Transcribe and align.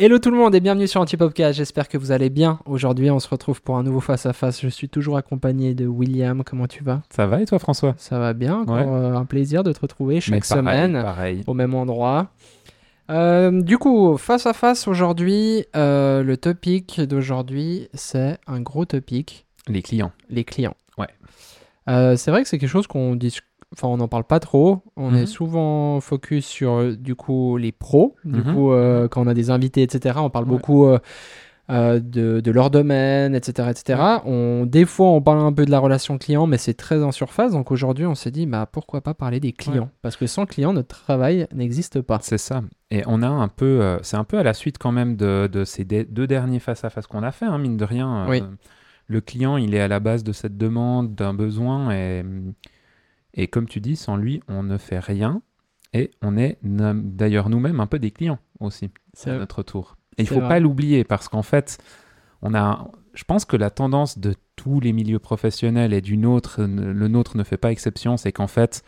Hello 0.00 0.20
tout 0.20 0.30
le 0.30 0.36
monde 0.36 0.54
et 0.54 0.60
bienvenue 0.60 0.86
sur 0.86 1.00
Antipopcast. 1.00 1.56
J'espère 1.56 1.88
que 1.88 1.98
vous 1.98 2.12
allez 2.12 2.30
bien. 2.30 2.60
Aujourd'hui, 2.66 3.10
on 3.10 3.18
se 3.18 3.28
retrouve 3.28 3.60
pour 3.62 3.76
un 3.78 3.82
nouveau 3.82 3.98
face 4.00 4.26
à 4.26 4.32
face. 4.32 4.60
Je 4.60 4.68
suis 4.68 4.88
toujours 4.88 5.16
accompagné 5.16 5.74
de 5.74 5.86
William. 5.86 6.44
Comment 6.44 6.68
tu 6.68 6.84
vas? 6.84 7.02
Ça 7.10 7.26
va 7.26 7.40
et 7.42 7.46
toi, 7.46 7.58
François? 7.58 7.94
Ça 7.98 8.18
va 8.20 8.32
bien. 8.32 8.60
Encore 8.60 8.76
Ouais. 8.76 8.84
euh, 8.86 9.16
un 9.16 9.24
plaisir 9.24 9.64
de 9.64 9.72
te 9.72 9.80
retrouver 9.80 10.20
chaque 10.20 10.46
pareil, 10.46 10.58
semaine 10.58 11.02
Pareil. 11.02 11.42
au 11.48 11.54
même 11.54 11.74
endroit. 11.74 12.28
Euh, 13.10 13.60
du 13.62 13.76
coup, 13.76 14.16
face 14.18 14.46
à 14.46 14.52
face 14.52 14.86
aujourd'hui, 14.86 15.64
euh, 15.74 16.22
le 16.22 16.36
topic 16.36 17.00
d'aujourd'hui, 17.00 17.88
c'est 17.92 18.38
un 18.46 18.60
gros 18.60 18.84
topic 18.84 19.46
Les 19.66 19.82
clients. 19.82 20.12
les 20.30 20.44
clients. 20.44 20.76
Ouais. 20.96 21.08
C'est 22.16 22.30
vrai 22.30 22.42
que 22.44 22.48
c'est 22.48 22.58
quelque 22.58 22.68
chose 22.70 22.86
qu'on 22.86 23.16
dis... 23.16 23.36
enfin, 23.72 23.88
on 23.88 23.96
n'en 23.98 24.08
parle 24.08 24.24
pas 24.24 24.40
trop. 24.40 24.82
On 24.96 25.10
Mhm. 25.10 25.16
est 25.18 25.26
souvent 25.26 26.00
focus 26.00 26.46
sur 26.46 26.72
euh, 26.72 26.96
du 26.96 27.14
coup 27.14 27.56
les 27.56 27.72
pros. 27.72 28.16
Du 28.24 28.40
Mhm. 28.40 28.52
coup, 28.54 28.72
euh, 28.72 29.08
quand 29.08 29.22
on 29.22 29.26
a 29.26 29.34
des 29.34 29.50
invités, 29.50 29.82
etc., 29.82 30.16
on 30.20 30.30
parle 30.30 30.44
Ouais. 30.44 30.50
beaucoup 30.50 30.86
euh, 30.86 30.98
euh, 31.70 32.00
de, 32.00 32.40
de 32.40 32.50
leur 32.50 32.70
domaine, 32.70 33.34
etc., 33.34 33.68
etc. 33.70 34.00
On, 34.24 34.64
des 34.64 34.86
fois, 34.86 35.08
on 35.08 35.20
parle 35.20 35.40
un 35.40 35.52
peu 35.52 35.66
de 35.66 35.70
la 35.70 35.78
relation 35.80 36.16
client, 36.16 36.46
mais 36.46 36.56
c'est 36.56 36.72
très 36.72 37.02
en 37.02 37.12
surface. 37.12 37.52
Donc 37.52 37.70
aujourd'hui, 37.70 38.06
on 38.06 38.14
s'est 38.14 38.30
dit, 38.30 38.46
bah 38.46 38.66
pourquoi 38.72 39.02
pas 39.02 39.12
parler 39.12 39.38
des 39.38 39.52
clients? 39.52 39.90
Parce 40.00 40.16
que 40.16 40.26
sans 40.26 40.46
clients, 40.46 40.72
notre 40.72 40.88
travail 41.04 41.46
n'existe 41.54 42.00
pas. 42.00 42.20
C'est 42.22 42.38
ça. 42.38 42.62
Et 42.90 43.02
on 43.06 43.22
a 43.22 43.28
un 43.28 43.48
peu, 43.48 43.98
c'est 44.00 44.16
un 44.16 44.24
peu 44.24 44.38
à 44.38 44.42
la 44.42 44.54
suite 44.54 44.78
quand 44.78 44.92
même 44.92 45.14
de, 45.16 45.46
de 45.52 45.64
ces 45.66 45.84
deux 45.84 46.26
derniers 46.26 46.58
face-à-face 46.58 47.06
qu'on 47.06 47.22
a 47.22 47.32
fait, 47.32 47.44
hein, 47.44 47.58
mine 47.58 47.76
de 47.76 47.84
rien. 47.84 48.24
Oui. 48.30 48.42
Le 49.06 49.20
client, 49.20 49.58
il 49.58 49.74
est 49.74 49.80
à 49.80 49.88
la 49.88 50.00
base 50.00 50.24
de 50.24 50.32
cette 50.32 50.56
demande, 50.56 51.14
d'un 51.14 51.34
besoin, 51.34 51.90
et, 51.92 52.22
et 53.34 53.48
comme 53.48 53.66
tu 53.68 53.80
dis, 53.80 53.96
sans 53.96 54.16
lui, 54.16 54.40
on 54.48 54.62
ne 54.62 54.78
fait 54.78 54.98
rien. 54.98 55.42
Et 55.94 56.10
on 56.22 56.36
est 56.36 56.58
d'ailleurs 56.62 57.48
nous-mêmes 57.48 57.80
un 57.80 57.86
peu 57.86 57.98
des 57.98 58.10
clients 58.10 58.38
aussi, 58.60 58.90
C'est- 59.14 59.30
à 59.30 59.38
notre 59.38 59.62
tour. 59.62 59.96
Et 60.18 60.22
il 60.22 60.28
faut 60.28 60.40
vrai. 60.40 60.48
pas 60.48 60.60
l'oublier 60.60 61.04
parce 61.04 61.28
qu'en 61.28 61.42
fait, 61.42 61.78
on 62.42 62.54
a, 62.54 62.90
je 63.14 63.24
pense 63.24 63.44
que 63.44 63.56
la 63.56 63.70
tendance 63.70 64.18
de 64.18 64.34
tous 64.56 64.80
les 64.80 64.92
milieux 64.92 65.18
professionnels 65.20 65.92
et 65.92 66.00
du 66.00 66.16
nôtre, 66.16 66.60
le 66.62 67.08
nôtre 67.08 67.36
ne 67.36 67.44
fait 67.44 67.56
pas 67.56 67.70
exception, 67.72 68.16
c'est 68.16 68.32
qu'en 68.32 68.48
fait, 68.48 68.82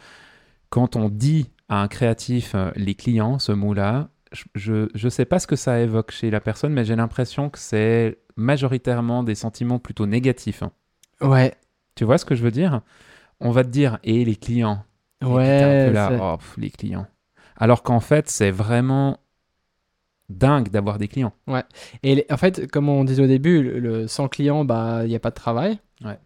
quand 0.69 0.97
on 0.97 1.09
dit 1.09 1.51
à 1.69 1.81
un 1.83 1.89
créatif 1.89 2.55
euh, 2.55 2.71
les 2.77 2.95
clients, 2.97 3.39
ce 3.39 3.53
mot-là, 3.53 4.09
je 4.55 4.89
ne 5.03 5.09
sais 5.11 5.25
pas 5.25 5.39
ce 5.39 5.47
que 5.47 5.57
ça 5.57 5.81
évoque 5.81 6.11
chez 6.11 6.31
la 6.31 6.41
personne, 6.41 6.73
mais 6.73 6.85
j'ai 6.85 6.97
l'impression 6.97 7.49
que 7.51 7.59
c'est 7.59 8.19
majoritairement 8.37 9.23
des 9.23 9.35
sentiments 9.35 9.79
plutôt 9.79 10.07
négatifs. 10.07 10.63
hein. 10.63 10.73
Ouais. 11.21 11.55
Tu 11.95 12.05
vois 12.05 12.19
ce 12.19 12.25
que 12.25 12.35
je 12.35 12.43
veux 12.43 12.51
dire? 12.51 12.81
On 13.41 13.51
va 13.51 13.65
te 13.65 13.69
dire, 13.71 13.99
et 14.05 14.25
les 14.25 14.37
clients? 14.37 14.85
Et 15.23 15.27
Ouais. 15.27 15.63
un 15.63 15.87
peu 15.89 15.93
là, 15.93 16.11
oh, 16.21 16.37
pff, 16.39 16.57
les 16.59 16.71
clients. 16.71 17.07
Alors 17.57 17.83
qu'en 17.83 18.01
fait, 18.01 18.29
c'est 18.29 18.51
vraiment 18.51 19.19
dingue 20.29 20.69
d'avoir 20.71 20.99
des 20.99 21.09
clients. 21.09 21.33
Et 22.03 22.15
les- 22.15 22.27
en 22.31 22.37
fait, 22.37 22.71
comme 22.71 22.89
on 22.89 23.05
disait 23.05 23.23
au 23.23 23.27
début, 23.27 23.63
le, 23.63 23.79
le- 23.81 24.07
sans 24.07 24.29
client, 24.29 24.65
bah, 24.65 25.01
il 25.05 25.09
n'y 25.09 25.17
a 25.17 25.21
pas 25.21 25.31
de 25.31 25.35
travail. 25.35 25.79
Ouais. 26.05 26.19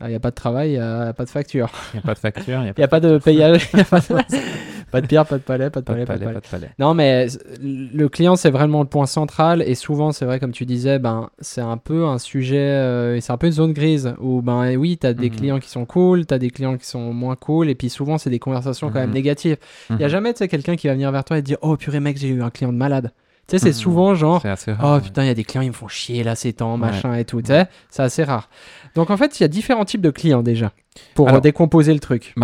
Il 0.00 0.06
n'y 0.08 0.14
a 0.14 0.20
pas 0.20 0.30
de 0.30 0.36
travail, 0.36 0.70
il 0.70 0.72
n'y 0.74 0.78
a 0.78 1.12
pas 1.12 1.24
de 1.24 1.30
facture. 1.30 1.70
Il 1.92 1.96
n'y 1.96 2.00
a 2.00 2.06
pas 2.06 2.14
de 2.14 2.18
facture, 2.20 2.60
il 2.62 2.72
n'y 2.76 2.84
a 2.84 2.88
pas 2.88 3.00
de 3.00 3.18
payage, 3.18 3.68
y 3.74 3.80
a 3.80 3.84
pas, 3.84 3.98
de... 4.00 4.06
pas 4.90 5.00
de 5.00 5.06
pierre, 5.06 5.26
pas 5.26 5.36
de 5.38 5.42
palais, 5.42 5.70
pas 5.70 5.80
de 5.80 5.84
palais, 5.84 6.04
pas 6.04 6.14
de 6.14 6.18
palais, 6.24 6.32
palais. 6.32 6.40
pas 6.40 6.56
de 6.58 6.62
palais. 6.62 6.72
Non, 6.78 6.94
mais 6.94 7.26
le 7.62 8.08
client, 8.08 8.36
c'est 8.36 8.50
vraiment 8.50 8.80
le 8.82 8.88
point 8.88 9.06
central. 9.06 9.62
Et 9.66 9.74
souvent, 9.74 10.12
c'est 10.12 10.24
vrai, 10.24 10.40
comme 10.40 10.52
tu 10.52 10.64
disais, 10.66 10.98
ben, 10.98 11.30
c'est 11.40 11.60
un 11.60 11.76
peu 11.76 12.06
un 12.06 12.18
sujet, 12.18 12.56
euh, 12.58 13.20
c'est 13.20 13.32
un 13.32 13.36
peu 13.36 13.46
une 13.46 13.52
zone 13.52 13.72
grise 13.72 14.14
où, 14.20 14.40
ben, 14.42 14.76
oui, 14.76 14.98
tu 15.00 15.06
as 15.06 15.14
des 15.14 15.30
Mhm. 15.30 15.36
clients 15.36 15.58
qui 15.60 15.68
sont 15.68 15.84
cool, 15.84 16.26
tu 16.26 16.34
as 16.34 16.38
des 16.38 16.50
clients 16.50 16.76
qui 16.76 16.86
sont 16.86 17.12
moins 17.12 17.36
cool. 17.36 17.68
Et 17.68 17.74
puis 17.74 17.90
souvent, 17.90 18.18
c'est 18.18 18.30
des 18.30 18.38
conversations 18.38 18.88
quand 18.88 19.00
même 19.00 19.08
Mhm. 19.10 19.14
négatives. 19.14 19.56
Il 19.90 19.96
n'y 19.96 20.02
a 20.04 20.06
Mhm. 20.06 20.10
jamais, 20.12 20.32
tu 20.32 20.38
sais, 20.38 20.48
quelqu'un 20.48 20.76
qui 20.76 20.86
va 20.86 20.94
venir 20.94 21.10
vers 21.12 21.24
toi 21.24 21.38
et 21.38 21.42
te 21.42 21.46
dire 21.46 21.58
Oh 21.62 21.76
purée, 21.76 22.00
mec, 22.00 22.16
j'ai 22.18 22.28
eu 22.28 22.42
un 22.42 22.50
client 22.50 22.72
de 22.72 22.78
malade. 22.78 23.12
Tu 23.46 23.56
sais, 23.58 23.64
c'est 23.64 23.72
souvent 23.72 24.14
genre 24.14 24.42
rare. 24.42 24.98
Oh 24.98 25.02
putain, 25.02 25.24
il 25.24 25.26
y 25.26 25.30
a 25.30 25.34
des 25.34 25.42
clients, 25.44 25.62
ils 25.62 25.68
me 25.68 25.72
font 25.72 25.88
chier 25.88 26.22
là 26.22 26.34
ces 26.34 26.52
temps, 26.52 26.74
Ouais. 26.74 26.78
machin 26.80 27.14
et 27.14 27.24
tout. 27.24 27.40
tu 27.40 27.46
sais. 27.48 27.66
C'est 27.88 28.02
assez 28.02 28.22
rare. 28.22 28.50
Donc 28.94 29.08
en 29.10 29.16
fait, 29.16 29.40
il 29.40 29.42
y 29.42 29.44
a 29.44 29.48
différents 29.48 29.86
types 29.86 30.02
de 30.02 30.10
clients 30.10 30.42
déjà 30.42 30.72
pour 31.14 31.28
Alors- 31.28 31.40
décomposer 31.40 31.94
le 31.94 32.00
truc. 32.00 32.34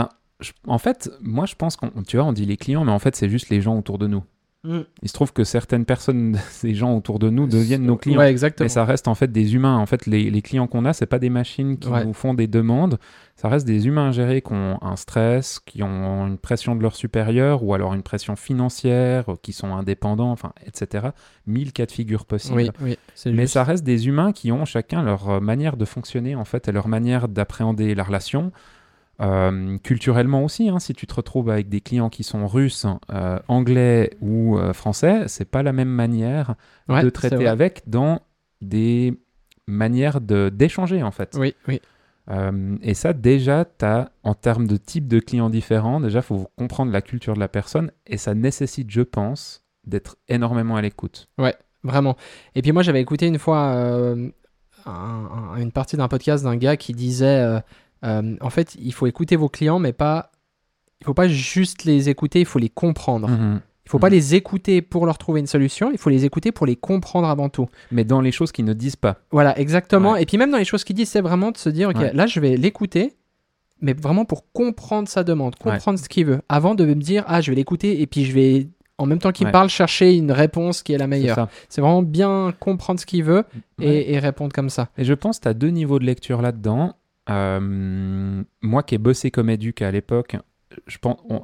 Je- 0.40 0.52
en 0.66 0.78
fait, 0.78 1.10
moi, 1.20 1.46
je 1.46 1.54
pense 1.54 1.76
qu'on, 1.76 1.90
tu 2.06 2.16
vois, 2.16 2.26
on 2.26 2.32
dit 2.32 2.46
les 2.46 2.56
clients, 2.56 2.84
mais 2.84 2.92
en 2.92 2.98
fait, 2.98 3.14
c'est 3.16 3.28
juste 3.28 3.48
les 3.50 3.60
gens 3.60 3.78
autour 3.78 3.98
de 3.98 4.06
nous. 4.06 4.22
Il 5.02 5.10
se 5.10 5.12
trouve 5.12 5.34
que 5.34 5.44
certaines 5.44 5.84
personnes, 5.84 6.38
ces 6.50 6.74
gens 6.74 6.96
autour 6.96 7.18
de 7.18 7.28
nous, 7.28 7.46
deviennent 7.46 7.82
nos 7.84 7.98
clients. 7.98 8.18
Ouais, 8.18 8.30
exactement. 8.30 8.64
Mais 8.64 8.70
ça 8.70 8.86
reste 8.86 9.08
en 9.08 9.14
fait 9.14 9.30
des 9.30 9.54
humains. 9.54 9.76
En 9.76 9.84
fait, 9.84 10.06
les, 10.06 10.30
les 10.30 10.40
clients 10.40 10.66
qu'on 10.66 10.86
a, 10.86 10.94
c'est 10.94 11.04
pas 11.04 11.18
des 11.18 11.28
machines 11.28 11.76
qui 11.76 11.90
Ouais. 11.90 12.02
nous 12.02 12.14
font 12.14 12.32
des 12.32 12.46
demandes. 12.46 12.98
Ça 13.36 13.50
reste 13.50 13.66
des 13.66 13.86
humains 13.86 14.10
gérés 14.10 14.40
qui 14.40 14.54
ont 14.54 14.78
un 14.82 14.96
stress, 14.96 15.60
qui 15.60 15.82
ont 15.82 16.26
une 16.26 16.38
pression 16.38 16.76
de 16.76 16.80
leur 16.82 16.96
supérieur, 16.96 17.62
ou 17.62 17.74
alors 17.74 17.92
une 17.92 18.02
pression 18.02 18.36
financière, 18.36 19.26
qui 19.42 19.52
sont 19.52 19.74
indépendants, 19.74 20.30
enfin, 20.30 20.52
etc. 20.64 21.08
Mille 21.46 21.74
cas 21.74 21.84
de 21.84 21.92
figure 21.92 22.24
possibles. 22.24 22.56
Oui, 22.56 22.70
oui, 22.80 22.98
c'est 23.14 23.32
Mais 23.32 23.42
juste. 23.42 23.52
ça 23.54 23.64
reste 23.64 23.84
des 23.84 24.06
humains 24.08 24.32
qui 24.32 24.50
ont 24.50 24.64
chacun 24.64 25.02
leur 25.02 25.28
euh, 25.28 25.40
manière 25.40 25.76
de 25.76 25.84
fonctionner, 25.84 26.36
en 26.36 26.46
fait, 26.46 26.68
et 26.68 26.72
leur 26.72 26.88
manière 26.88 27.28
d'appréhender 27.28 27.94
la 27.94 28.02
relation. 28.02 28.50
Euh, 29.20 29.78
culturellement 29.78 30.42
aussi, 30.42 30.68
hein, 30.68 30.80
si 30.80 30.92
tu 30.92 31.06
te 31.06 31.14
retrouves 31.14 31.48
avec 31.48 31.68
des 31.68 31.80
clients 31.80 32.10
qui 32.10 32.24
sont 32.24 32.48
russes, 32.48 32.84
euh, 33.12 33.38
anglais 33.46 34.10
ou 34.20 34.58
euh, 34.58 34.72
français, 34.72 35.28
c'est 35.28 35.44
pas 35.48 35.62
la 35.62 35.72
même 35.72 35.88
manière 35.88 36.56
Ouais, 36.88 37.02
de 37.02 37.10
traiter 37.10 37.46
avec 37.46 37.82
dans 37.86 38.20
des 38.60 39.16
manières 39.68 40.20
de- 40.20 40.48
d'échanger, 40.52 41.02
en 41.04 41.12
fait. 41.12 41.36
Oui, 41.38 41.54
oui. 41.68 41.80
Et 42.82 42.94
ça, 42.94 43.12
déjà, 43.12 43.66
as, 43.82 44.10
en 44.22 44.34
termes 44.34 44.66
de 44.66 44.76
type 44.78 45.06
de 45.08 45.20
clients 45.20 45.50
différents, 45.50 46.00
déjà, 46.00 46.20
il 46.20 46.22
faut 46.24 46.48
comprendre 46.56 46.90
la 46.90 47.02
culture 47.02 47.34
de 47.34 47.40
la 47.40 47.48
personne, 47.48 47.92
et 48.06 48.16
ça 48.16 48.34
nécessite, 48.34 48.90
je 48.90 49.02
pense, 49.02 49.62
d'être 49.86 50.16
énormément 50.28 50.76
à 50.76 50.82
l'écoute. 50.82 51.28
Vraiment. 51.82 52.16
Et 52.54 52.62
puis 52.62 52.72
moi, 52.72 52.82
j'avais 52.82 53.02
écouté 53.02 53.26
une 53.26 53.38
fois 53.38 53.58
un- 53.58 54.30
un- 54.86 55.56
une 55.58 55.70
partie 55.70 55.96
d'un 55.98 56.08
podcast 56.08 56.42
d'un 56.44 56.56
gars 56.56 56.76
qui 56.78 56.94
disait 56.94 57.60
euh, 58.04 58.36
en 58.40 58.50
fait, 58.50 58.76
il 58.80 58.92
faut 58.92 59.06
écouter 59.06 59.36
vos 59.36 59.48
clients, 59.48 59.78
mais 59.78 59.92
pas. 59.92 60.30
Il 61.00 61.04
faut 61.06 61.14
pas 61.14 61.28
juste 61.28 61.84
les 61.84 62.08
écouter, 62.08 62.40
il 62.40 62.46
faut 62.46 62.58
les 62.58 62.68
comprendre. 62.70 63.28
Mhm. 63.28 63.60
Il 63.86 63.90
faut 63.90 63.98
pas 63.98 64.08
Mhm. 64.08 64.14
les 64.14 64.34
écouter 64.34 64.80
pour 64.80 65.04
leur 65.04 65.18
trouver 65.18 65.40
une 65.40 65.46
solution, 65.46 65.90
il 65.92 65.98
faut 65.98 66.08
les 66.08 66.24
écouter 66.24 66.50
pour 66.52 66.64
les 66.64 66.76
comprendre 66.76 67.28
avant 67.28 67.50
tout. 67.50 67.68
Mais 67.90 68.04
dans 68.04 68.22
les 68.22 68.32
choses 68.32 68.52
qu'ils 68.52 68.64
ne 68.64 68.72
disent 68.72 68.96
pas. 68.96 69.16
Voilà, 69.30 69.58
exactement. 69.58 70.12
Ouais. 70.12 70.22
Et 70.22 70.26
puis 70.26 70.38
même 70.38 70.50
dans 70.50 70.56
les 70.56 70.64
choses 70.64 70.84
qu'il 70.84 70.96
dit, 70.96 71.04
c'est 71.04 71.20
vraiment 71.20 71.50
de 71.50 71.58
se 71.58 71.68
dire, 71.68 71.90
ok, 71.90 71.96
Ouais. 71.96 72.12
là, 72.14 72.26
je 72.26 72.40
vais 72.40 72.56
l'écouter, 72.56 73.12
mais 73.82 73.92
vraiment 73.92 74.24
pour 74.24 74.50
comprendre 74.52 75.08
sa 75.08 75.24
demande, 75.24 75.54
Ouais. 75.64 75.72
comprendre 75.72 75.98
ce 75.98 76.08
qu'il 76.08 76.24
veut, 76.24 76.40
avant 76.48 76.74
de 76.74 76.86
me 76.86 76.94
dire, 76.94 77.24
ah, 77.26 77.42
je 77.42 77.50
vais 77.50 77.56
l'écouter, 77.56 78.00
et 78.00 78.06
puis 78.06 78.24
je 78.24 78.32
vais, 78.32 78.68
en 78.96 79.04
même 79.04 79.18
temps 79.18 79.32
qu'il 79.32 79.50
parle, 79.50 79.68
chercher 79.68 80.14
une 80.16 80.32
réponse 80.32 80.82
qui 80.82 80.94
est 80.94 80.98
la 80.98 81.06
meilleure. 81.08 81.48
C'est 81.68 81.82
vraiment 81.82 82.02
bien 82.02 82.54
comprendre 82.60 82.98
ce 82.98 83.04
qu'il 83.04 83.24
veut 83.24 83.44
Ouais. 83.78 83.86
et, 83.86 84.14
et 84.14 84.18
répondre 84.18 84.54
comme 84.54 84.70
ça. 84.70 84.88
Et 84.96 85.04
je 85.04 85.12
pense 85.12 85.36
que 85.38 85.42
tu 85.42 85.48
as 85.48 85.54
deux 85.54 85.68
niveaux 85.68 85.98
de 85.98 86.06
lecture 86.06 86.40
là-dedans. 86.40 86.94
Euh, 87.30 88.42
moi 88.62 88.82
qui 88.82 88.94
ai 88.94 88.98
bossé 88.98 89.30
comme 89.30 89.50
éduc 89.50 89.82
à 89.82 89.90
l'époque, 89.90 90.36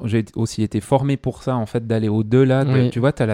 j'ai 0.04 0.24
aussi 0.34 0.62
été 0.62 0.80
formé 0.80 1.16
pour 1.16 1.42
ça, 1.42 1.56
en 1.56 1.66
fait, 1.66 1.86
d'aller 1.86 2.08
au-delà. 2.08 2.64
de- 2.64 2.72
Oui. 2.72 2.90
Tu 2.90 2.98
vois, 2.98 3.12
tu 3.12 3.22
as 3.22 3.26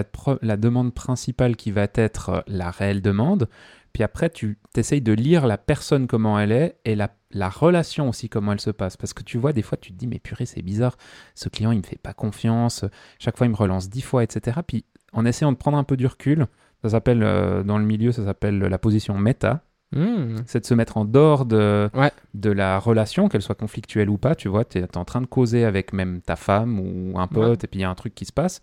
la, 0.43 0.57
demande 0.57 0.93
principale 0.95 1.57
qui 1.57 1.71
va 1.71 1.87
être 1.95 2.29
euh, 2.31 2.41
la 2.47 2.71
réelle 2.71 3.01
demande. 3.03 3.49
Puis 3.93 4.03
après, 4.03 4.29
tu 4.29 4.59
essayes 4.77 5.01
de 5.01 5.13
lire 5.13 5.47
la 5.47 5.57
personne 5.57 6.07
comment 6.07 6.39
elle 6.39 6.53
est 6.53 6.77
et 6.85 6.95
la, 6.97 7.09
la 7.31 7.49
relation 7.49 8.11
aussi 8.11 8.29
comment 8.29 8.53
elle 8.53 8.61
se 8.61 8.71
passe. 8.71 8.99
Parce 8.99 9.15
que 9.15 9.23
tu 9.23 9.39
vois, 9.39 9.55
des 9.55 9.63
fois, 9.63 9.79
tu 9.79 9.91
te 9.93 9.97
dis, 9.97 10.07
mais 10.07 10.19
purée, 10.19 10.45
c'est 10.45 10.61
bizarre. 10.61 10.99
Ce 11.35 11.49
client, 11.49 11.73
il 11.73 11.79
me 11.79 11.83
fait 11.83 11.99
pas 11.99 12.13
confiance. 12.13 12.85
Chaque 13.19 13.39
fois, 13.39 13.47
il 13.47 13.51
me 13.51 13.57
relance 13.57 13.89
dix 13.89 14.03
fois, 14.03 14.23
etc. 14.23 14.61
Puis 14.67 14.85
en 15.15 15.25
essayant 15.25 15.51
de 15.51 15.57
prendre 15.57 15.79
un 15.79 15.85
peu 15.85 15.97
du 15.97 16.07
recul, 16.07 16.47
ça 16.83 16.91
s'appelle, 16.91 17.23
euh, 17.23 17.63
dans 17.63 17.79
le 17.79 17.87
milieu, 17.87 18.13
ça 18.13 18.23
s'appelle 18.23 18.59
la 18.59 18.79
position 18.79 19.17
méta 19.17 19.63
Hmm. 19.93 20.37
c'est 20.47 20.61
de 20.61 20.67
se 20.67 20.75
mettre 20.75 20.97
en 20.97 21.05
dehors 21.05 21.45
de, 21.47 21.89
Ouais. 21.95 22.11
de 22.35 22.51
la 22.51 22.79
relation, 22.79 23.29
qu'elle 23.29 23.43
soit 23.43 23.55
conflictuelle 23.55 24.11
ou 24.11 24.19
pas. 24.19 24.35
Tu 24.35 24.49
vois, 24.49 24.65
tu 24.65 24.79
es, 24.79 24.97
en 24.97 25.05
train 25.05 25.21
de 25.21 25.27
causer 25.27 25.65
avec 25.65 25.93
même 25.93 26.21
ta 26.23 26.37
femme 26.37 26.81
ou 26.81 27.19
un 27.19 27.27
pote, 27.29 27.63
et 27.65 27.67
puis 27.67 27.79
il 27.81 27.83
y 27.83 27.85
a 27.85 27.91
un 27.91 27.95
truc 27.95 28.15
qui 28.15 28.25
se 28.25 28.33
passe. 28.33 28.61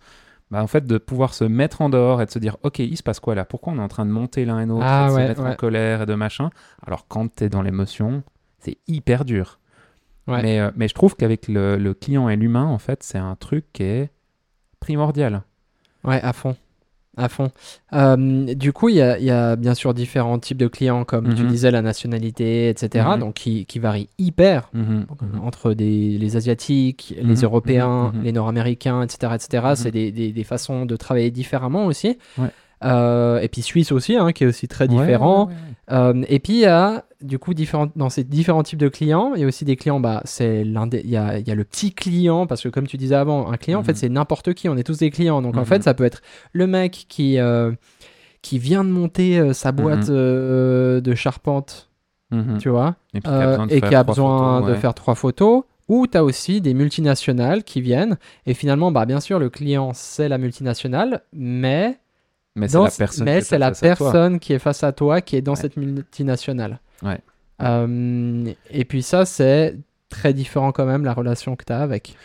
Bah, 0.51 0.61
en 0.61 0.67
fait, 0.67 0.85
de 0.85 0.97
pouvoir 0.97 1.33
se 1.33 1.45
mettre 1.45 1.81
en 1.81 1.89
dehors 1.89 2.21
et 2.21 2.25
de 2.25 2.31
se 2.31 2.39
dire, 2.39 2.57
OK, 2.63 2.79
il 2.79 2.97
se 2.97 3.03
passe 3.03 3.19
quoi 3.19 3.33
là? 3.35 3.45
Pourquoi 3.45 3.73
on 3.73 3.77
est 3.77 3.81
en 3.81 3.87
train 3.87 4.05
de 4.05 4.11
monter 4.11 4.45
l'un 4.45 4.59
et 4.59 4.65
l'autre, 4.65 4.85
Ah 4.85 5.07
de 5.07 5.13
ouais, 5.13 5.23
se 5.23 5.27
mettre 5.29 5.41
en 5.45 5.55
colère 5.55 6.01
et 6.03 6.05
de 6.05 6.13
machin? 6.13 6.49
Alors, 6.85 7.07
quand 7.07 7.33
tu 7.33 7.45
es 7.45 7.49
dans 7.49 7.61
l'émotion, 7.61 8.21
c'est 8.59 8.77
hyper 8.87 9.25
dur. 9.25 9.59
Mais, 10.27 10.59
euh, 10.59 10.71
mais 10.75 10.87
je 10.87 10.93
trouve 10.93 11.15
qu'avec 11.15 11.47
le, 11.47 11.77
le 11.77 11.93
client 11.93 12.29
et 12.29 12.35
l'humain, 12.35 12.65
en 12.65 12.77
fait, 12.77 13.01
c'est 13.03 13.17
un 13.17 13.35
truc 13.35 13.65
qui 13.73 13.83
est 13.83 14.11
primordial. 14.79 15.41
Ouais, 16.03 16.21
à 16.21 16.33
fond. 16.33 16.55
À 17.15 17.29
fond. 17.29 17.51
Euh, 17.93 18.55
du 18.55 18.73
coup, 18.73 18.89
il 18.89 18.95
y 18.95 19.01
a, 19.01 19.19
il 19.19 19.23
y 19.25 19.29
a 19.29 19.55
bien 19.55 19.75
sûr 19.75 19.93
différents 19.93 20.39
types 20.39 20.57
de 20.57 20.67
clients, 20.67 21.03
comme 21.05 21.33
tu 21.35 21.43
Mhm. 21.43 21.47
disais, 21.47 21.69
la 21.69 21.83
nationalité, 21.83 22.69
etc., 22.69 23.05
Mhm. 23.13 23.19
donc 23.19 23.33
qui, 23.35 23.65
qui 23.65 23.77
varient 23.79 24.09
hyper 24.17 24.69
Mhm, 24.73 25.05
Donc, 25.07 25.19
entre 25.43 25.73
des, 25.73 26.17
les 26.17 26.35
Asiatiques, 26.37 27.13
les 27.21 27.41
Européens, 27.41 28.11
les 28.23 28.31
Nord-Américains, 28.31 29.03
etc. 29.03 29.33
etc. 29.35 29.73
C'est 29.75 29.91
des, 29.91 30.11
des- 30.11 30.31
des 30.31 30.43
façons 30.43 30.85
de 30.87 30.95
travailler 30.95 31.29
différemment 31.31 31.85
aussi. 31.85 32.17
Ouais. 32.39 32.49
Euh, 32.83 33.39
et 33.39 33.47
puis 33.47 33.61
Suisse 33.61 33.91
aussi, 33.91 34.15
hein, 34.17 34.31
qui 34.31 34.43
est 34.43 34.47
aussi 34.47 34.67
très 34.67 34.87
différent. 34.87 35.45
ouais, 35.47 35.53
ouais, 35.53 35.59
ouais. 35.59 35.69
Euh, 35.91 36.23
et 36.29 36.39
puis 36.39 36.53
il 36.53 36.59
y 36.59 36.65
a 36.65 37.03
du 37.21 37.39
coup 37.39 37.53
différents, 37.53 37.87
dans 37.95 38.09
ces 38.09 38.23
différents 38.23 38.63
types 38.63 38.79
de 38.79 38.87
clients, 38.87 39.33
il 39.35 39.41
y 39.41 39.43
a 39.43 39.47
aussi 39.47 39.65
des 39.65 39.75
clients, 39.75 39.99
bah, 39.99 40.21
c'est 40.25 40.63
l'un 40.63 40.87
des- 40.87 41.01
il 41.03 41.09
y 41.09 41.17
a, 41.17 41.39
y 41.39 41.51
a 41.51 41.55
le 41.55 41.63
petit 41.65 41.93
client, 41.93 42.47
parce 42.47 42.61
que 42.63 42.69
comme 42.69 42.87
tu 42.87 42.97
disais 42.97 43.15
avant, 43.15 43.51
un 43.51 43.57
client, 43.57 43.79
en 43.79 43.83
fait, 43.83 43.91
Mhm. 43.93 43.97
c'est 43.97 44.09
n'importe 44.09 44.53
qui, 44.53 44.69
on 44.69 44.77
est 44.77 44.83
tous 44.83 44.97
des 44.97 45.09
clients. 45.11 45.41
Donc 45.41 45.55
en 45.55 45.61
Mhm. 45.61 45.65
fait, 45.65 45.83
ça 45.83 45.93
peut 45.93 46.03
être 46.05 46.21
le 46.53 46.67
mec 46.67 47.05
qui, 47.09 47.37
euh, 47.37 47.71
qui 48.41 48.59
vient 48.59 48.83
de 48.83 48.89
monter 48.89 49.39
euh, 49.39 49.53
sa 49.53 49.71
boîte 49.71 50.07
Mhm. 50.09 50.15
euh, 50.15 51.01
de 51.01 51.15
charpente, 51.15 51.89
tu 52.59 52.69
vois, 52.69 52.95
Et, 53.13 53.19
qui 53.21 53.27
a 53.29 53.45
besoin 53.47 53.67
de 53.67 53.71
et 53.73 53.79
faire 53.79 53.89
qui 53.89 53.95
a 53.95 54.03
trois 54.03 54.13
besoin 54.15 54.37
photos, 54.55 54.67
de 54.67 54.73
ouais. 54.73 54.79
faire 54.79 54.93
trois 54.93 55.15
photos. 55.15 55.63
Ou 55.89 56.07
tu 56.07 56.17
as 56.17 56.23
aussi 56.23 56.61
des 56.61 56.73
multinationales 56.73 57.63
qui 57.63 57.81
viennent. 57.81 58.17
Et 58.45 58.53
finalement, 58.53 58.91
bah, 58.91 59.05
bien 59.05 59.19
sûr, 59.19 59.37
le 59.37 59.49
client, 59.49 59.91
c'est 59.93 60.29
la 60.29 60.37
multinationale, 60.37 61.21
mais, 61.33 61.97
Mais 62.55 62.67
c'est 62.67 62.77
la 62.77 62.89
personne. 62.91 63.25
mais 63.25 63.41
la 64.31 64.39
qui 64.39 64.53
est 64.53 64.59
face 64.59 64.83
à 64.83 64.91
toi 64.91 65.21
qui 65.21 65.35
est 65.35 65.41
dans 65.41 65.53
Ouais. 65.53 65.61
cette 65.61 65.77
multinationale. 65.77 66.79
Ouais. 67.01 67.19
Euh, 67.61 68.53
et 68.69 68.85
puis 68.85 69.01
ça, 69.03 69.25
c'est 69.25 69.77
très 70.09 70.33
différent 70.33 70.71
quand 70.71 70.85
même, 70.85 71.03
la 71.03 71.13
relation 71.13 71.55
que 71.55 71.63
tu 71.65 71.73
as 71.73 71.79
avec. 71.79 72.15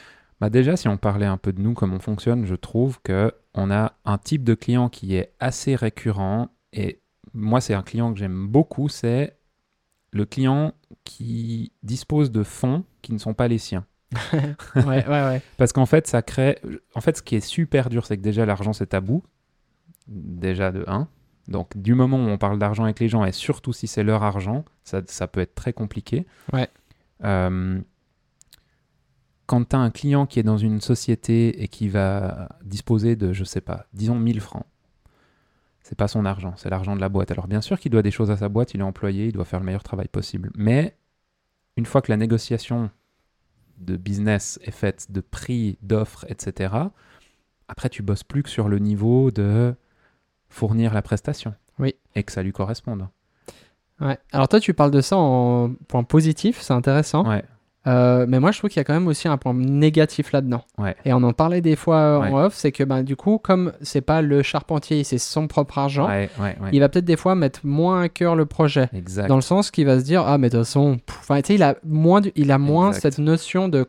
Bah 0.40 0.50
déjà, 0.50 0.76
si 0.76 0.86
on 0.88 0.96
parlait 0.96 1.26
un 1.26 1.36
peu 1.36 1.52
de 1.52 1.60
nous, 1.60 1.74
comment 1.74 1.96
on 1.96 2.00
fonctionne, 2.00 2.46
je 2.46 2.54
trouve 2.54 3.00
que 3.02 3.32
on 3.54 3.70
a 3.70 3.94
un 4.04 4.18
type 4.18 4.44
de 4.44 4.54
client 4.54 4.88
qui 4.88 5.16
est 5.16 5.32
assez 5.40 5.74
récurrent. 5.74 6.48
Et 6.72 7.00
moi, 7.34 7.60
c'est 7.60 7.74
un 7.74 7.82
client 7.82 8.12
que 8.12 8.18
j'aime 8.18 8.46
beaucoup, 8.46 8.88
c'est 8.88 9.36
le 10.12 10.24
client 10.24 10.72
qui 11.04 11.72
dispose 11.82 12.30
de 12.30 12.42
fonds 12.42 12.84
qui 13.02 13.12
ne 13.12 13.18
sont 13.18 13.34
pas 13.34 13.48
les 13.48 13.58
siens. 13.58 13.84
ouais, 14.76 14.84
ouais, 14.84 15.06
ouais. 15.06 15.42
Parce 15.56 15.72
qu'en 15.72 15.86
fait, 15.86 16.06
ça 16.06 16.22
crée. 16.22 16.58
En 16.94 17.00
fait, 17.00 17.16
ce 17.16 17.22
qui 17.22 17.36
est 17.36 17.40
super 17.40 17.88
dur, 17.90 18.06
c'est 18.06 18.16
que 18.16 18.22
déjà, 18.22 18.46
l'argent, 18.46 18.72
c'est 18.72 18.86
tabou. 18.86 19.22
Déjà 20.08 20.72
de 20.72 20.84
1. 20.86 21.08
Donc, 21.48 21.76
du 21.76 21.94
moment 21.94 22.18
où 22.18 22.28
on 22.28 22.38
parle 22.38 22.58
d'argent 22.58 22.84
avec 22.84 23.00
les 23.00 23.08
gens, 23.08 23.24
et 23.24 23.32
surtout 23.32 23.72
si 23.72 23.86
c'est 23.86 24.02
leur 24.02 24.22
argent, 24.22 24.64
ça, 24.84 25.00
ça 25.06 25.26
peut 25.26 25.40
être 25.40 25.54
très 25.54 25.72
compliqué. 25.72 26.26
Ouais. 26.52 26.68
Euh, 27.24 27.80
quand 29.46 29.70
tu 29.70 29.76
as 29.76 29.78
un 29.78 29.90
client 29.90 30.26
qui 30.26 30.38
est 30.38 30.42
dans 30.42 30.58
une 30.58 30.80
société 30.80 31.62
et 31.62 31.68
qui 31.68 31.88
va 31.88 32.50
disposer 32.64 33.16
de, 33.16 33.32
je 33.32 33.44
sais 33.44 33.62
pas, 33.62 33.86
disons 33.94 34.18
1000 34.18 34.40
francs, 34.40 34.66
c'est 35.82 35.96
pas 35.96 36.08
son 36.08 36.26
argent, 36.26 36.52
c'est 36.56 36.68
l'argent 36.68 36.94
de 36.94 37.00
la 37.00 37.08
boîte. 37.08 37.30
Alors, 37.30 37.48
bien 37.48 37.62
sûr 37.62 37.80
qu'il 37.80 37.90
doit 37.90 38.02
des 38.02 38.10
choses 38.10 38.30
à 38.30 38.36
sa 38.36 38.50
boîte, 38.50 38.74
il 38.74 38.80
est 38.80 38.84
employé, 38.84 39.26
il 39.26 39.32
doit 39.32 39.46
faire 39.46 39.60
le 39.60 39.64
meilleur 39.64 39.82
travail 39.82 40.08
possible. 40.08 40.50
Mais 40.54 40.98
une 41.78 41.86
fois 41.86 42.02
que 42.02 42.12
la 42.12 42.18
négociation 42.18 42.90
de 43.78 43.96
business 43.96 44.58
est 44.64 44.70
faite, 44.70 45.10
de 45.10 45.22
prix, 45.22 45.78
d'offres, 45.80 46.26
etc., 46.28 46.74
après, 47.68 47.90
tu 47.90 48.02
bosses 48.02 48.24
plus 48.24 48.42
que 48.42 48.48
sur 48.48 48.68
le 48.68 48.78
niveau 48.78 49.30
de 49.30 49.74
fournir 50.48 50.94
la 50.94 51.02
prestation. 51.02 51.54
Oui. 51.78 51.94
Et 52.14 52.22
que 52.22 52.32
ça 52.32 52.42
lui 52.42 52.52
corresponde. 52.52 53.06
Ouais. 54.00 54.18
Alors 54.32 54.48
toi, 54.48 54.60
tu 54.60 54.74
parles 54.74 54.90
de 54.90 55.00
ça 55.00 55.16
en 55.16 55.70
point 55.88 56.04
positif, 56.04 56.60
c'est 56.60 56.72
intéressant. 56.72 57.28
Ouais. 57.28 57.42
Euh, 57.86 58.26
mais 58.28 58.38
moi, 58.38 58.50
je 58.50 58.58
trouve 58.58 58.68
qu'il 58.70 58.78
y 58.78 58.82
a 58.82 58.84
quand 58.84 58.92
même 58.92 59.06
aussi 59.06 59.28
un 59.28 59.38
point 59.38 59.54
négatif 59.54 60.32
là-dedans. 60.32 60.62
Ouais. 60.76 60.94
Et 61.04 61.12
on 61.12 61.22
en 61.22 61.32
parlait 61.32 61.60
des 61.60 61.74
fois 61.76 61.96
euh, 61.96 62.20
Ouais. 62.20 62.28
en 62.28 62.44
off, 62.44 62.54
c'est 62.54 62.70
que 62.70 62.84
ben, 62.84 63.02
du 63.02 63.16
coup, 63.16 63.38
comme 63.38 63.72
c'est 63.80 64.02
pas 64.02 64.20
le 64.20 64.42
charpentier, 64.42 65.02
c'est 65.04 65.16
son 65.18 65.46
propre 65.48 65.78
argent, 65.78 66.06
Ouais, 66.06 66.28
il 66.72 66.80
va 66.80 66.88
peut-être 66.88 67.06
des 67.06 67.16
fois 67.16 67.34
mettre 67.34 67.60
moins 67.64 68.02
à 68.02 68.08
cœur 68.08 68.36
le 68.36 68.44
projet. 68.46 68.88
Exact. 68.92 69.28
Dans 69.28 69.36
le 69.36 69.42
sens 69.42 69.70
qu'il 69.70 69.86
va 69.86 69.98
se 70.00 70.04
dire, 70.04 70.22
ah, 70.26 70.36
mais 70.38 70.48
de 70.50 70.58
toute 70.58 70.66
façon, 70.66 70.98
enfin, 71.08 71.40
tu 71.40 71.46
sais, 71.48 71.54
il 71.54 71.62
a 71.62 71.76
moins, 71.84 72.20
du- 72.20 72.32
il 72.36 72.50
a 72.52 72.58
moins 72.58 72.88
Exact. 72.88 73.00
cette 73.02 73.18
notion 73.18 73.68
de 73.68 73.86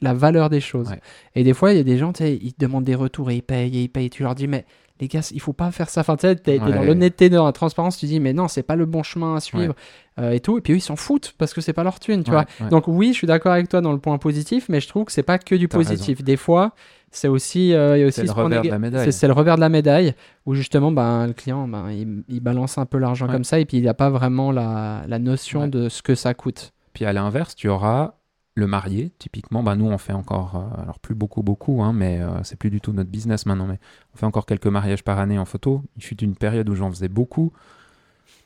la 0.00 0.14
valeur 0.14 0.48
des 0.48 0.60
choses. 0.60 0.90
Et 1.34 1.42
des 1.44 1.52
fois, 1.52 1.72
il 1.72 1.76
y 1.76 1.80
a 1.80 1.84
des 1.84 1.98
gens, 1.98 2.12
ils 2.20 2.52
te 2.54 2.64
demandent 2.64 2.84
des 2.84 2.94
retours 2.94 3.30
et 3.30 3.36
ils 3.36 3.42
payent 3.42 3.76
et 3.76 3.82
ils 3.82 3.88
payent. 3.88 4.08
Tu 4.10 4.22
leur 4.22 4.34
dis, 4.34 4.46
mais 4.48 4.64
les 5.00 5.08
gars, 5.08 5.20
il 5.32 5.40
faut 5.40 5.52
pas 5.52 5.70
faire 5.70 5.88
ça. 5.90 6.00
Enfin, 6.00 6.16
tu 6.16 6.22
sais, 6.26 6.36
t'es 6.36 6.58
dans 6.58 6.66
l'honnêteté, 6.82 7.28
dans 7.28 7.44
la 7.44 7.52
transparence, 7.52 7.98
tu 7.98 8.06
dis, 8.06 8.18
mais 8.20 8.32
non, 8.32 8.48
c'est 8.48 8.62
pas 8.62 8.76
le 8.76 8.86
bon 8.86 9.02
chemin 9.02 9.36
à 9.36 9.40
suivre 9.40 9.74
euh, 10.18 10.30
et 10.32 10.40
tout. 10.40 10.56
Et 10.58 10.60
puis 10.62 10.72
eux, 10.72 10.76
ils 10.76 10.80
s'en 10.80 10.96
foutent 10.96 11.34
parce 11.36 11.52
que 11.52 11.60
c'est 11.60 11.72
pas 11.74 11.84
leur 11.84 12.00
thune, 12.00 12.24
tu 12.24 12.30
Ouais, 12.30 12.44
vois. 12.60 12.68
Donc 12.70 12.84
oui, 12.88 13.08
je 13.08 13.18
suis 13.18 13.26
d'accord 13.26 13.52
avec 13.52 13.68
toi 13.68 13.80
dans 13.82 13.92
le 13.92 13.98
point 13.98 14.16
positif, 14.18 14.68
mais 14.68 14.80
je 14.80 14.88
trouve 14.88 15.04
que 15.04 15.12
c'est 15.12 15.22
pas 15.22 15.38
que 15.38 15.54
du 15.54 15.68
positif. 15.68 16.22
Des 16.24 16.36
fois, 16.36 16.72
c'est 17.10 17.28
aussi, 17.28 17.72
euh, 17.74 18.06
aussi 18.08 18.20
C'est 18.20 18.24
le 18.26 18.32
revers 18.32 18.62
de 18.62 18.68
la 18.68 18.78
médaille. 18.78 19.04
c'est- 19.04 19.12
C'est 19.12 19.26
le 19.26 19.32
revers 19.34 19.56
de 19.56 19.60
la 19.60 19.68
médaille 19.68 20.14
où 20.46 20.54
justement, 20.54 20.90
ben, 20.92 21.26
le 21.26 21.32
client, 21.34 21.68
ben, 21.68 21.90
il, 21.90 22.22
il 22.28 22.40
balance 22.40 22.78
un 22.78 22.86
peu 22.86 22.98
l'argent 22.98 23.26
Ouais. 23.26 23.32
comme 23.32 23.44
ça 23.44 23.58
et 23.60 23.64
puis 23.64 23.76
il 23.78 23.84
n'a 23.84 23.94
pas 23.94 24.10
vraiment 24.10 24.50
la, 24.52 25.02
la 25.08 25.18
notion 25.18 25.62
Ouais. 25.62 25.68
de 25.68 25.88
ce 25.88 26.02
que 26.02 26.14
ça 26.14 26.34
coûte. 26.34 26.72
Puis 26.94 27.04
à 27.04 27.12
l'inverse, 27.12 27.54
tu 27.54 27.68
auras 27.68 28.14
le 28.56 28.66
marié, 28.66 29.12
typiquement. 29.18 29.62
Bah, 29.62 29.76
nous, 29.76 29.86
on 29.86 29.98
fait 29.98 30.12
encore, 30.14 30.56
euh, 30.56 30.82
alors 30.82 30.98
plus 30.98 31.14
beaucoup, 31.14 31.42
beaucoup, 31.42 31.82
hein, 31.82 31.92
mais 31.92 32.20
euh, 32.20 32.42
c'est 32.42 32.56
plus 32.56 32.70
du 32.70 32.80
tout 32.80 32.92
notre 32.92 33.10
business 33.10 33.46
maintenant. 33.46 33.66
Mais 33.66 33.78
on 34.14 34.16
fait 34.16 34.26
encore 34.26 34.46
quelques 34.46 34.66
mariages 34.66 35.04
par 35.04 35.18
année 35.18 35.38
en 35.38 35.44
photo. 35.44 35.82
Il 35.96 36.02
fut 36.02 36.16
une 36.22 36.34
période 36.34 36.68
où 36.68 36.74
j'en 36.74 36.90
faisais 36.90 37.08
beaucoup. 37.08 37.52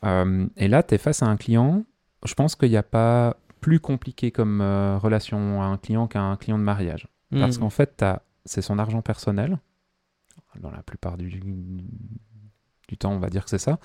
Euh, 0.03 0.45
et 0.57 0.67
là, 0.67 0.83
tu 0.83 0.93
es 0.95 0.97
face 0.97 1.23
à 1.23 1.27
un 1.27 1.37
client. 1.37 1.83
Je 2.25 2.33
pense 2.33 2.55
qu'il 2.55 2.69
n'y 2.69 2.77
a 2.77 2.83
pas 2.83 3.37
plus 3.61 3.79
compliqué 3.79 4.31
comme 4.31 4.61
relation 4.61 5.61
à 5.61 5.65
un 5.65 5.77
client 5.77 6.07
qu'à 6.07 6.21
un 6.21 6.35
client 6.35 6.57
de 6.59 6.63
mariage. 6.63 7.07
Parce 7.31 7.57
Mm. 7.57 7.61
qu'en 7.61 7.69
fait, 7.69 8.05
c'est 8.45 8.61
son 8.61 8.77
argent 8.79 9.01
personnel. 9.01 9.59
Dans 10.59 10.71
la 10.71 10.83
plupart 10.83 11.15
du, 11.17 11.29
du 12.89 12.97
temps, 12.97 13.13
on 13.13 13.19
va 13.19 13.29
dire 13.29 13.45
que 13.45 13.49
c'est 13.49 13.57
ça. 13.59 13.79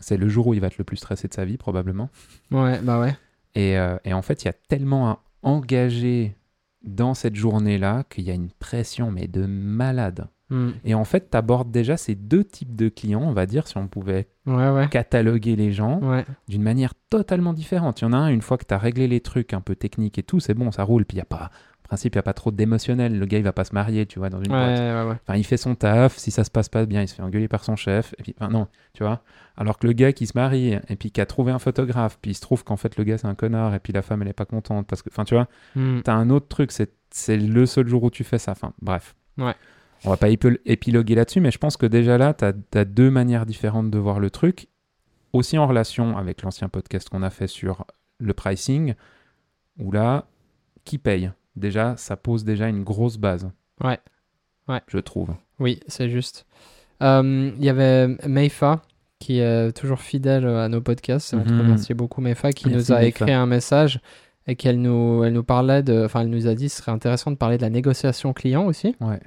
C'est 0.00 0.16
le 0.16 0.28
jour 0.28 0.48
où 0.48 0.54
il 0.54 0.60
va 0.60 0.66
être 0.66 0.78
le 0.78 0.84
plus 0.84 0.96
stressé 0.96 1.28
de 1.28 1.34
sa 1.34 1.44
vie, 1.44 1.56
probablement. 1.58 2.08
Ouais, 2.50 2.80
bah 2.80 2.98
ouais. 2.98 3.16
Et, 3.54 3.78
euh, 3.78 3.96
et 4.04 4.12
en 4.14 4.22
fait, 4.22 4.42
il 4.42 4.46
y 4.46 4.48
a 4.48 4.54
tellement 4.68 5.08
à 5.10 5.22
engager 5.42 6.36
dans 6.82 7.14
cette 7.14 7.36
journée-là 7.36 8.04
qu'il 8.10 8.24
y 8.24 8.30
a 8.30 8.34
une 8.34 8.50
pression, 8.50 9.10
mais 9.10 9.28
de 9.28 9.46
malade. 9.46 10.26
Mm. 10.50 10.70
Et 10.84 10.94
en 10.94 11.04
fait, 11.04 11.30
tu 11.30 11.36
abordes 11.36 11.70
déjà 11.70 11.96
ces 11.96 12.14
deux 12.14 12.44
types 12.44 12.74
de 12.74 12.88
clients, 12.88 13.22
on 13.22 13.32
va 13.32 13.46
dire, 13.46 13.66
si 13.68 13.76
on 13.78 13.86
pouvait 13.88 14.28
Ouais, 14.46 14.68
ouais. 14.70 14.88
cataloguer 14.88 15.54
les 15.56 15.72
gens 15.72 16.00
Ouais. 16.00 16.24
d'une 16.48 16.62
manière 16.62 16.94
totalement 17.10 17.52
différente. 17.52 18.00
Il 18.00 18.04
y 18.04 18.08
en 18.08 18.12
a 18.12 18.16
un, 18.16 18.28
une 18.28 18.42
fois 18.42 18.58
que 18.58 18.64
tu 18.66 18.74
as 18.74 18.78
réglé 18.78 19.06
les 19.06 19.20
trucs 19.20 19.54
un 19.54 19.60
peu 19.60 19.76
techniques 19.76 20.18
et 20.18 20.22
tout, 20.24 20.40
c'est 20.40 20.54
bon, 20.54 20.72
ça 20.72 20.82
roule. 20.82 21.04
Puis 21.04 21.16
il 21.16 21.18
y 21.18 21.22
a 21.22 21.26
pas, 21.26 21.50
principe, 21.92 22.14
il 22.14 22.18
n'y 22.18 22.20
a 22.20 22.22
pas 22.24 22.32
trop 22.34 22.50
d'émotionnel. 22.50 23.18
Le 23.18 23.26
gars, 23.26 23.38
il 23.38 23.44
va 23.44 23.52
pas 23.52 23.64
se 23.64 23.74
marier, 23.74 24.06
tu 24.06 24.18
vois, 24.18 24.28
dans 24.30 24.42
une 24.42 24.52
Ouais, 24.52 24.58
boîte. 24.58 24.78
ouais, 24.80 25.10
ouais. 25.10 25.16
Enfin, 25.26 25.36
il 25.38 25.44
fait 25.44 25.56
son 25.56 25.74
taf, 25.74 26.16
si 26.16 26.30
ça 26.30 26.44
se 26.44 26.50
passe 26.50 26.68
pas 26.68 26.84
bien, 26.86 27.02
il 27.02 27.08
se 27.08 27.14
fait 27.14 27.22
engueuler 27.22 27.48
par 27.48 27.64
son 27.64 27.76
chef. 27.76 28.14
Et 28.18 28.22
puis, 28.22 28.34
enfin, 28.38 28.50
non, 28.50 28.66
tu 28.94 29.02
vois. 29.02 29.22
Alors 29.56 29.78
que 29.78 29.86
le 29.86 29.92
gars 29.92 30.12
qui 30.12 30.26
se 30.26 30.32
marie 30.36 30.72
et 30.88 30.96
puis 30.96 31.10
qui 31.10 31.20
a 31.20 31.26
trouvé 31.26 31.52
un 31.52 31.58
photographe, 31.58 32.18
puis 32.22 32.30
il 32.30 32.34
se 32.34 32.40
trouve 32.40 32.64
qu'en 32.64 32.76
fait 32.76 32.96
le 32.96 33.04
gars 33.04 33.18
c'est 33.18 33.26
un 33.26 33.34
connard 33.34 33.74
et 33.74 33.80
puis 33.80 33.92
la 33.92 34.00
femme 34.00 34.22
elle 34.22 34.28
est 34.28 34.32
pas 34.32 34.46
contente 34.46 34.86
parce 34.86 35.02
que, 35.02 35.10
enfin, 35.10 35.24
tu 35.24 35.34
vois, 35.34 35.46
Mm. 35.76 36.00
t'as 36.02 36.14
un 36.14 36.30
autre 36.30 36.48
truc, 36.48 36.72
c'est 36.72 37.36
le 37.36 37.66
seul 37.66 37.86
jour 37.86 38.02
où 38.04 38.10
tu 38.10 38.24
fais 38.24 38.38
ça. 38.38 38.52
Enfin, 38.52 38.72
bref. 38.80 39.14
Ouais. 39.38 39.54
On 40.04 40.10
va 40.10 40.16
pas 40.16 40.30
épi- 40.30 40.58
épiloguer 40.64 41.14
là-dessus, 41.14 41.40
mais 41.40 41.50
je 41.50 41.58
pense 41.58 41.76
que 41.76 41.86
déjà 41.86 42.16
là, 42.18 42.32
t'as 42.34 42.52
as 42.74 42.84
deux 42.86 43.10
manières 43.10 43.44
différentes 43.46 43.90
de 43.90 43.98
voir 43.98 44.18
le 44.18 44.30
truc. 44.30 44.68
Aussi 45.34 45.58
en 45.58 45.66
relation 45.66 46.16
avec 46.18 46.42
l'ancien 46.42 46.68
podcast 46.68 47.08
qu'on 47.10 47.22
a 47.22 47.30
fait 47.30 47.46
sur 47.46 47.86
le 48.18 48.32
pricing, 48.34 48.94
où 49.78 49.92
là, 49.92 50.26
qui 50.84 50.98
paye? 50.98 51.30
Déjà, 51.56 51.96
ça 51.96 52.16
pose 52.16 52.44
déjà 52.44 52.68
une 52.68 52.82
grosse 52.84 53.16
base. 53.18 53.50
Ouais. 53.82 53.98
Ouais. 54.68 54.80
Je 54.88 54.98
trouve. 54.98 55.34
Oui, 55.58 55.80
c'est 55.86 56.08
juste. 56.08 56.46
Euh, 57.02 57.50
Il 57.58 57.64
y 57.64 57.68
avait 57.68 58.08
Meifa 58.26 58.82
qui 59.18 59.38
est 59.38 59.72
toujours 59.72 60.00
fidèle 60.00 60.46
à 60.46 60.68
nos 60.68 60.80
podcasts. 60.80 61.34
On 61.34 61.42
te 61.44 61.50
Mhm. 61.52 61.60
remercie 61.60 61.94
beaucoup, 61.94 62.20
Meifa, 62.20 62.52
qui 62.52 62.68
Merci, 62.68 62.90
nous 62.90 62.96
a 62.96 63.00
Meifa. 63.00 63.08
écrit 63.24 63.32
un 63.32 63.46
message 63.46 64.00
et 64.46 64.56
qu'elle 64.56 64.80
nous, 64.80 65.22
elle 65.24 65.32
nous 65.32 65.44
parlait 65.44 65.82
de. 65.82 66.04
Enfin, 66.04 66.22
elle 66.22 66.30
nous 66.30 66.46
a 66.48 66.54
dit 66.54 66.68
ce 66.68 66.78
serait 66.78 66.92
intéressant 66.92 67.30
de 67.30 67.36
parler 67.36 67.56
de 67.58 67.62
la 67.62 67.70
négociation 67.70 68.32
client 68.32 68.64
aussi. 68.64 68.96
Ouais. 69.00 69.20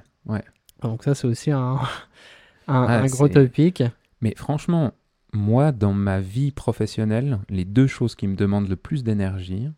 Donc, 0.82 1.04
ça, 1.04 1.14
c'est 1.14 1.26
aussi 1.26 1.50
un, 1.50 1.76
un, 2.68 2.82
Ah, 2.86 2.98
un 2.98 3.06
gros 3.06 3.28
topic. 3.28 3.82
Mais 4.20 4.34
franchement, 4.36 4.92
moi, 5.32 5.72
dans 5.72 5.92
ma 5.94 6.20
vie 6.20 6.50
professionnelle, 6.52 7.38
les 7.48 7.64
deux 7.64 7.86
choses 7.86 8.14
qui 8.14 8.26
me 8.26 8.36
demandent 8.36 8.68
le 8.68 8.76
plus 8.76 9.04
d'énergie, 9.04 9.68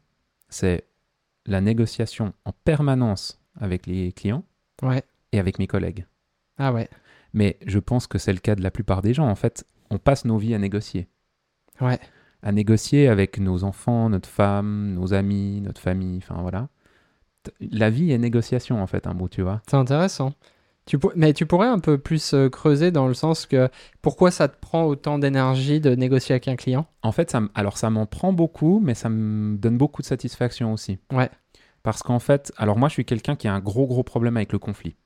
c'est 0.49 0.85
la 1.49 1.61
négociation 1.61 2.33
en 2.45 2.53
permanence 2.65 3.41
avec 3.61 3.87
les 3.87 4.13
clients 4.13 4.45
Ouais. 4.83 5.03
et 5.33 5.39
avec 5.41 5.59
mes 5.59 5.67
collègues. 5.67 6.07
Ah 6.59 6.73
ouais. 6.73 6.89
Mais 7.33 7.59
je 7.67 7.79
pense 7.79 8.07
que 8.07 8.19
c'est 8.19 8.33
le 8.33 8.39
cas 8.39 8.55
de 8.55 8.63
la 8.63 8.71
plupart 8.71 9.03
des 9.03 9.13
gens. 9.15 9.29
En 9.29 9.35
fait, 9.35 9.65
on 9.91 9.99
passe 9.99 10.25
nos 10.25 10.39
vies 10.39 10.55
à 10.55 10.59
négocier. 10.59 11.09
Ouais. 11.81 11.99
À 12.43 12.53
négocier 12.53 13.09
avec 13.09 13.39
nos 13.39 13.65
enfants, 13.65 14.09
notre 14.09 14.29
femme, 14.29 14.93
nos 14.95 15.13
amis, 15.15 15.61
notre 15.61 15.81
famille, 15.81 16.19
enfin 16.19 16.41
voilà. 16.41 16.69
La 17.61 17.91
vie 17.91 18.13
est 18.13 18.19
négociation, 18.19 18.81
en 18.83 18.87
fait, 18.87 19.07
un 19.07 19.15
mot, 19.15 19.29
tu 19.29 19.43
vois. 19.43 19.63
C'est 19.69 19.77
intéressant. 19.77 20.33
Tu 20.89 20.99
pour- 20.99 21.13
Mais 21.17 21.35
tu 21.35 21.45
pourrais 21.45 21.69
un 21.69 21.79
peu 21.81 21.99
plus 21.99 22.33
euh, 22.33 22.49
creuser 22.49 22.91
dans 22.91 23.07
le 23.09 23.13
sens 23.15 23.45
que 23.45 23.69
pourquoi 24.01 24.31
ça 24.31 24.49
te 24.49 24.59
prend 24.59 24.85
autant 24.85 25.19
d'énergie 25.19 25.81
de 25.81 25.95
négocier 25.95 26.33
avec 26.33 26.49
un 26.49 26.57
client? 26.57 26.87
En 27.03 27.13
fait, 27.13 27.31
ça, 27.31 27.39
m- 27.39 27.51
alors 27.55 27.77
ça 27.77 27.91
m'en 27.91 28.07
prend 28.07 28.33
beaucoup, 28.33 28.81
mais 28.83 28.95
ça 28.95 29.09
me 29.11 29.57
donne 29.59 29.77
beaucoup 29.77 30.01
de 30.01 30.07
satisfaction 30.07 30.73
aussi. 30.73 30.99
Ouais. 31.13 31.29
Parce 31.83 32.03
qu'en 32.03 32.19
fait, 32.19 32.53
alors 32.57 32.79
moi, 32.79 32.89
je 32.89 32.95
suis 32.95 33.05
quelqu'un 33.05 33.37
qui 33.37 33.49
a 33.49 33.53
un 33.55 33.61
gros, 33.61 33.87
gros 33.87 34.03
problème 34.03 34.37
avec 34.39 34.51
le 34.53 34.59
conflit. 34.59 34.97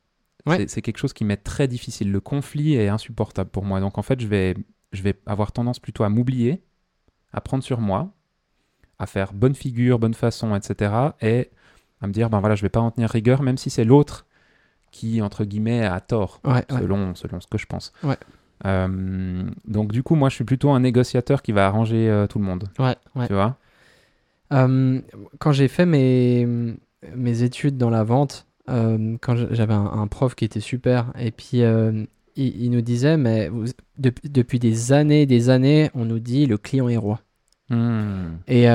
Ouais. 0.46 0.56
C'est- 0.56 0.68
C'est 0.68 0.82
quelque 0.82 0.98
chose 0.98 1.12
qui 1.12 1.24
m'est 1.24 1.36
très 1.36 1.66
difficile. 1.66 2.12
Le 2.12 2.20
conflit 2.20 2.74
est 2.76 2.88
insupportable 2.88 3.50
pour 3.50 3.64
moi. 3.64 3.80
Donc 3.80 3.98
en 3.98 4.02
fait, 4.02 4.20
je 4.20 4.28
vais, 4.28 4.54
je 4.92 5.02
vais 5.02 5.18
avoir 5.26 5.50
tendance 5.50 5.80
plutôt 5.80 6.04
à 6.04 6.08
m'oublier, 6.08 6.62
à 7.32 7.40
prendre 7.40 7.64
sur 7.64 7.80
moi, 7.80 8.12
à 9.00 9.06
faire 9.06 9.32
bonne 9.32 9.56
figure, 9.56 9.98
bonne 9.98 10.14
façon, 10.14 10.54
etc. 10.54 11.16
Et 11.22 11.50
à 12.00 12.06
me 12.06 12.12
dire, 12.12 12.30
ben 12.30 12.38
voilà, 12.38 12.54
je 12.54 12.62
vais 12.62 12.68
pas 12.68 12.80
en 12.80 12.92
tenir 12.92 13.10
rigueur, 13.10 13.42
même 13.42 13.58
si 13.58 13.68
c'est 13.68 13.84
l'autre 13.84 14.26
qui, 14.92 15.20
entre 15.20 15.44
guillemets, 15.44 15.84
a 15.84 15.99
tort 16.00 16.40
Ouais, 16.44 16.52
ouais. 16.52 16.64
selon, 16.68 17.14
selon 17.16 17.40
ce 17.40 17.49
que 17.49 17.58
je 17.58 17.66
pense. 17.66 17.92
Ouais. 18.04 18.16
Euh, 18.64 19.42
donc 19.66 19.90
du 19.90 20.04
coup, 20.04 20.14
moi, 20.14 20.28
je 20.28 20.37
suis 20.37 20.44
plutôt 20.44 20.70
un 20.70 20.78
négociateur 20.80 21.42
qui 21.42 21.50
va 21.50 21.66
arranger 21.66 22.08
euh, 22.08 22.28
tout 22.28 22.38
le 22.38 22.44
monde, 22.44 22.68
Ouais, 22.78 22.94
tu 23.26 23.32
vois? 23.32 23.56
Euh, 24.52 25.00
quand 25.38 25.52
j'ai 25.52 25.66
fait 25.66 25.87
mes, 25.87 26.46
mes 27.16 27.42
études 27.42 27.76
dans 27.78 27.90
la 27.90 28.04
vente, 28.04 28.46
quand 28.68 29.34
j'avais 29.50 29.75
un, 29.75 29.87
un 29.87 30.06
prof 30.06 30.34
qui 30.34 30.44
était 30.44 30.61
super, 30.61 31.12
et 31.18 31.30
puis 31.32 31.58
il, 31.62 32.06
il 32.37 32.70
nous 32.70 32.82
disait, 32.82 33.16
mais 33.16 33.49
vous- 33.49 33.66
dep- 33.99 34.20
depuis 34.30 34.58
des 34.58 34.92
années, 34.92 35.26
des 35.26 35.49
années, 35.50 35.90
on 35.94 36.04
nous 36.04 36.20
dit 36.20 36.46
le 36.46 36.58
client 36.58 36.88
est 36.88 36.96
roi. 36.96 37.20
Hmm. 37.70 38.37
Et, 38.46 38.66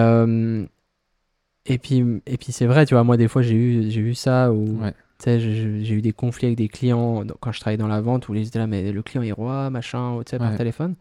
et 1.65 1.77
puis, 1.77 2.03
et 2.25 2.37
puis 2.37 2.51
c'est 2.51 2.65
vrai, 2.65 2.85
tu 2.85 2.93
vois, 2.95 3.03
moi, 3.03 3.17
des 3.17 3.27
fois, 3.27 3.41
j'ai 3.41 3.55
eu, 3.55 3.89
j'ai 3.91 4.01
eu 4.01 4.15
ça 4.15 4.51
où, 4.51 4.81
Ouais. 4.81 4.93
J'ai 5.25 5.93
eu 5.93 6.01
des 6.01 6.11
conflits 6.13 6.47
avec 6.47 6.57
des 6.57 6.67
clients 6.67 7.23
quand 7.39 7.51
je 7.51 7.59
travaillais 7.59 7.77
dans 7.77 7.87
la 7.87 8.01
vente 8.01 8.29
où 8.29 8.35
ils 8.35 8.47
étaient 8.47 8.59
là, 8.59 8.67
mais 8.67 8.91
le 8.91 9.01
client 9.01 9.23
est 9.23 9.31
roi, 9.31 9.69
machin, 9.69 10.13
ou, 10.15 10.23
tu 10.23 10.31
sais, 10.31 10.37
par 10.37 10.51
Ouais. 10.51 10.57
téléphone. 10.57 10.95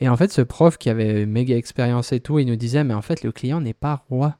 Et 0.00 0.08
en 0.08 0.16
fait, 0.16 0.32
ce 0.32 0.42
prof 0.42 0.78
qui 0.78 0.90
avait 0.90 1.26
méga 1.26 1.56
expérience 1.56 2.12
et 2.12 2.20
tout, 2.20 2.38
il 2.38 2.46
nous 2.46 2.56
disait, 2.56 2.82
mais 2.84 2.94
en 2.94 3.02
fait, 3.02 3.22
le 3.22 3.32
client 3.32 3.60
n'est 3.60 3.72
pas 3.74 4.04
roi, 4.08 4.36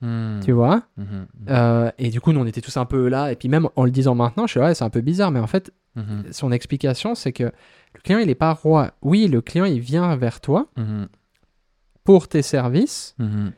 Hmm. 0.00 0.40
tu 0.44 0.52
vois? 0.52 0.82
Mhm. 0.96 1.26
Euh, 1.50 1.90
et 1.98 2.10
du 2.10 2.20
coup, 2.20 2.32
nous, 2.32 2.40
on 2.40 2.46
était 2.46 2.60
tous 2.60 2.76
un 2.76 2.84
peu 2.84 3.08
là. 3.08 3.30
Et 3.32 3.36
puis, 3.36 3.48
même 3.48 3.68
en 3.76 3.84
le 3.84 3.90
disant 3.90 4.14
maintenant, 4.14 4.46
je 4.46 4.50
suis 4.52 4.60
là, 4.60 4.66
ouais, 4.66 4.74
c'est 4.74 4.84
un 4.84 4.90
peu 4.90 5.00
bizarre, 5.00 5.30
mais 5.30 5.40
en 5.40 5.46
fait, 5.46 5.72
Mhm. 5.96 6.24
son 6.32 6.50
explication, 6.52 7.14
c'est 7.14 7.32
que 7.32 7.44
le 7.44 8.00
client, 8.02 8.18
il 8.18 8.26
n'est 8.26 8.34
pas 8.34 8.52
roi. 8.52 8.90
Oui, 9.02 9.28
le 9.28 9.40
client, 9.40 9.64
il 9.64 9.80
vient 9.80 10.14
vers 10.16 10.40
toi 10.40 10.66
Mhm. 10.76 11.06
pour 12.02 12.28
tes 12.28 12.42
services, 12.42 13.14
Mhm. 13.18 13.52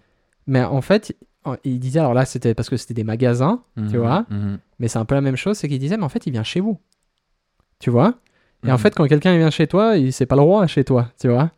mais 0.47 0.63
en 0.63 0.83
fait, 0.83 1.17
il 1.65 1.79
disait, 1.79 2.01
alors 2.01 2.15
là, 2.15 2.25
c'était 2.25 2.55
parce 2.55 2.69
que 2.69 2.77
c'était 2.77 2.95
des 2.95 3.05
magasins, 3.05 3.63
tu 3.77 3.83
Mhm. 3.83 3.97
vois, 3.99 4.27
Mhm. 4.31 4.59
mais 4.79 4.89
c'est 4.89 4.99
un 4.99 5.05
peu 5.05 5.15
la 5.15 5.21
même 5.21 5.37
chose, 5.37 5.57
c'est 5.59 5.69
qu'il 5.69 5.79
disait, 5.79 5.97
mais 5.97 6.05
en 6.05 6.09
fait, 6.09 6.27
il 6.27 6.33
vient 6.33 6.43
chez 6.43 6.61
vous. 6.61 6.79
Tu 7.79 7.91
vois? 7.91 8.15
Et 8.65 8.71
en 8.71 8.73
Mhm. 8.73 8.79
fait, 8.79 8.95
quand 8.95 9.07
quelqu'un 9.07 9.37
vient 9.37 9.51
chez 9.51 9.67
toi, 9.67 9.97
il 9.97 10.13
c'est 10.13 10.25
pas 10.27 10.35
le 10.35 10.41
roi 10.43 10.67
chez 10.67 10.83
toi, 10.83 11.09
tu 11.21 11.29
vois. 11.29 11.51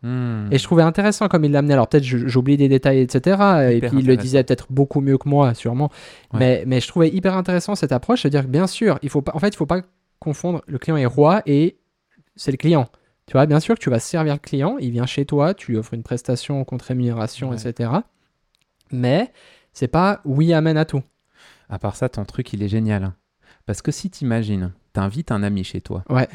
Et 0.51 0.59
je 0.59 0.63
trouvais 0.65 0.83
intéressant 0.83 1.29
comme 1.29 1.45
il 1.45 1.53
l'amenait. 1.53 1.73
Alors 1.75 1.89
peut-être 1.89 2.03
j'oublie 2.05 2.57
des 2.57 2.69
détails, 2.69 2.99
etc. 3.01 3.71
Et 3.73 3.81
puis 3.81 3.99
il 4.01 4.07
le 4.07 4.17
disait 4.17 4.43
peut-être 4.45 4.67
beaucoup 4.69 5.01
mieux 5.01 5.17
que 5.17 5.29
moi, 5.29 5.55
sûrement. 5.55 5.91
Ouais. 6.35 6.41
Mais, 6.41 6.65
mais 6.67 6.81
je 6.81 6.89
trouvais 6.89 7.09
hyper 7.09 7.37
intéressant 7.37 7.77
cette 7.77 7.93
approche, 7.93 8.23
c'est-à-dire 8.23 8.43
que 8.43 8.49
bien 8.49 8.67
sûr, 8.67 8.99
il 9.03 9.09
faut 9.11 9.23
pas, 9.23 9.33
en 9.35 9.39
fait, 9.39 9.49
il 9.49 9.57
faut 9.57 9.65
pas 9.65 9.81
confondre 10.19 10.61
le 10.67 10.77
client 10.79 10.97
est 10.97 11.07
roi 11.07 11.41
et 11.47 11.79
c'est 12.35 12.51
le 12.51 12.57
client. 12.57 12.89
Tu 13.27 13.33
vois, 13.33 13.47
bien 13.47 13.61
sûr 13.61 13.77
que 13.77 13.81
tu 13.81 13.91
vas 13.91 14.01
servir 14.01 14.35
le 14.35 14.41
client, 14.41 14.77
il 14.81 14.91
vient 14.91 15.07
chez 15.07 15.25
toi, 15.25 15.55
tu 15.55 15.71
lui 15.71 15.79
offres 15.79 15.95
une 15.95 16.03
prestation 16.03 16.63
contre 16.65 16.87
rémunération, 16.87 17.51
Ouais. 17.51 17.57
etc. 17.57 17.91
Mais 18.91 19.33
c'est 19.73 19.89
pas 19.89 20.21
oui 20.25 20.53
amène 20.53 20.77
à 20.77 20.85
tout. 20.85 21.03
À 21.69 21.79
part 21.79 21.97
ça, 21.97 22.09
ton 22.09 22.25
truc, 22.25 22.53
il 22.53 22.63
est 22.63 22.69
génial. 22.69 23.05
hein. 23.05 23.15
Parce 23.67 23.83
que 23.83 23.93
si 23.93 24.09
t'imagines, 24.11 24.73
t'invites 24.93 25.31
un 25.33 25.43
ami 25.43 25.65
chez 25.65 25.81
toi, 25.81 26.03
Ouais, 26.09 26.29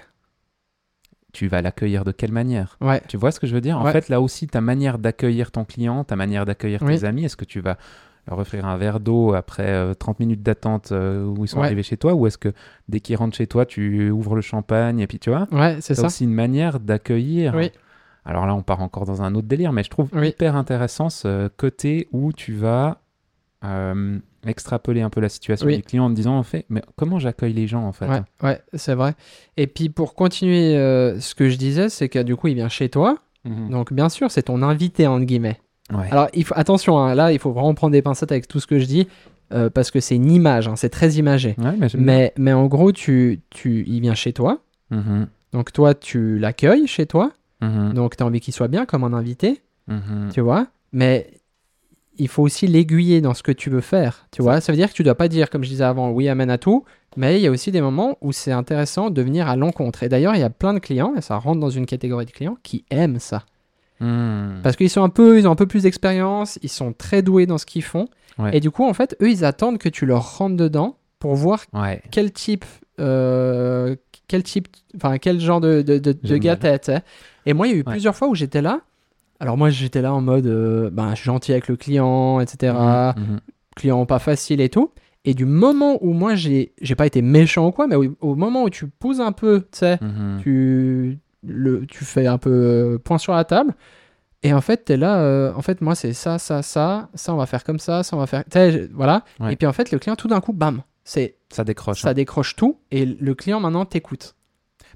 tu 1.31 1.47
vas 1.47 1.61
l'accueillir 1.63 2.03
de 2.05 2.11
quelle 2.11 2.31
manière? 2.31 2.77
Ouais, 2.79 3.01
Tu 3.07 3.17
vois 3.17 3.31
ce 3.31 3.39
que 3.39 3.47
je 3.47 3.55
veux 3.55 3.61
dire? 3.61 3.79
En 3.79 3.85
Ouais. 3.85 3.91
fait, 3.91 4.07
là 4.09 4.21
aussi, 4.21 4.45
ta 4.47 4.61
manière 4.61 4.99
d'accueillir 4.99 5.51
ton 5.51 5.65
client, 5.65 6.03
ta 6.03 6.15
manière 6.15 6.45
d'accueillir 6.45 6.79
tes 6.79 7.03
amis, 7.05 7.25
est-ce 7.25 7.35
que 7.37 7.45
tu 7.45 7.59
vas 7.59 7.77
leur 8.27 8.37
offrir 8.39 8.65
un 8.65 8.77
verre 8.77 8.99
d'eau 8.99 9.33
après 9.33 9.67
euh, 9.67 9.93
30 9.95 10.19
minutes 10.19 10.43
d'attente 10.43 10.91
euh, 10.91 11.25
où 11.25 11.43
ils 11.43 11.47
sont 11.47 11.59
Ouais. 11.59 11.65
arrivés 11.65 11.83
chez 11.83 11.97
toi? 11.97 12.13
Ou 12.13 12.27
est-ce 12.27 12.37
que 12.37 12.53
dès 12.87 12.99
qu'ils 12.99 13.15
rentrent 13.17 13.35
chez 13.35 13.47
toi, 13.47 13.65
tu 13.65 14.11
ouvres 14.11 14.35
le 14.35 14.41
champagne 14.41 14.99
et 14.99 15.07
puis 15.07 15.17
tu 15.19 15.29
vois? 15.31 15.47
Ouais, 15.51 15.75
c'est 15.81 15.95
C'est 15.95 16.01
ça. 16.01 16.07
aussi 16.07 16.23
une 16.25 16.33
manière 16.33 16.79
d'accueillir. 16.79 17.55
Oui. 17.55 17.71
Alors 18.25 18.45
là, 18.45 18.53
on 18.55 18.61
part 18.61 18.81
encore 18.81 19.05
dans 19.05 19.21
un 19.23 19.33
autre 19.35 19.47
délire, 19.47 19.73
mais 19.73 19.83
je 19.83 19.89
trouve 19.89 20.07
Oui. 20.13 20.29
hyper 20.29 20.55
intéressant 20.55 21.09
ce 21.09 21.47
côté 21.49 22.07
où 22.13 22.31
tu 22.31 22.53
vas 22.53 23.01
euh, 23.63 24.19
extrapoler 24.45 25.01
un 25.01 25.09
peu 25.09 25.21
la 25.21 25.29
situation 25.29 25.67
Oui. 25.67 25.77
du 25.77 25.83
client 25.83 26.05
en 26.05 26.09
te 26.09 26.15
disant, 26.15 26.37
en 26.37 26.43
fait, 26.43 26.65
mais 26.69 26.81
comment 26.95 27.19
j'accueille 27.19 27.53
les 27.53 27.67
gens 27.67 27.83
en 27.85 27.91
fait 27.93 28.07
Ouais, 28.07 28.21
ouais, 28.43 28.61
c'est 28.73 28.95
vrai. 28.95 29.13
Et 29.57 29.67
puis 29.67 29.89
pour 29.89 30.15
continuer 30.15 30.75
euh, 30.75 31.19
ce 31.19 31.33
que 31.35 31.49
je 31.49 31.57
disais, 31.57 31.89
c'est 31.89 32.09
que 32.09 32.19
du 32.19 32.35
coup, 32.35 32.47
il 32.47 32.55
vient 32.55 32.69
chez 32.69 32.89
toi. 32.89 33.17
Mhm. 33.45 33.69
Donc 33.69 33.93
bien 33.93 34.09
sûr, 34.09 34.31
c'est 34.31 34.43
ton 34.43 34.61
invité 34.61 35.07
entre 35.07 35.25
guillemets. 35.25 35.59
Ouais. 35.93 36.07
Alors 36.11 36.27
il 36.33 36.43
faut, 36.45 36.53
attention, 36.57 36.97
hein, 36.97 37.13
là, 37.15 37.31
il 37.33 37.39
faut 37.39 37.51
vraiment 37.51 37.73
prendre 37.73 37.91
des 37.91 38.01
pincettes 38.01 38.31
avec 38.31 38.47
tout 38.47 38.59
ce 38.59 38.67
que 38.67 38.79
je 38.79 38.85
dis 38.85 39.07
euh, 39.53 39.69
parce 39.69 39.91
que 39.91 39.99
c'est 39.99 40.15
une 40.15 40.31
image, 40.31 40.67
hein, 40.67 40.75
c'est 40.75 40.89
très 40.89 41.11
imagé. 41.13 41.55
Ouais, 41.57 41.75
mais. 41.77 41.87
Mais, 41.97 42.33
mais 42.37 42.53
en 42.53 42.65
gros, 42.67 42.91
tu, 42.91 43.41
tu, 43.49 43.83
il 43.87 44.01
vient 44.01 44.15
chez 44.15 44.33
toi. 44.33 44.59
Mhm. 44.91 45.27
Donc 45.51 45.71
toi, 45.71 45.93
tu 45.93 46.39
l'accueilles 46.39 46.87
chez 46.87 47.05
toi. 47.05 47.31
Mhm. 47.61 47.93
Donc 47.93 48.17
tu 48.17 48.23
as 48.23 48.25
envie 48.25 48.39
qu'il 48.39 48.53
soit 48.53 48.67
bien 48.67 48.85
comme 48.85 49.03
un 49.03 49.13
invité, 49.13 49.61
tu 50.33 50.41
vois. 50.41 50.67
Mais 50.91 51.27
il 52.17 52.27
faut 52.27 52.43
aussi 52.43 52.67
l'aiguiller 52.67 53.21
dans 53.21 53.33
ce 53.33 53.43
que 53.43 53.51
tu 53.51 53.69
veux 53.69 53.81
faire, 53.81 54.27
tu 54.31 54.41
vois. 54.41 54.61
Ça 54.61 54.71
veut 54.71 54.77
dire 54.77 54.89
que 54.89 54.93
tu 54.93 55.03
dois 55.03 55.15
pas 55.15 55.27
dire, 55.27 55.49
comme 55.49 55.63
je 55.63 55.69
disais 55.69 55.83
avant, 55.83 56.11
oui, 56.11 56.27
amène 56.29 56.49
à 56.49 56.57
tout. 56.57 56.83
Mais 57.17 57.37
il 57.39 57.41
y 57.43 57.47
a 57.47 57.51
aussi 57.51 57.71
des 57.71 57.81
moments 57.81 58.17
où 58.21 58.31
c'est 58.31 58.51
intéressant 58.51 59.09
de 59.09 59.21
venir 59.21 59.47
à 59.47 59.55
l'encontre. 59.55 60.03
Et 60.03 60.09
d'ailleurs, 60.09 60.35
il 60.35 60.39
y 60.41 60.43
a 60.43 60.49
plein 60.49 60.73
de 60.73 60.79
clients, 60.79 61.13
et 61.15 61.21
ça 61.21 61.37
rentre 61.37 61.59
dans 61.59 61.69
une 61.69 61.85
catégorie 61.85 62.25
de 62.25 62.31
clients, 62.31 62.57
qui 62.63 62.85
aiment 62.89 63.19
ça. 63.19 63.43
Mhm. 63.99 64.59
Parce 64.63 64.75
qu'ils 64.75 64.89
sont 64.89 65.03
un 65.03 65.09
peu, 65.09 65.37
ils 65.39 65.47
ont 65.47 65.51
un 65.51 65.55
peu 65.55 65.67
plus 65.67 65.83
d'expérience, 65.83 66.57
ils 66.63 66.69
sont 66.69 66.93
très 66.93 67.21
doués 67.21 67.45
dans 67.45 67.57
ce 67.57 67.65
qu'ils 67.65 67.83
font. 67.83 68.07
Ouais. 68.39 68.57
Et 68.57 68.59
du 68.59 68.71
coup, 68.71 68.83
en 68.83 68.93
fait, 68.93 69.15
eux, 69.21 69.29
ils 69.29 69.45
attendent 69.45 69.77
que 69.77 69.89
tu 69.89 70.05
leur 70.05 70.37
rentres 70.37 70.55
dedans 70.57 70.97
pour 71.19 71.35
voir 71.35 71.63
Ouais. 71.73 72.01
quel 72.11 72.31
type, 72.31 72.65
euh, 72.99 73.95
quel 74.27 74.43
type, 74.43 74.67
enfin, 74.95 75.17
quel 75.19 75.39
genre 75.39 75.61
de, 75.61 75.81
de, 75.83 75.99
de, 75.99 76.11
de 76.13 76.19
Génial. 76.23 76.39
gars 76.39 76.55
t'es, 76.57 76.79
tu 76.79 76.85
sais. 76.91 77.01
Et 77.45 77.53
moi, 77.53 77.67
il 77.67 77.71
y 77.71 77.73
a 77.73 77.77
eu 77.77 77.83
Ouais. 77.85 77.91
plusieurs 77.91 78.15
fois 78.15 78.27
où 78.27 78.35
j'étais 78.35 78.61
là. 78.61 78.81
Alors 79.43 79.57
moi, 79.57 79.69
j'étais 79.69 80.01
là 80.01 80.13
en 80.13 80.21
mode, 80.21 80.45
euh, 80.47 80.89
ben, 80.89 81.09
je 81.11 81.15
suis 81.15 81.25
gentil 81.25 81.51
avec 81.51 81.67
le 81.67 81.75
client, 81.75 82.39
etc. 82.39 82.73
Mhm. 83.17 83.39
Client 83.75 84.05
pas 84.05 84.19
facile 84.19 84.61
et 84.61 84.69
tout. 84.69 84.91
Et 85.25 85.33
du 85.33 85.45
moment 85.45 85.97
où 86.01 86.13
moi, 86.13 86.35
j'ai, 86.35 86.73
j'ai 86.81 86.95
pas 86.95 87.05
été 87.05 87.21
méchant 87.21 87.67
ou 87.67 87.71
quoi, 87.71 87.87
mais 87.87 87.95
au, 87.97 88.05
au 88.21 88.35
moment 88.35 88.63
où 88.63 88.69
tu 88.69 88.87
pousses 88.87 89.19
un 89.19 89.33
peu, 89.33 89.61
tu 89.71 89.79
sais, 89.79 89.99
Mhm. 90.01 90.39
tu, 90.41 91.19
le, 91.45 91.85
tu 91.87 92.05
fais 92.05 92.25
un 92.25 92.37
peu 92.37 92.49
euh, 92.51 92.97
point 92.99 93.17
sur 93.17 93.33
la 93.33 93.43
table. 93.43 93.73
Et 94.43 94.53
en 94.53 94.61
fait, 94.61 94.85
tu 94.85 94.93
es 94.93 94.97
là, 94.97 95.17
euh, 95.19 95.53
en 95.55 95.61
fait, 95.61 95.81
moi, 95.81 95.93
c'est 95.95 96.13
ça, 96.13 96.39
ça, 96.39 96.61
ça, 96.61 97.09
ça, 97.13 97.33
on 97.33 97.37
va 97.37 97.45
faire 97.45 97.63
comme 97.65 97.79
ça, 97.79 98.03
ça, 98.03 98.15
on 98.15 98.19
va 98.19 98.27
faire. 98.27 98.43
je- 98.53 98.89
voilà. 98.93 99.23
Ouais. 99.41 99.53
Et 99.53 99.55
puis 99.57 99.67
en 99.67 99.73
fait, 99.73 99.91
le 99.91 99.99
client, 99.99 100.15
tout 100.15 100.27
d'un 100.29 100.39
coup, 100.41 100.53
bam, 100.53 100.81
c'est, 101.03 101.35
Ça 101.49 101.63
décroche. 101.65 102.01
ça 102.01 102.09
hein. 102.09 102.13
décroche 102.13 102.55
tout. 102.55 102.77
Et 102.91 103.05
le 103.05 103.35
client, 103.35 103.59
maintenant, 103.59 103.83
t'écoute. 103.85 104.35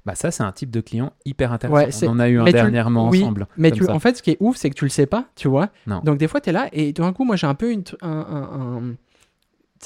Bah 0.08 0.14
ça, 0.14 0.30
c'est 0.30 0.42
un 0.42 0.52
type 0.52 0.70
de 0.70 0.80
client 0.80 1.12
hyper 1.26 1.52
intéressant. 1.52 2.06
Ouais, 2.06 2.08
On 2.08 2.12
en 2.12 2.18
a 2.18 2.28
eu 2.30 2.38
un 2.40 2.44
mais 2.44 2.50
tu- 2.52 2.56
dernièrement 2.56 3.10
oui, 3.10 3.22
ensemble. 3.22 3.46
Mais 3.58 3.70
tu, 3.70 3.86
en 3.90 3.98
fait, 3.98 4.16
ce 4.16 4.22
qui 4.22 4.30
est 4.30 4.36
ouf, 4.40 4.56
c'est 4.56 4.70
que 4.70 4.74
tu 4.74 4.86
le 4.86 4.90
sais 4.90 5.04
pas, 5.06 5.26
tu 5.36 5.48
vois. 5.48 5.68
Non. 5.86 6.00
Donc 6.02 6.16
des 6.16 6.28
fois, 6.28 6.40
tu 6.40 6.48
es 6.48 6.52
là 6.52 6.68
et 6.72 6.94
tout 6.94 7.02
d'un 7.02 7.12
coup, 7.12 7.24
moi, 7.24 7.36
j'ai 7.36 7.46
un 7.46 7.54
peu 7.54 7.70
une, 7.70 7.84
un, 8.00 8.08
un- 8.08 8.78
un- 8.86 8.94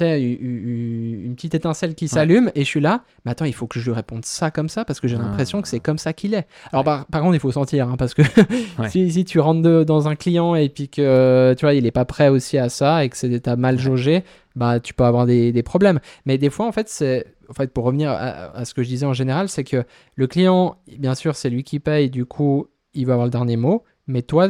une 0.01 1.35
petite 1.35 1.55
étincelle 1.55 1.95
qui 1.95 2.09
s'allume 2.09 2.51
et 2.55 2.61
je 2.61 2.65
suis 2.69 2.81
là. 2.81 3.03
Mais 3.25 3.33
attends, 3.33 3.45
il 3.45 3.53
faut 3.55 3.67
que 3.67 3.79
je 3.79 3.85
lui 3.85 3.95
réponde 3.95 4.25
ça 4.25 4.51
comme 4.51 4.69
ça 4.69 4.85
parce 4.85 5.01
que 5.01 5.09
j'ai 5.09 5.17
Ah. 5.19 5.23
l'impression 5.23 5.61
que 5.63 5.69
c'est 5.69 5.81
comme 5.81 5.99
ça 5.99 6.13
qu'il 6.13 6.35
est. 6.35 6.47
Alors 6.73 6.81
Ouais. 6.81 6.85
par, 6.85 7.07
par 7.07 7.21
contre, 7.23 7.35
il 7.35 7.41
faut 7.41 7.53
sentir 7.53 7.89
hein, 7.89 7.97
parce 7.99 8.15
que 8.15 8.23
si, 8.89 9.11
si 9.13 9.25
tu 9.25 9.39
rentres 9.41 9.63
de- 9.63 9.85
dans 9.85 10.09
un 10.09 10.15
client 10.17 10.55
et 10.55 10.69
puis 10.69 10.89
que 10.89 11.55
tu 11.59 11.65
vois, 11.65 11.75
il 11.75 11.85
est 11.87 11.91
pas 11.91 12.05
prêt 12.05 12.29
aussi 12.29 12.59
à 12.59 12.69
ça 12.69 13.05
et 13.05 13.09
que 13.09 13.17
c'est 13.17 13.41
t'as 13.41 13.57
mal 13.57 13.79
jaugé, 13.79 14.25
bah 14.57 14.81
tu 14.81 14.95
peux 14.95 15.05
avoir 15.05 15.27
des, 15.27 15.53
des 15.53 15.63
problèmes. 15.63 16.01
Mais 16.27 16.39
des 16.39 16.51
fois, 16.51 16.67
en 16.67 16.73
fait, 16.73 16.89
c'est 16.89 17.27
en 17.53 17.55
fait 17.55 17.73
pour 17.73 17.85
revenir 17.85 18.11
à, 18.11 18.57
à 18.57 18.65
ce 18.65 18.73
que 18.75 18.83
je 18.83 18.89
disais 18.89 19.07
en 19.07 19.13
général, 19.13 19.49
c'est 19.49 19.63
que 19.65 19.85
le 20.17 20.27
client, 20.27 20.77
bien 20.99 21.15
sûr, 21.15 21.37
c'est 21.37 21.51
lui 21.51 21.63
qui 21.65 21.79
paye, 21.81 22.09
du 22.11 22.25
coup, 22.25 22.67
il 22.95 23.07
va 23.07 23.13
avoir 23.13 23.27
le 23.27 23.31
dernier 23.31 23.57
mot. 23.57 23.85
Mais 24.07 24.23
toi, 24.23 24.49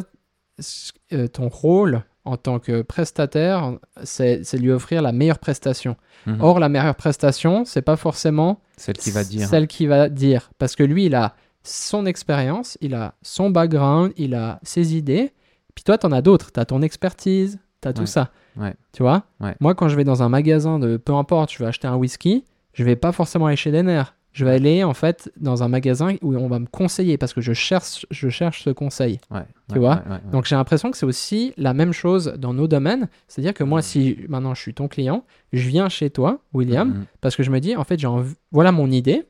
euh, 1.12 1.26
ton 1.28 1.48
rôle 1.48 2.02
en 2.24 2.36
tant 2.36 2.60
que 2.60 2.82
prestataire, 2.82 3.72
c'est 4.04 4.44
lui 4.54 4.70
offrir 4.70 5.02
la 5.02 5.10
meilleure 5.10 5.40
prestation. 5.40 5.96
Mhm. 6.26 6.38
Or, 6.40 6.60
la 6.60 6.68
meilleure 6.68 6.94
prestation, 6.94 7.64
c'est 7.64 7.82
pas 7.82 7.96
forcément 7.96 8.60
Celle 8.76 8.96
qui 8.96 9.10
va 9.10 9.24
dire. 9.24 9.48
celle 9.48 9.66
qui 9.66 9.86
va 9.86 10.08
dire. 10.08 10.50
Parce 10.58 10.76
que 10.76 10.84
lui, 10.84 11.06
il 11.06 11.14
a 11.16 11.34
son 11.64 12.06
expérience, 12.06 12.78
il 12.80 12.94
a 12.94 13.14
son 13.22 13.50
background, 13.50 14.12
il 14.16 14.34
a 14.36 14.60
ses 14.62 14.94
idées. 14.96 15.32
Puis 15.74 15.82
toi, 15.84 15.98
tu 15.98 16.06
en 16.06 16.12
as 16.12 16.22
d'autres. 16.22 16.52
Tu 16.52 16.60
as 16.60 16.64
ton 16.64 16.82
expertise, 16.82 17.58
tu 17.80 17.88
as 17.88 17.92
tout 17.92 18.02
Ouais. 18.02 18.06
ça. 18.06 18.30
Ouais. 18.56 18.74
Tu 18.92 19.02
vois? 19.02 19.24
Ouais. 19.40 19.56
Moi, 19.60 19.74
quand 19.74 19.88
je 19.88 19.96
vais 19.96 20.04
dans 20.04 20.22
un 20.22 20.28
magasin 20.28 20.78
de 20.78 20.96
peu 20.98 21.14
importe, 21.14 21.50
je 21.52 21.58
vais 21.58 21.66
acheter 21.66 21.88
un 21.88 21.96
whisky, 21.96 22.44
je 22.72 22.84
vais 22.84 22.96
pas 22.96 23.12
forcément 23.12 23.46
aller 23.46 23.56
chez 23.56 23.70
Denner. 23.72 24.02
Je 24.32 24.46
vais 24.46 24.52
aller 24.52 24.82
en 24.82 24.94
fait 24.94 25.30
dans 25.38 25.62
un 25.62 25.68
magasin 25.68 26.14
où 26.22 26.34
on 26.34 26.48
va 26.48 26.58
me 26.58 26.64
conseiller 26.66 27.18
parce 27.18 27.34
que 27.34 27.42
je 27.42 27.52
cherche, 27.52 28.06
je 28.10 28.30
cherche 28.30 28.62
ce 28.64 28.70
conseil. 28.70 29.20
Ouais, 29.30 29.42
Tu 29.68 29.74
ouais, 29.74 29.80
vois 29.80 30.02
ouais. 30.08 30.20
Donc 30.32 30.46
j'ai 30.46 30.56
l'impression 30.56 30.90
que 30.90 30.96
c'est 30.96 31.04
aussi 31.04 31.52
la 31.58 31.74
même 31.74 31.92
chose 31.92 32.32
dans 32.38 32.54
nos 32.54 32.66
domaines. 32.66 33.08
C'est-à-dire 33.28 33.52
que 33.52 33.62
moi, 33.62 33.80
Mhm. 33.80 33.82
si 33.82 34.16
maintenant 34.30 34.54
je 34.54 34.62
suis 34.62 34.72
ton 34.72 34.88
client, 34.88 35.26
je 35.52 35.68
viens 35.68 35.90
chez 35.90 36.08
toi, 36.08 36.40
William, 36.54 36.88
Mhm. 36.88 37.04
parce 37.20 37.36
que 37.36 37.42
je 37.42 37.50
me 37.50 37.60
dis, 37.60 37.76
en 37.76 37.84
fait, 37.84 37.98
j'ai 37.98 38.08
voilà 38.52 38.72
mon 38.72 38.90
idée. 38.90 39.24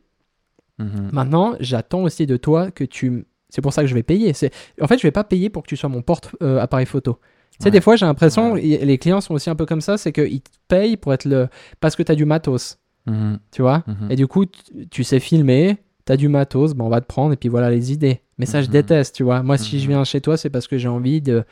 Mhm. 0.79 1.11
Maintenant, 1.13 1.55
j'attends 1.59 2.03
aussi 2.03 2.27
de 2.27 2.37
toi 2.37 2.71
que 2.71 2.85
tu. 2.85 3.25
C'est 3.49 3.61
pour 3.61 3.73
ça 3.73 3.83
que 3.83 3.89
je 3.89 3.95
vais 3.95 4.03
payer. 4.05 4.33
C'est... 4.33 4.51
En 4.81 4.87
fait, 4.87 4.99
je 4.99 5.03
vais 5.03 5.11
pas 5.11 5.25
payer 5.25 5.51
pour 5.51 5.63
que 5.65 5.69
tu 5.69 5.77
sois 5.77 5.89
mon 5.91 6.01
porte-appareil 6.03 6.87
photo. 6.87 7.19
Tu 7.59 7.65
sais, 7.65 7.71
des 7.71 7.81
fois, 7.83 7.97
j'ai 7.97 8.07
l'impression, 8.07 8.55
les 8.55 8.99
clients 8.99 9.21
sont 9.21 9.35
aussi 9.35 9.51
un 9.51 9.55
peu 9.55 9.67
comme 9.67 9.83
ça, 9.83 9.99
c'est 9.99 10.11
qu'ils 10.13 10.41
te 10.41 10.49
payent 10.69 10.97
pour 10.97 11.13
être 11.13 11.27
le. 11.27 11.49
Parce 11.81 11.95
que 11.97 12.03
tu 12.03 12.11
as 12.11 12.15
du 12.15 12.25
matos, 12.25 12.79
Mhm. 13.07 13.39
tu 13.51 13.63
vois? 13.63 13.83
Mhm. 13.87 14.11
Et 14.11 14.17
du 14.17 14.27
coup, 14.27 14.45
tu, 14.91 15.03
sais 15.05 15.19
filmer, 15.21 15.79
tu 16.07 16.13
as 16.13 16.17
du 16.17 16.29
matos, 16.29 16.75
ben 16.75 16.85
on 16.85 16.89
va 16.89 17.01
te 17.01 17.07
prendre, 17.07 17.33
et 17.33 17.37
puis 17.37 17.49
voilà 17.49 17.71
les 17.71 17.93
idées. 17.93 18.21
Mais 18.39 18.47
ça, 18.47 18.61
je 18.63 18.67
Mhm. 18.67 18.73
déteste, 18.73 19.15
tu 19.17 19.23
vois. 19.25 19.43
Moi, 19.43 19.59
si 19.59 19.81
je 19.81 19.89
viens 19.89 20.05
chez 20.05 20.21
toi, 20.21 20.37
c'est 20.37 20.51
parce 20.51 20.69
que 20.69 20.79
j'ai 20.79 20.89
envie 20.89 21.21
de 21.21 21.45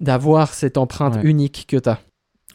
d'avoir 0.00 0.52
cette 0.52 0.76
empreinte 0.76 1.16
Ouais. 1.16 1.22
unique 1.24 1.66
que 1.68 1.76
tu 1.78 1.88
as. 1.88 1.98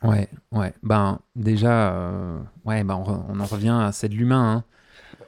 Ouais, 0.03 0.27
ouais. 0.51 0.73
Ben, 0.83 1.19
déjà, 1.35 1.93
euh, 1.93 2.39
ouais, 2.65 2.83
ben, 2.83 2.95
on, 2.95 3.25
on 3.29 3.39
en 3.39 3.45
revient 3.45 3.69
à 3.81 3.91
c'est 3.91 4.09
de 4.09 4.15
l'humain. 4.15 4.63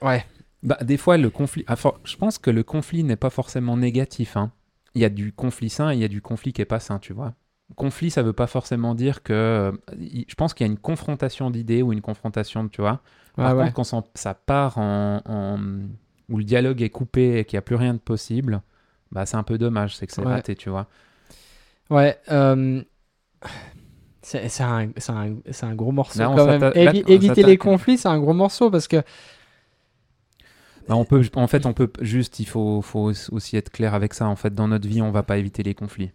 hein. 0.02 0.08
Ouais. 0.08 0.26
Bah, 0.64 0.78
des 0.82 0.98
fois, 0.98 1.18
le 1.18 1.30
conflit. 1.30 1.64
ah, 1.68 1.76
for- 1.76 2.00
je 2.04 2.16
pense 2.16 2.38
que 2.38 2.50
le 2.50 2.64
conflit 2.64 3.04
n'est 3.04 3.16
pas 3.16 3.30
forcément 3.30 3.78
négatif. 3.78 4.38
hein. 4.38 4.52
Il 4.96 5.02
y 5.02 5.06
a 5.06 5.10
du 5.10 5.32
conflit 5.34 5.70
sain 5.70 5.92
et 5.92 5.96
il 5.96 6.00
y 6.00 6.04
a 6.04 6.08
du 6.08 6.22
conflit 6.22 6.54
qui 6.54 6.62
est 6.62 6.66
pas 6.66 6.80
sain, 6.80 7.00
tu 7.00 7.14
vois. 7.14 7.34
Conflit, 7.76 8.12
ça 8.12 8.22
veut 8.22 8.34
pas 8.34 8.46
forcément 8.48 8.94
dire 8.94 9.24
que. 9.24 9.34
euh, 9.34 9.72
je 10.28 10.36
pense 10.36 10.54
qu'il 10.54 10.66
y 10.66 10.70
a 10.70 10.72
une 10.72 10.78
confrontation 10.78 11.50
d'idées 11.50 11.82
ou 11.82 11.92
une 11.92 12.02
confrontation, 12.02 12.68
tu 12.70 12.82
vois. 12.82 13.02
Par 13.42 13.56
Ouais, 13.56 13.56
contre, 13.56 13.74
quand 13.74 13.84
ça, 14.16 14.34
part 14.36 14.78
en, 14.78 15.22
en, 15.26 15.60
où 16.30 16.38
le 16.38 16.44
dialogue 16.44 16.82
est 16.84 16.90
coupé 16.92 17.40
et 17.40 17.46
qu'il 17.46 17.56
n'y 17.58 17.60
a 17.60 17.64
plus 17.64 17.76
rien 17.76 17.94
de 17.96 18.00
possible, 18.00 18.62
bah 19.12 19.26
c'est 19.26 19.38
un 19.38 19.44
peu 19.44 19.58
dommage, 19.58 19.96
c'est 19.96 20.06
que 20.06 20.14
c'est 20.14 20.22
Ouais. 20.22 20.28
raté, 20.30 20.56
tu 20.56 20.70
vois. 20.70 20.88
Ouais. 21.90 22.18
euh, 22.32 22.84
C'est 24.22 24.62
un, 24.62 25.76
gros 25.76 25.92
morceau 25.92 26.20
Là, 26.20 26.32
quand 26.34 26.46
même. 26.46 26.62
là, 26.76 26.94
éviter 27.08 27.44
les 27.44 27.58
conflits, 27.58 27.98
c'est 27.98 28.08
un 28.08 28.20
gros 28.20 28.34
morceau 28.34 28.72
parce 28.72 28.88
que 28.88 29.04
Bah, 30.88 30.96
on 30.96 31.06
peut, 31.06 31.22
en 31.36 31.48
fait, 31.48 31.66
on 31.66 31.74
peut 31.74 31.92
juste, 32.02 32.40
il 32.40 32.46
faut, 32.46 32.82
faut 32.82 33.12
aussi 33.32 33.58
être 33.58 33.70
clair 33.72 33.94
avec 33.94 34.14
ça. 34.14 34.28
En 34.28 34.36
fait, 34.36 34.54
dans 34.54 34.68
notre 34.68 34.88
vie, 34.88 35.02
on 35.02 35.12
va 35.12 35.24
pas 35.24 35.38
éviter 35.38 35.64
les 35.64 35.76
conflits. 35.76 36.12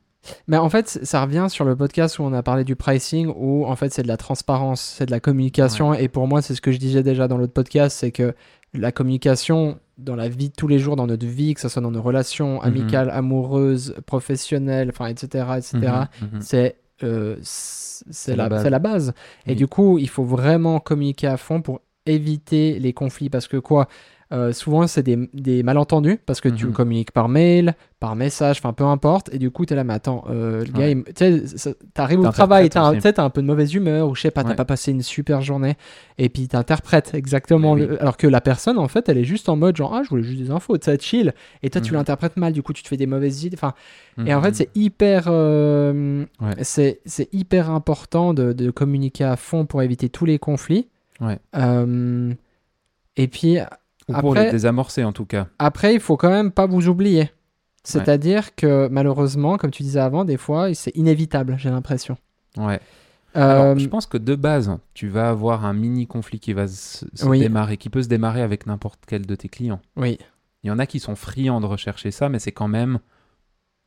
Mais 0.47 0.57
en 0.57 0.69
fait, 0.69 0.89
ça 1.03 1.23
revient 1.23 1.47
sur 1.49 1.65
le 1.65 1.77
podcast 1.77 2.19
où 2.19 2.23
on 2.23 2.33
a 2.33 2.43
parlé 2.43 2.65
du 2.65 2.77
pricing, 2.77 3.33
où 3.37 3.65
en 3.67 3.77
fait 3.77 3.93
c'est 3.93 4.03
de 4.03 4.09
la 4.09 4.17
transparence, 4.17 4.81
c'est 4.81 5.07
de 5.07 5.11
la 5.11 5.21
communication. 5.21 5.95
Et 5.95 6.09
pour 6.09 6.27
moi, 6.27 6.43
c'est 6.43 6.55
ce 6.55 6.61
que 6.61 6.73
je 6.73 6.79
disais 6.79 7.03
déjà 7.03 7.29
dans 7.29 7.39
l'autre 7.39 7.53
podcast, 7.53 7.97
c'est 7.99 8.11
que 8.11 8.35
la 8.75 8.93
communication 8.93 9.79
dans 9.97 10.17
la 10.17 10.29
vie 10.29 10.49
de 10.51 10.55
tous 10.55 10.69
les 10.69 10.79
jours, 10.79 10.97
dans 10.97 11.07
notre 11.07 11.27
vie, 11.27 11.55
que 11.55 11.61
ce 11.61 11.69
soit 11.69 11.83
dans 11.83 11.91
nos 11.91 12.03
relations 12.03 12.61
amicales, 12.63 13.11
amoureuses, 13.11 13.95
professionnelles, 14.07 14.91
enfin, 14.91 15.07
etc., 15.07 15.47
etc., 15.57 15.73
Mhm, 16.21 16.29
mhm. 16.35 16.41
c'est 16.41 16.77
euh, 17.05 17.37
c'est 17.43 18.37
la 18.37 18.49
la, 18.49 18.69
la 18.71 18.79
base. 18.81 19.13
Et 19.47 19.51
Oui. 19.51 19.57
du 19.57 19.67
coup, 19.69 19.99
il 19.99 20.09
faut 20.09 20.25
vraiment 20.25 20.81
communiquer 20.81 21.29
à 21.29 21.37
fond 21.37 21.63
pour 21.63 21.81
éviter 22.07 22.79
les 22.79 22.93
conflits. 22.93 23.31
Parce 23.31 23.47
que 23.49 23.57
quoi? 23.57 23.89
Euh, 24.31 24.53
souvent, 24.53 24.87
c'est 24.87 25.03
des, 25.03 25.17
des 25.33 25.63
malentendus 25.63 26.19
parce 26.27 26.41
que 26.43 26.49
tu 26.51 26.67
Mhm. 26.67 26.73
communiques 26.73 27.13
par 27.13 27.29
mail, 27.31 27.75
par 27.99 28.15
message, 28.15 28.59
enfin 28.59 28.73
peu 28.75 28.85
importe. 28.85 29.33
Et 29.33 29.39
du 29.39 29.51
coup, 29.51 29.65
tu 29.65 29.73
es 29.73 29.77
là, 29.77 29.85
mais 29.85 29.95
attends, 29.95 30.25
euh, 30.29 30.65
le 30.67 30.71
gars, 30.73 30.87
Ouais. 30.87 31.43
ça- 31.57 31.71
t'arrives 31.95 32.21
au 32.21 32.29
travail, 32.31 32.69
t'as 32.69 32.83
un- 32.83 32.93
un 33.25 33.31
peu 33.31 33.41
de 33.41 33.47
mauvaise 33.47 33.73
humeur 33.75 34.09
ou 34.09 34.15
je 34.15 34.21
sais 34.21 34.31
pas, 34.31 34.43
t'as 34.45 34.51
Ouais. 34.51 34.55
pas 34.55 34.67
passé 34.67 34.91
une 34.93 35.03
super 35.03 35.41
journée. 35.41 35.77
Et 36.19 36.29
puis 36.29 36.47
t'interprètes 36.47 37.15
exactement. 37.15 37.75
Le- 37.75 38.01
Alors 38.03 38.17
que 38.19 38.27
la 38.27 38.41
personne, 38.43 38.77
en 38.79 38.87
fait, 38.89 39.09
elle 39.09 39.17
est 39.19 39.25
juste 39.25 39.49
en 39.49 39.57
mode 39.57 39.77
genre, 39.77 39.95
ah, 39.95 40.03
je 40.05 40.11
voulais 40.11 40.23
juste 40.23 40.43
des 40.43 40.51
infos, 40.51 40.77
sais, 40.81 40.99
chill. 40.99 41.33
Et 41.63 41.71
toi, 41.71 41.81
tu 41.81 41.93
Mhm. 41.93 41.97
l'interprètes 41.99 42.37
mal, 42.37 42.53
du 42.53 42.63
coup, 42.63 42.73
tu 42.75 42.83
te 42.83 42.89
fais 42.89 42.99
des 42.99 43.07
mauvaises 43.07 43.45
idées. 43.45 43.57
Enfin, 43.59 43.73
et 44.27 44.35
en 44.35 44.39
Mhm. 44.39 44.45
fait, 44.45 44.55
c'est 44.57 44.71
hyper, 44.77 45.25
euh, 45.29 46.25
Ouais. 46.41 46.53
c'est, 46.63 47.01
c'est 47.07 47.33
hyper 47.33 47.71
important 47.71 48.35
de, 48.35 48.53
de 48.53 48.71
communiquer 48.71 49.25
à 49.25 49.37
fond 49.37 49.65
pour 49.65 49.81
éviter 49.81 50.09
tous 50.11 50.27
les 50.27 50.39
conflits. 50.39 50.87
Ouais. 51.21 51.39
Euh, 51.57 52.33
et 53.17 53.27
puis 53.27 53.59
Ou 54.09 54.13
pour 54.15 54.31
après- 54.33 54.47
les 54.47 54.51
désamorcer, 54.53 55.05
en 55.05 55.13
tout 55.13 55.27
cas. 55.27 55.47
après, 55.59 55.95
il 55.95 56.01
faut 56.01 56.17
quand 56.17 56.31
même 56.31 56.51
pas 56.53 56.67
vous 56.67 56.89
oublier. 56.89 57.31
C'est-à-dire 57.85 58.55
que 58.55 58.89
malheureusement, 58.91 59.57
comme 59.57 59.71
tu 59.71 59.83
disais 59.83 60.01
avant, 60.01 60.25
des 60.25 60.37
fois, 60.37 60.73
c'est 60.75 60.95
inévitable, 60.95 61.57
j'ai 61.59 61.71
l'impression. 61.71 62.17
Ouais. 62.57 62.81
Euh, 63.37 63.41
Alors, 63.71 63.79
je 63.79 63.87
pense 63.89 64.07
que 64.07 64.19
de 64.19 64.35
base, 64.35 64.77
tu 64.95 65.09
vas 65.09 65.29
avoir 65.31 65.65
un 65.65 65.73
mini 65.73 66.07
conflit 66.07 66.41
qui 66.41 66.53
va 66.53 66.67
se, 66.67 67.07
se 67.15 67.27
Oui. 67.27 67.39
démarrer, 67.41 67.77
qui 67.77 67.89
peut 67.89 68.03
se 68.03 68.09
démarrer 68.09 68.43
avec 68.43 68.67
n'importe 68.67 69.01
quel 69.07 69.25
de 69.27 69.35
tes 69.35 69.49
clients. 69.49 69.81
oui, 69.97 70.19
Il 70.65 70.69
y 70.69 70.71
en 70.71 70.79
a 70.79 70.87
qui 70.87 70.99
sont 71.01 71.15
friands 71.15 71.61
de 71.61 71.67
rechercher 71.67 72.11
ça, 72.11 72.29
mais 72.29 72.39
c'est 72.41 72.53
quand 72.53 72.69
même, 72.69 72.99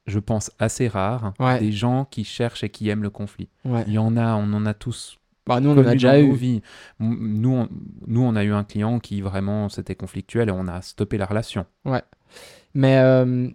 je 0.08 0.20
pense, 0.20 0.52
assez 0.58 0.88
rare. 0.88 1.34
Ouais. 1.40 1.60
Des 1.60 1.72
gens 1.72 2.06
qui 2.06 2.24
cherchent 2.24 2.64
et 2.64 2.70
qui 2.70 2.88
aiment 2.90 3.04
le 3.04 3.10
conflit. 3.10 3.50
ouais. 3.66 3.84
Il 3.88 3.94
y 3.94 3.98
en 3.98 4.16
a, 4.16 4.36
on 4.36 4.52
en 4.54 4.66
a 4.66 4.74
tous 4.74 5.18
Bah, 5.48 5.60
nous, 5.60 5.72
on 5.72 5.78
en 5.78 5.86
a 5.86 5.94
déjà 5.94 6.20
eu. 6.20 6.62
Nous 7.00 7.50
on, 7.50 7.68
nous, 8.08 8.22
on 8.22 8.36
a 8.36 8.44
eu 8.44 8.52
un 8.54 8.64
client 8.64 9.00
qui 9.00 9.22
vraiment, 9.22 9.70
c'était 9.70 9.96
conflictuel 9.96 10.50
et 10.50 10.52
on 10.52 10.68
a 10.68 10.82
stoppé 10.82 11.18
la 11.18 11.26
relation. 11.26 11.66
Mais 12.74 12.98
euh, 13.00 13.48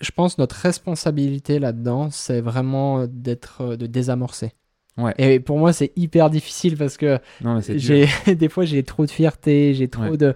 je 0.00 0.10
pense 0.10 0.38
notre 0.38 0.56
responsabilité 0.56 1.58
là-dedans, 1.58 2.10
c'est 2.10 2.40
vraiment 2.40 3.06
d'être, 3.06 3.62
euh, 3.62 3.76
de 3.76 3.86
désamorcer. 3.86 4.52
Ouais. 4.96 5.14
Et 5.18 5.38
pour 5.40 5.58
moi, 5.58 5.72
c'est 5.72 5.92
hyper 5.96 6.28
difficile 6.28 6.76
parce 6.76 6.96
que 6.96 7.18
Non, 7.42 7.60
j'ai 7.60 8.06
des 8.34 8.48
fois 8.48 8.64
j'ai 8.64 8.82
trop 8.82 9.06
de 9.06 9.10
fierté, 9.10 9.72
j'ai 9.74 9.88
trop 9.88 10.02
Ouais. 10.02 10.16
de 10.16 10.34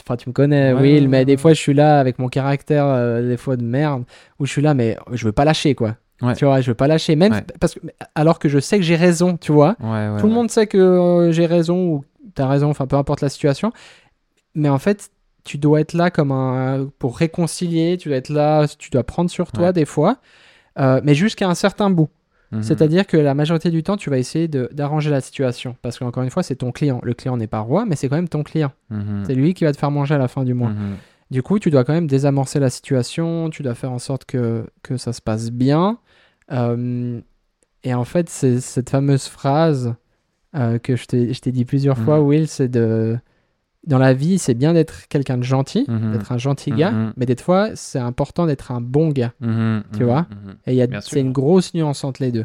enfin 0.00 0.16
tu 0.16 0.28
me 0.28 0.32
connais 0.32 0.72
Ouais, 0.72 0.80
Will, 0.80 1.02
ouais, 1.02 1.08
mais 1.08 1.18
ouais, 1.18 1.24
des 1.26 1.32
ouais. 1.32 1.36
fois 1.36 1.52
je 1.52 1.60
suis 1.60 1.74
là 1.74 2.00
avec 2.00 2.18
mon 2.18 2.28
caractère 2.28 2.86
euh, 2.86 3.28
des 3.28 3.36
fois 3.36 3.56
de 3.56 3.64
merde 3.64 4.04
où 4.38 4.46
je 4.46 4.52
suis 4.52 4.62
là 4.62 4.72
mais 4.72 4.96
je 5.12 5.24
veux 5.26 5.32
pas 5.32 5.44
lâcher 5.44 5.74
quoi. 5.74 5.96
Ouais. 6.22 6.34
Tu 6.34 6.44
vois, 6.44 6.60
je 6.60 6.70
veux 6.70 6.74
pas 6.74 6.86
lâcher 6.86 7.16
même 7.16 7.32
Ouais. 7.32 7.44
parce 7.60 7.74
que 7.74 7.80
alors 8.14 8.38
que 8.38 8.48
je 8.48 8.58
sais 8.58 8.76
que 8.78 8.84
j'ai 8.84 8.96
raison, 8.96 9.36
tu 9.36 9.52
vois. 9.52 9.76
Ouais, 9.80 10.20
Tout 10.20 10.26
le 10.26 10.32
monde 10.32 10.50
sait 10.50 10.66
que 10.66 10.76
euh, 10.78 11.32
j'ai 11.32 11.46
raison 11.46 11.86
ou 11.88 12.04
t'as 12.34 12.46
raison, 12.46 12.68
enfin 12.70 12.86
peu 12.86 12.96
importe 12.96 13.20
la 13.22 13.28
situation. 13.28 13.72
Mais 14.54 14.68
en 14.68 14.78
fait, 14.78 15.10
tu 15.44 15.56
dois 15.58 15.80
être 15.80 15.94
là 15.94 16.10
comme 16.10 16.32
un 16.32 16.88
pour 16.98 17.16
réconcilier, 17.16 17.96
tu 17.98 18.08
dois 18.08 18.18
être 18.18 18.28
là, 18.28 18.66
tu 18.78 18.90
dois 18.90 19.04
prendre 19.04 19.30
sur 19.30 19.52
toi 19.52 19.72
des 19.72 19.84
fois, 19.86 20.18
euh, 20.78 21.00
mais 21.04 21.14
jusqu'à 21.14 21.48
un 21.48 21.54
certain 21.54 21.88
bout. 21.90 22.08
Mhm. 22.52 22.62
C'est-à-dire 22.64 23.06
que 23.06 23.16
la 23.16 23.32
majorité 23.34 23.70
du 23.70 23.82
temps, 23.82 23.96
tu 23.96 24.10
vas 24.10 24.18
essayer 24.18 24.48
d'arranger 24.48 25.08
la 25.10 25.20
situation. 25.20 25.76
Parce 25.82 25.98
qu'encore 25.98 26.24
une 26.24 26.30
fois, 26.30 26.42
c'est 26.42 26.56
ton 26.56 26.72
client. 26.72 27.00
Le 27.04 27.14
client 27.14 27.36
n'est 27.36 27.46
pas 27.46 27.60
roi, 27.60 27.84
mais 27.86 27.94
c'est 27.94 28.08
quand 28.08 28.16
même 28.16 28.28
ton 28.28 28.42
client. 28.42 28.72
Mhm. 28.90 29.22
C'est 29.24 29.34
lui 29.34 29.54
qui 29.54 29.64
va 29.64 29.72
te 29.72 29.78
faire 29.78 29.90
manger 29.92 30.16
à 30.16 30.18
la 30.18 30.26
fin 30.28 30.42
du 30.42 30.52
mois. 30.52 30.70
Mhm. 30.70 30.96
Du 31.30 31.44
coup, 31.44 31.60
tu 31.60 31.70
dois 31.70 31.84
quand 31.84 31.92
même 31.92 32.08
désamorcer 32.08 32.58
la 32.58 32.70
situation, 32.70 33.50
tu 33.50 33.62
dois 33.62 33.76
faire 33.76 33.92
en 33.92 34.00
sorte 34.00 34.24
que, 34.24 34.66
que 34.82 34.96
ça 34.96 35.12
se 35.12 35.22
passe 35.22 35.52
bien. 35.52 35.98
Euh, 36.52 37.20
et 37.84 37.94
en 37.94 38.04
fait, 38.04 38.28
c'est 38.28 38.60
cette 38.60 38.90
fameuse 38.90 39.26
phrase 39.26 39.94
euh, 40.56 40.78
que 40.78 40.96
je 40.96 41.06
t'ai 41.06 41.52
dit 41.52 41.64
plusieurs 41.64 41.98
Mhm. 41.98 42.04
fois, 42.04 42.20
Will, 42.20 42.48
c'est 42.48 42.68
de... 42.68 43.18
Dans 43.86 43.98
la 43.98 44.12
vie, 44.12 44.38
c'est 44.38 44.52
bien 44.54 44.74
d'être 44.74 45.08
quelqu'un 45.08 45.38
de 45.38 45.42
gentil, 45.42 45.86
Mhm. 45.88 46.12
d'être 46.12 46.32
un 46.32 46.36
gentil 46.38 46.70
gars, 46.72 46.90
Mhm. 46.90 47.12
mais 47.16 47.24
des 47.24 47.36
fois, 47.36 47.70
c'est 47.76 47.98
important 48.00 48.46
d'être 48.46 48.72
un 48.72 48.80
bon 48.82 49.08
gars. 49.08 49.32
Tu 49.96 50.04
vois. 50.04 50.26
Et 50.66 50.74
il 50.74 50.82
y 50.84 50.98
c'est 51.02 51.20
une 51.20 51.32
grosse 51.32 51.72
nuance 51.72 52.04
entre 52.04 52.22
les 52.22 52.30
deux. 52.32 52.44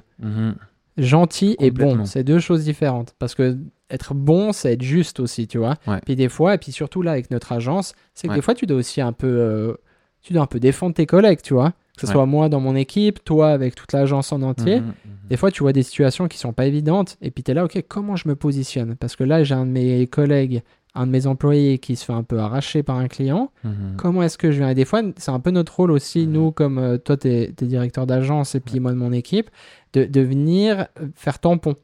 Gentil 0.97 1.57
et 1.59 1.71
bon, 1.71 2.05
c'est 2.05 2.23
deux 2.23 2.39
choses 2.39 2.63
différentes. 2.63 3.13
Parce 3.19 3.35
que 3.35 3.57
être 3.89 4.13
bon, 4.13 4.53
c'est 4.53 4.73
être 4.73 4.81
juste 4.81 5.19
aussi, 5.19 5.45
tu 5.45 5.57
vois. 5.57 5.75
Ouais. 5.87 5.99
Puis 6.05 6.15
des 6.15 6.29
fois, 6.29 6.53
et 6.55 6.57
puis 6.57 6.71
surtout 6.71 7.01
là 7.01 7.11
avec 7.11 7.29
notre 7.31 7.51
agence, 7.51 7.95
c'est 8.13 8.27
que 8.27 8.31
Ouais. 8.31 8.37
des 8.37 8.41
fois 8.41 8.53
tu 8.53 8.65
dois 8.65 8.77
aussi 8.77 9.01
un 9.01 9.11
peu, 9.11 9.27
euh, 9.27 9.73
tu 10.21 10.31
dois 10.31 10.43
un 10.43 10.47
peu 10.47 10.59
défendre 10.61 10.95
tes 10.95 11.05
collègues, 11.05 11.41
tu 11.43 11.53
vois. 11.53 11.73
Que 11.95 12.01
ce 12.01 12.07
Ouais. 12.07 12.13
soit 12.13 12.25
moi 12.25 12.49
dans 12.49 12.59
mon 12.59 12.75
équipe, 12.75 13.23
toi 13.23 13.49
avec 13.51 13.73
toute 13.75 13.93
l'agence 13.93 14.31
en 14.33 14.41
entier. 14.41 14.81
Mhm. 14.81 14.93
Des 15.29 15.37
fois, 15.37 15.49
tu 15.51 15.63
vois 15.63 15.71
des 15.73 15.83
situations 15.83 16.27
qui 16.27 16.37
sont 16.37 16.51
pas 16.53 16.65
évidentes, 16.65 17.17
et 17.21 17.31
puis 17.31 17.41
tu 17.43 17.51
es 17.51 17.53
là, 17.53 17.63
ok, 17.65 17.83
comment 17.87 18.15
je 18.15 18.27
me 18.27 18.35
positionne? 18.35 18.95
Parce 18.95 19.15
que 19.15 19.23
là, 19.23 19.43
j'ai 19.43 19.55
un 19.55 19.65
de 19.65 19.71
mes 19.71 20.05
collègues, 20.07 20.61
un 20.93 21.07
de 21.07 21.11
mes 21.11 21.25
employés 21.27 21.77
qui 21.79 21.95
se 21.95 22.05
fait 22.05 22.13
un 22.13 22.23
peu 22.23 22.39
arracher 22.39 22.83
par 22.83 22.97
un 22.97 23.07
client. 23.07 23.51
Mhm. 23.63 23.95
Comment 23.97 24.23
est-ce 24.23 24.37
que 24.37 24.51
je 24.51 24.57
viens 24.59 24.69
Et 24.69 24.75
des 24.75 24.85
fois, 24.85 25.01
c'est 25.17 25.31
un 25.31 25.39
peu 25.39 25.51
notre 25.51 25.75
rôle 25.75 25.91
aussi, 25.91 26.25
Mhm. 26.27 26.31
nous, 26.33 26.51
comme 26.51 26.77
euh, 26.77 26.97
toi, 26.97 27.17
tu 27.17 27.27
es, 27.29 27.51
directeur 27.61 28.05
d'agence 28.05 28.55
et 28.55 28.59
puis 28.59 28.79
moi 28.79 28.91
de 28.91 28.97
mon 28.97 29.11
équipe, 29.13 29.49
de, 29.93 30.03
de 30.05 30.21
venir 30.21 30.87
euh, 31.01 31.07
faire 31.15 31.39
tampon 31.39 31.75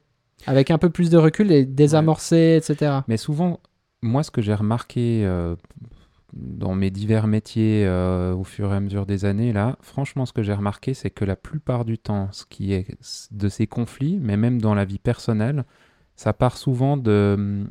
avec 0.45 0.71
un 0.71 0.77
peu 0.77 0.89
plus 0.89 1.09
de 1.09 1.17
recul 1.17 1.51
et 1.51 1.65
désamorcer, 1.65 2.57
etc. 2.61 2.99
Mais 3.07 3.17
souvent, 3.17 3.59
moi, 4.01 4.23
ce 4.23 4.31
que 4.31 4.41
j'ai 4.41 4.53
remarqué 4.55 5.21
euh, 5.25 5.55
dans 6.33 6.75
mes 6.75 6.89
divers 6.89 7.27
métiers 7.27 7.85
euh, 7.85 8.33
au 8.33 8.43
fur 8.43 8.71
et 8.73 8.75
à 8.75 8.79
mesure 8.79 9.05
des 9.05 9.25
années, 9.25 9.53
là, 9.53 9.77
franchement, 9.81 10.25
ce 10.25 10.33
que 10.33 10.43
j'ai 10.43 10.53
remarqué, 10.53 10.93
c'est 10.93 11.09
que 11.09 11.25
la 11.25 11.35
plupart 11.35 11.85
du 11.85 11.97
temps, 11.97 12.29
ce 12.31 12.45
qui 12.45 12.73
est 12.73 12.97
de 13.31 13.49
ces 13.49 13.67
conflits, 13.67 14.19
mais 14.21 14.37
même 14.37 14.61
dans 14.61 14.73
la 14.73 14.85
vie 14.85 14.99
personnelle, 14.99 15.65
ça 16.15 16.33
part 16.33 16.57
souvent 16.57 16.97
de, 16.97 17.65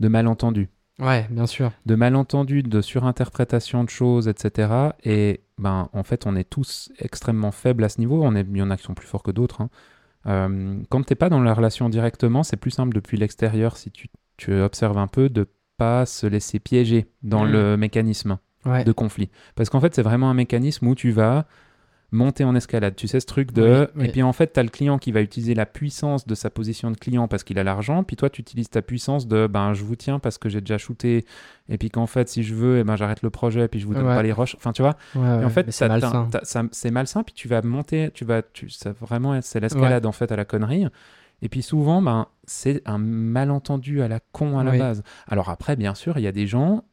de 0.00 0.08
malentendus. 0.08 0.68
Ouais, 0.98 1.26
bien 1.30 1.46
sûr. 1.46 1.72
De 1.86 1.94
malentendus, 1.94 2.62
de 2.62 2.80
surinterprétation 2.80 3.82
de 3.82 3.88
choses, 3.88 4.28
etc. 4.28 4.90
Et 5.04 5.40
ben, 5.58 5.88
en 5.92 6.02
fait, 6.02 6.26
on 6.26 6.36
est 6.36 6.48
tous 6.48 6.92
extrêmement 6.98 7.50
faibles 7.50 7.82
à 7.84 7.88
ce 7.88 7.98
niveau. 7.98 8.22
On 8.22 8.34
est, 8.36 8.46
il 8.48 8.56
y 8.56 8.62
en 8.62 8.70
a 8.70 8.76
qui 8.76 8.84
sont 8.84 8.94
plus 8.94 9.06
forts 9.06 9.22
que 9.22 9.30
d'autres. 9.30 9.62
hein. 9.62 9.70
Euh, 10.26 10.80
quand 10.88 11.02
tu 11.02 11.12
n'es 11.12 11.16
pas 11.16 11.28
dans 11.28 11.40
la 11.40 11.54
relation 11.54 11.88
directement, 11.88 12.42
c'est 12.42 12.56
plus 12.56 12.70
simple 12.70 12.94
depuis 12.94 13.16
l'extérieur, 13.16 13.76
si 13.76 13.90
tu, 13.90 14.08
tu 14.36 14.54
observes 14.60 14.98
un 14.98 15.08
peu, 15.08 15.28
de 15.28 15.48
pas 15.76 16.06
se 16.06 16.26
laisser 16.26 16.58
piéger 16.58 17.06
dans 17.22 17.44
Mhm. 17.44 17.52
le 17.52 17.76
mécanisme 17.76 18.38
Ouais. 18.64 18.84
de 18.84 18.92
conflit. 18.92 19.28
Parce 19.56 19.70
qu'en 19.70 19.80
fait, 19.80 19.94
c'est 19.94 20.02
vraiment 20.02 20.30
un 20.30 20.34
mécanisme 20.34 20.86
où 20.86 20.94
tu 20.94 21.10
vas 21.10 21.46
monter 22.14 22.44
en 22.44 22.54
escalade. 22.54 22.94
Tu 22.94 23.08
sais, 23.08 23.20
ce 23.20 23.26
truc 23.26 23.52
de... 23.52 23.88
Oui, 23.96 24.02
oui. 24.02 24.06
Et 24.06 24.12
puis 24.12 24.22
en 24.22 24.34
fait, 24.34 24.52
tu 24.52 24.60
as 24.60 24.62
le 24.62 24.68
client 24.68 24.98
qui 24.98 25.12
va 25.12 25.22
utiliser 25.22 25.54
la 25.54 25.64
puissance 25.64 26.26
de 26.26 26.34
sa 26.34 26.50
position 26.50 26.90
de 26.90 26.96
client 26.98 27.26
parce 27.26 27.42
qu'il 27.42 27.58
a 27.58 27.64
l'argent. 27.64 28.04
Puis 28.04 28.16
toi, 28.16 28.28
tu 28.28 28.42
utilises 28.42 28.68
ta 28.68 28.82
puissance 28.82 29.26
de, 29.26 29.46
ben, 29.46 29.72
je 29.72 29.82
vous 29.82 29.96
tiens 29.96 30.18
parce 30.18 30.36
que 30.36 30.50
j'ai 30.50 30.60
déjà 30.60 30.76
shooté. 30.76 31.24
Et 31.70 31.78
puis 31.78 31.88
qu'en 31.90 32.06
fait, 32.06 32.28
si 32.28 32.42
je 32.42 32.54
veux, 32.54 32.78
eh 32.80 32.84
ben, 32.84 32.96
j'arrête 32.96 33.22
le 33.22 33.30
projet. 33.30 33.66
Puis 33.66 33.80
je 33.80 33.86
vous 33.86 33.94
donne 33.94 34.06
Ouais. 34.06 34.14
pas 34.14 34.22
les 34.22 34.32
roches. 34.32 34.54
Enfin, 34.56 34.72
tu 34.72 34.82
vois. 34.82 34.96
Ouais, 35.14 35.22
Et 35.22 35.38
ouais, 35.38 35.44
en 35.46 35.48
fait, 35.48 35.70
c'est 35.72 35.88
malsain. 35.88 36.28
c'est 36.70 36.90
malsain, 36.90 37.22
puis 37.22 37.32
tu 37.34 37.48
vas 37.48 37.62
monter, 37.62 38.10
tu 38.12 38.26
vas, 38.26 38.42
tu, 38.42 38.68
ça 38.68 38.92
vraiment, 38.92 39.40
c'est 39.40 39.60
l'escalade 39.60 40.04
en 40.04 40.12
fait 40.12 40.30
à 40.30 40.36
la 40.36 40.44
connerie. 40.44 40.86
Et 41.42 41.48
puis 41.48 41.62
souvent, 41.62 42.00
ben, 42.00 42.28
c'est 42.44 42.82
un 42.86 42.98
malentendu 42.98 44.00
à 44.00 44.08
la 44.08 44.20
con 44.20 44.58
à 44.58 44.64
la 44.64 44.70
Oui. 44.72 44.78
base. 44.78 45.02
Alors 45.26 45.50
après, 45.50 45.76
bien 45.76 45.94
sûr, 45.94 46.16
il 46.18 46.22
y 46.22 46.26
a 46.28 46.32
des 46.32 46.46
gens 46.46 46.84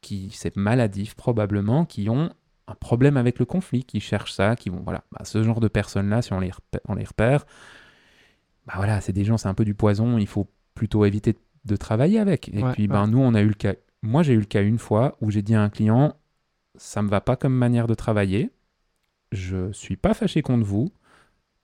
qui, 0.00 0.30
c'est 0.32 0.56
maladif 0.56 1.14
probablement, 1.14 1.84
qui 1.84 2.08
ont 2.08 2.30
un 2.68 2.74
problème 2.74 3.16
avec 3.16 3.38
le 3.38 3.44
conflit, 3.44 3.84
qui 3.84 4.00
cherchent 4.00 4.32
ça, 4.32 4.56
qui 4.56 4.70
vont, 4.70 4.80
voilà, 4.82 5.04
Bah, 5.12 5.24
ce 5.24 5.42
genre 5.42 5.60
de 5.60 5.68
personnes-là, 5.68 6.22
si 6.22 6.32
on 6.32 6.40
les 6.40 6.50
repère, 6.50 6.80
on 6.88 6.94
les 6.94 7.04
repère, 7.04 7.44
bah 8.66 8.74
voilà, 8.76 9.00
c'est 9.00 9.12
des 9.12 9.24
gens, 9.24 9.36
c'est 9.36 9.48
un 9.48 9.54
peu 9.54 9.64
du 9.64 9.74
poison, 9.74 10.18
il 10.18 10.26
faut 10.26 10.48
plutôt 10.74 11.04
éviter 11.04 11.32
de, 11.34 11.38
de 11.66 11.76
travailler 11.76 12.18
avec. 12.18 12.48
Et 12.48 12.62
Ouais, 12.62 12.72
puis, 12.72 12.88
ben, 12.88 13.02
ouais. 13.02 13.10
nous, 13.10 13.18
on 13.20 13.34
a 13.34 13.40
eu 13.42 13.48
le 13.48 13.54
cas, 13.54 13.74
moi, 14.02 14.22
j'ai 14.22 14.32
eu 14.34 14.38
le 14.40 14.44
cas 14.44 14.62
une 14.62 14.78
fois 14.78 15.16
où 15.20 15.30
j'ai 15.30 15.42
dit 15.42 15.54
à 15.54 15.62
un 15.62 15.68
client, 15.70 16.16
ça 16.76 17.02
me 17.02 17.08
va 17.08 17.20
pas 17.20 17.36
comme 17.36 17.54
manière 17.54 17.86
de 17.86 17.94
travailler. 17.94 18.50
Je 19.32 19.72
suis 19.72 19.96
pas 19.96 20.14
fâché 20.14 20.42
contre 20.42 20.64
vous. 20.64 20.92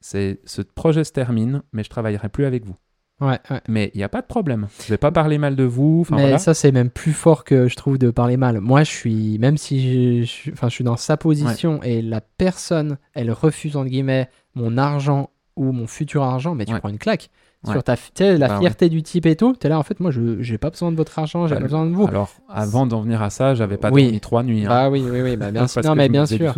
C'est 0.02 0.40
ce 0.44 0.60
projet 0.62 1.04
se 1.04 1.12
termine, 1.12 1.62
mais 1.72 1.82
je 1.82 1.88
travaillerai 1.88 2.28
plus 2.28 2.44
avec 2.44 2.64
vous. 2.66 2.76
Ouais, 3.20 3.38
ouais. 3.50 3.60
Mais 3.68 3.90
il 3.94 3.98
n'y 3.98 4.04
a 4.04 4.08
pas 4.08 4.20
de 4.20 4.26
problème. 4.26 4.66
Je 4.84 4.88
vais 4.88 4.98
pas 4.98 5.12
parler 5.12 5.38
mal 5.38 5.54
de 5.54 5.62
vous. 5.62 6.04
Mais 6.10 6.22
voilà. 6.22 6.38
ça, 6.38 6.54
c'est 6.54 6.72
même 6.72 6.90
plus 6.90 7.12
fort 7.12 7.44
que 7.44 7.68
je 7.68 7.76
trouve 7.76 7.96
de 7.96 8.10
parler 8.10 8.36
mal. 8.36 8.60
Moi, 8.60 8.82
je 8.82 8.90
suis, 8.90 9.38
même 9.38 9.56
si 9.56 10.26
je, 10.26 10.50
enfin, 10.50 10.68
je 10.68 10.74
suis 10.74 10.84
dans 10.84 10.96
sa 10.96 11.16
position 11.16 11.80
et 11.82 12.02
la 12.02 12.20
personne, 12.20 12.98
elle 13.14 13.30
refuse, 13.30 13.76
entre 13.76 13.88
guillemets, 13.88 14.28
mon 14.54 14.76
argent 14.76 15.30
ou 15.54 15.70
mon 15.70 15.86
futur 15.86 16.24
argent, 16.24 16.54
mais 16.54 16.64
tu 16.64 16.74
prends 16.74 16.88
une 16.88 16.98
claque. 16.98 17.30
Ouais. 17.64 17.72
Sur 17.74 17.84
ta, 17.84 17.94
la 18.18 18.48
Bah 18.48 18.54
ouais. 18.54 18.60
fierté 18.60 18.88
du 18.88 19.04
type 19.04 19.24
et 19.26 19.36
tout, 19.36 19.54
tu 19.58 19.66
es 19.66 19.70
là, 19.70 19.78
en 19.78 19.84
fait, 19.84 20.00
moi, 20.00 20.10
je 20.10 20.42
j'ai 20.42 20.58
pas 20.58 20.70
besoin 20.70 20.90
de 20.90 20.96
votre 20.96 21.16
argent, 21.18 21.46
j'ai 21.46 21.54
Bah, 21.54 21.60
pas 21.60 21.66
besoin 21.66 21.86
de 21.86 21.92
vous. 21.94 22.08
Alors, 22.08 22.30
avant 22.48 22.86
d'en 22.86 23.02
venir 23.02 23.22
à 23.22 23.30
ça, 23.30 23.54
j'avais 23.54 23.76
pas 23.76 23.90
Oui. 23.92 24.02
dormi 24.04 24.20
trois 24.20 24.42
nuits. 24.42 24.64
hein. 24.64 24.68
Bah 24.68 24.90
oui, 24.90 25.04
oui, 25.08 25.20
oui, 25.22 25.36
bah 25.36 25.52
bien 25.52 25.66
sûr. 25.68 25.80
Non, 25.84 25.94
mais 25.94 26.08
bien 26.08 26.26
sûr. 26.26 26.52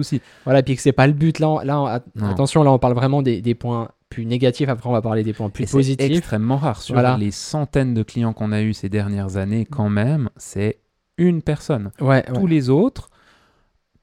Voilà, 0.45 0.63
puis 0.63 0.77
que 0.77 0.81
c'est 0.83 0.93
pas 0.93 1.07
le 1.07 1.13
but. 1.13 1.41
Là, 1.41 1.51
on- 1.51 1.59
là 1.61 2.01
on- 2.19 2.25
attention, 2.27 2.63
là, 2.63 2.73
on 2.73 2.79
parle 2.79 2.95
vraiment 2.95 3.21
des, 3.21 3.43
des 3.43 3.55
points 3.55 3.91
plus 4.09 4.25
négatifs. 4.25 4.69
Après, 4.71 4.89
on 4.89 4.93
va 4.93 5.03
parler 5.03 5.23
des 5.25 5.35
points 5.35 5.49
Et 5.49 5.51
plus 5.51 5.67
c'est 5.67 5.73
positifs. 5.77 6.11
extrêmement 6.19 6.57
rare. 6.57 6.81
Sur 6.81 6.95
Voilà. 6.95 7.19
les 7.19 7.33
centaines 7.33 7.93
de 7.93 8.03
clients 8.03 8.33
qu'on 8.33 8.53
a 8.53 8.63
eu 8.63 8.73
ces 8.73 8.89
dernières 8.89 9.37
années, 9.37 9.67
quand 9.67 9.91
même, 9.91 10.31
c'est 10.39 10.79
une 11.19 11.43
personne. 11.43 11.91
Ouais, 12.01 12.23
Tous 12.35 12.47
les 12.47 12.71
autres, 12.71 13.11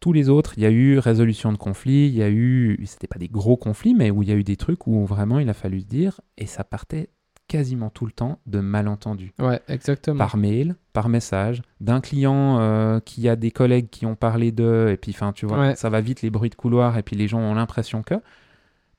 tous 0.01 0.11
les 0.11 0.27
autres, 0.27 0.53
il 0.57 0.63
y 0.63 0.65
a 0.65 0.69
eu 0.71 0.97
résolution 0.99 1.53
de 1.53 1.57
conflits, 1.57 2.07
il 2.07 2.13
y 2.15 2.23
a 2.23 2.29
eu, 2.29 2.77
c'était 2.85 3.07
pas 3.07 3.19
des 3.19 3.29
gros 3.29 3.55
conflits, 3.55 3.93
mais 3.93 4.11
où 4.11 4.21
il 4.23 4.27
y 4.29 4.31
a 4.33 4.35
eu 4.35 4.43
des 4.43 4.57
trucs 4.57 4.85
où 4.87 5.05
vraiment 5.05 5.39
il 5.39 5.47
a 5.49 5.53
fallu 5.53 5.79
se 5.79 5.85
dire, 5.85 6.19
et 6.37 6.45
ça 6.47 6.63
partait 6.65 7.09
quasiment 7.47 7.89
tout 7.89 8.05
le 8.05 8.11
temps 8.11 8.39
de 8.47 8.59
malentendus. 8.61 9.31
Ouais, 9.39 9.59
exactement. 9.67 10.17
Par 10.17 10.37
mail, 10.37 10.75
par 10.93 11.07
message, 11.09 11.61
d'un 11.81 11.99
client 12.01 12.59
euh, 12.59 12.99
qui 12.99 13.27
a 13.29 13.35
des 13.35 13.51
collègues 13.51 13.89
qui 13.89 14.05
ont 14.05 14.15
parlé 14.15 14.51
d'eux, 14.51 14.89
et 14.89 14.97
puis 14.97 15.11
enfin 15.13 15.33
tu 15.33 15.45
vois, 15.45 15.59
Ouais. 15.59 15.75
ça 15.75 15.89
va 15.89 16.01
vite 16.01 16.21
les 16.21 16.29
bruits 16.29 16.49
de 16.49 16.55
couloir, 16.55 16.97
et 16.97 17.03
puis 17.03 17.15
les 17.15 17.27
gens 17.27 17.39
ont 17.39 17.53
l'impression 17.53 18.01
que. 18.03 18.15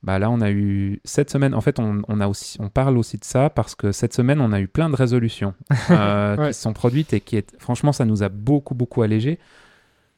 Bah 0.04 0.18
là, 0.18 0.30
on 0.30 0.40
a 0.40 0.50
eu 0.50 1.00
cette 1.04 1.30
semaine. 1.30 1.54
En 1.54 1.60
fait, 1.60 1.78
on, 1.78 2.02
on 2.08 2.20
a 2.20 2.26
aussi, 2.26 2.58
on 2.60 2.68
parle 2.68 2.98
aussi 2.98 3.18
de 3.18 3.24
ça 3.24 3.50
parce 3.50 3.76
que 3.76 3.92
cette 3.92 4.12
semaine, 4.12 4.40
on 4.40 4.50
a 4.52 4.60
eu 4.60 4.66
plein 4.66 4.90
de 4.90 4.96
résolutions 4.96 5.54
euh, 5.90 6.36
Ouais. 6.36 6.48
qui 6.48 6.54
se 6.54 6.60
sont 6.62 6.72
produites 6.72 7.12
et 7.12 7.20
qui 7.20 7.36
est, 7.36 7.54
franchement, 7.60 7.92
ça 7.92 8.04
nous 8.04 8.24
a 8.24 8.28
beaucoup, 8.28 8.74
beaucoup 8.74 9.02
allégé. 9.02 9.38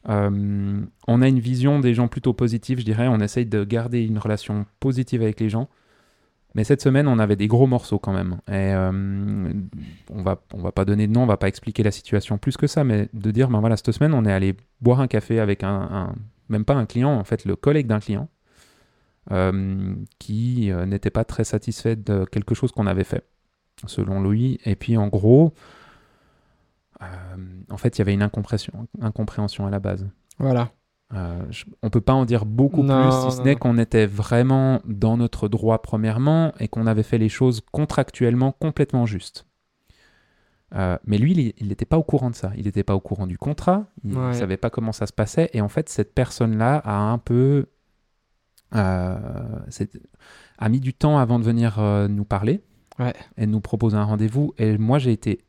Euh, 0.09 0.81
on 1.09 1.23
a 1.23 1.29
une 1.29 1.39
vision 1.39 1.81
des 1.81 1.95
gens 1.95 2.09
plutôt 2.09 2.33
positive, 2.33 2.81
je 2.81 2.85
dirais. 2.85 3.09
On 3.09 3.21
essaye 3.21 3.47
de 3.47 3.65
garder 3.65 4.03
une 4.05 4.19
relation 4.19 4.67
positive 4.81 5.23
avec 5.23 5.41
les 5.41 5.49
gens. 5.49 5.69
Mais 6.55 6.63
cette 6.63 6.83
semaine, 6.83 7.09
on 7.09 7.19
avait 7.19 7.37
des 7.37 7.49
gros 7.49 7.67
morceaux 7.67 7.99
quand 7.99 8.13
même. 8.13 8.39
Et 8.49 8.73
euh, 8.73 9.53
on 10.13 10.23
va, 10.23 10.41
on 10.53 10.63
va 10.63 10.71
pas 10.71 10.85
donner 10.85 11.09
de 11.09 11.13
nom, 11.13 11.25
on 11.25 11.27
va 11.27 11.37
pas 11.37 11.49
expliquer 11.49 11.83
la 11.83 11.91
situation 11.91 12.39
plus 12.39 12.57
que 12.57 12.69
ça, 12.69 12.85
mais 12.85 13.09
de 13.13 13.31
dire, 13.33 13.49
ben 13.49 13.59
voilà, 13.61 13.77
cette 13.77 13.91
semaine, 13.91 14.15
on 14.15 14.25
est 14.25 14.33
allé 14.33 14.55
boire 14.81 15.01
un 15.01 15.09
café 15.09 15.41
avec 15.41 15.65
un, 15.65 16.15
même 16.49 16.65
pas 16.65 16.75
un 16.75 16.87
client, 16.87 17.11
en 17.11 17.25
fait, 17.25 17.45
le 17.45 17.57
collègue 17.57 17.89
d'un 17.89 17.99
client, 17.99 18.29
euh, 19.33 19.95
qui 20.21 20.71
n'était 20.87 21.11
pas 21.11 21.25
très 21.25 21.43
satisfait 21.43 21.97
de 21.97 22.25
quelque 22.25 22.55
chose 22.55 22.71
qu'on 22.71 22.87
avait 22.87 23.05
fait, 23.05 23.25
selon 23.87 24.23
lui. 24.23 24.61
Et 24.65 24.77
puis, 24.77 24.97
en 24.97 25.09
gros, 25.09 25.55
en 27.71 27.77
fait, 27.77 27.97
il 27.97 28.01
y 28.01 28.03
avait 28.03 28.15
une 28.15 28.23
incompréhension, 28.23 28.87
incompréhension 29.01 29.67
à 29.67 29.71
la 29.71 29.79
base. 29.81 30.07
Voilà. 30.39 30.71
Euh, 31.13 31.43
je- 31.51 31.65
on 31.83 31.91
peut 31.91 32.01
pas 32.01 32.15
en 32.15 32.25
dire 32.25 32.45
beaucoup 32.47 32.83
Non, 32.83 33.03
plus, 33.11 33.31
si 33.31 33.37
ce 33.37 33.43
n'est 33.43 33.57
qu'on 33.57 33.79
était 33.79 34.07
vraiment 34.07 34.81
dans 34.87 35.17
notre 35.17 35.49
droit 35.49 35.81
premièrement 35.83 36.53
et 36.59 36.67
qu'on 36.69 36.87
avait 36.87 37.03
fait 37.03 37.19
les 37.19 37.29
choses 37.29 37.61
contractuellement 37.73 38.53
complètement 38.53 39.07
justes. 39.07 39.47
Euh, 40.75 40.99
mais 41.05 41.19
lui, 41.19 41.55
il 41.59 41.69
n'était 41.69 41.85
pas 41.85 41.99
au 41.99 42.03
courant 42.03 42.31
de 42.31 42.35
ça. 42.35 42.51
Il 42.57 42.65
n'était 42.65 42.83
pas 42.83 42.97
au 42.97 43.01
courant 43.01 43.29
du 43.29 43.39
contrat. 43.39 43.85
Il 44.03 44.11
ne 44.11 44.17
Ouais. 44.29 44.35
savait 44.35 44.57
pas 44.57 44.71
comment 44.71 44.91
ça 44.93 45.07
se 45.07 45.13
passait. 45.13 45.51
Et 45.53 45.61
en 45.61 45.69
fait, 45.69 45.89
cette 45.89 46.15
personne-là 46.15 46.79
a 46.79 46.97
un 46.99 47.19
peu 47.19 47.67
euh, 48.75 49.17
a 50.59 50.69
mis 50.69 50.81
du 50.81 50.95
temps 50.95 51.19
avant 51.19 51.39
de 51.39 51.45
venir 51.45 51.79
euh, 51.79 52.09
nous 52.09 52.25
parler 52.25 52.61
Ouais. 52.99 53.13
et 53.37 53.47
nous 53.47 53.61
proposer 53.61 53.97
un 53.97 54.03
rendez-vous. 54.05 54.53
Et 54.59 54.79
moi, 54.79 54.99
j'ai 54.99 55.13
été 55.13 55.45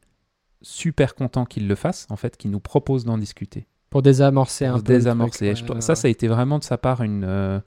super 0.66 1.14
content 1.16 1.46
qu'il 1.46 1.68
le 1.68 1.76
fasse, 1.76 2.08
en 2.10 2.16
fait, 2.16 2.38
qu'il 2.38 2.50
nous 2.52 2.60
propose 2.60 3.06
d'en 3.06 3.18
discuter 3.18 3.68
Pour 3.92 4.02
désamorcer 4.02 4.66
un 4.66 4.78
se 4.80 4.84
peu. 4.84 4.94
désamorcer. 4.94 5.54
ouais, 5.54 5.72
ouais, 5.76 5.82
ça, 5.82 5.96
ça 5.96 6.08
a 6.08 6.12
été 6.12 6.28
vraiment 6.28 6.58
de 6.60 6.64
sa 6.64 6.78
part 6.78 7.02
une 7.04 7.24
euh, 7.24 7.60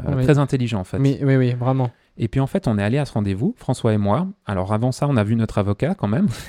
euh, 0.00 0.14
Oui. 0.16 0.24
très 0.24 0.38
intelligent 0.38 0.80
en 0.80 0.84
fait. 0.84 0.98
Oui, 0.98 1.18
oui, 1.22 1.36
oui, 1.36 1.52
vraiment. 1.54 1.90
Et 2.16 2.26
puis 2.28 2.40
en 2.40 2.46
fait, 2.48 2.66
on 2.66 2.78
est 2.78 2.82
allé 2.82 2.98
à 2.98 3.04
ce 3.04 3.12
rendez-vous, 3.12 3.54
François 3.56 3.92
et 3.92 3.98
moi. 3.98 4.26
Alors 4.46 4.72
avant 4.72 4.90
ça, 4.90 5.06
on 5.06 5.16
a 5.16 5.22
vu 5.22 5.36
notre 5.36 5.58
avocat 5.58 5.94
quand 5.94 6.08
même, 6.08 6.26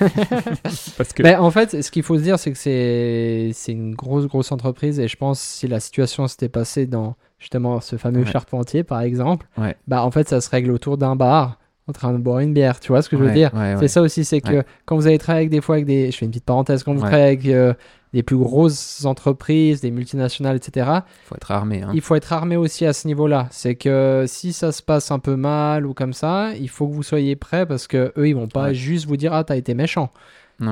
parce 0.96 1.12
que 1.12 1.22
Mais 1.22 1.36
en 1.36 1.50
fait, 1.50 1.82
ce 1.82 1.90
qu'il 1.92 2.02
faut 2.02 2.16
se 2.18 2.22
dire, 2.22 2.38
c'est 2.38 2.50
que 2.52 2.58
c'est 2.58 3.50
c'est 3.54 3.72
une 3.72 3.94
grosse, 3.94 4.26
grosse 4.26 4.50
entreprise. 4.50 4.98
Et 4.98 5.06
je 5.08 5.16
pense 5.16 5.38
si 5.40 5.68
la 5.68 5.78
situation 5.78 6.26
s'était 6.26 6.48
passée 6.48 6.86
dans 6.86 7.14
justement 7.38 7.80
ce 7.80 7.96
fameux 7.96 8.24
Ouais. 8.24 8.30
charpentier, 8.30 8.82
par 8.82 9.00
exemple, 9.00 9.46
Ouais. 9.58 9.76
bah 9.86 10.02
en 10.04 10.10
fait, 10.10 10.28
ça 10.28 10.40
se 10.40 10.50
règle 10.50 10.72
autour 10.72 10.98
d'un 10.98 11.14
bar 11.16 11.59
en 11.90 11.92
train 11.92 12.12
de 12.12 12.18
boire 12.18 12.38
une 12.40 12.54
bière. 12.54 12.80
Tu 12.80 12.88
vois 12.88 13.02
ce 13.02 13.08
que 13.08 13.16
je 13.18 13.22
veux 13.22 13.32
dire? 13.32 13.50
C'est 13.78 13.88
ça 13.88 14.00
aussi, 14.02 14.24
c'est 14.24 14.40
que 14.40 14.62
quand 14.86 14.96
vous 14.96 15.06
allez 15.06 15.18
travailler 15.18 15.42
avec 15.42 15.50
des 15.50 15.60
fois 15.60 15.74
avec 15.76 15.86
des. 15.86 16.10
Je 16.10 16.16
fais 16.16 16.24
une 16.24 16.30
petite 16.30 16.44
parenthèse, 16.46 16.82
quand 16.82 16.92
vous 16.94 17.00
travaillez 17.00 17.22
avec 17.24 17.46
euh, 17.46 17.74
des 18.12 18.22
plus 18.24 18.36
grosses 18.38 19.04
entreprises, 19.04 19.80
des 19.80 19.90
multinationales, 19.92 20.56
etc., 20.56 20.90
faut 21.26 21.36
être 21.36 21.50
armé. 21.52 21.82
hein. 21.82 21.90
il 21.94 22.00
faut 22.00 22.14
être 22.16 22.32
armé 22.32 22.56
aussi 22.56 22.84
à 22.86 22.92
ce 22.92 23.06
niveau-là. 23.06 23.46
C'est 23.52 23.74
que 23.76 24.24
si 24.26 24.52
ça 24.52 24.72
se 24.72 24.82
passe 24.82 25.10
un 25.12 25.18
peu 25.20 25.36
mal 25.36 25.86
ou 25.86 25.94
comme 25.94 26.12
ça, 26.12 26.50
il 26.58 26.68
faut 26.68 26.88
que 26.88 26.94
vous 26.94 27.02
soyez 27.04 27.36
prêt 27.36 27.66
parce 27.66 27.86
que 27.86 28.12
eux, 28.16 28.28
ils 28.28 28.34
vont 28.34 28.48
pas 28.48 28.68
Ouais. 28.68 28.74
juste 28.74 29.06
vous 29.06 29.16
dire 29.16 29.32
ah 29.32 29.44
t'as 29.44 29.56
été 29.56 29.74
méchant. 29.74 30.10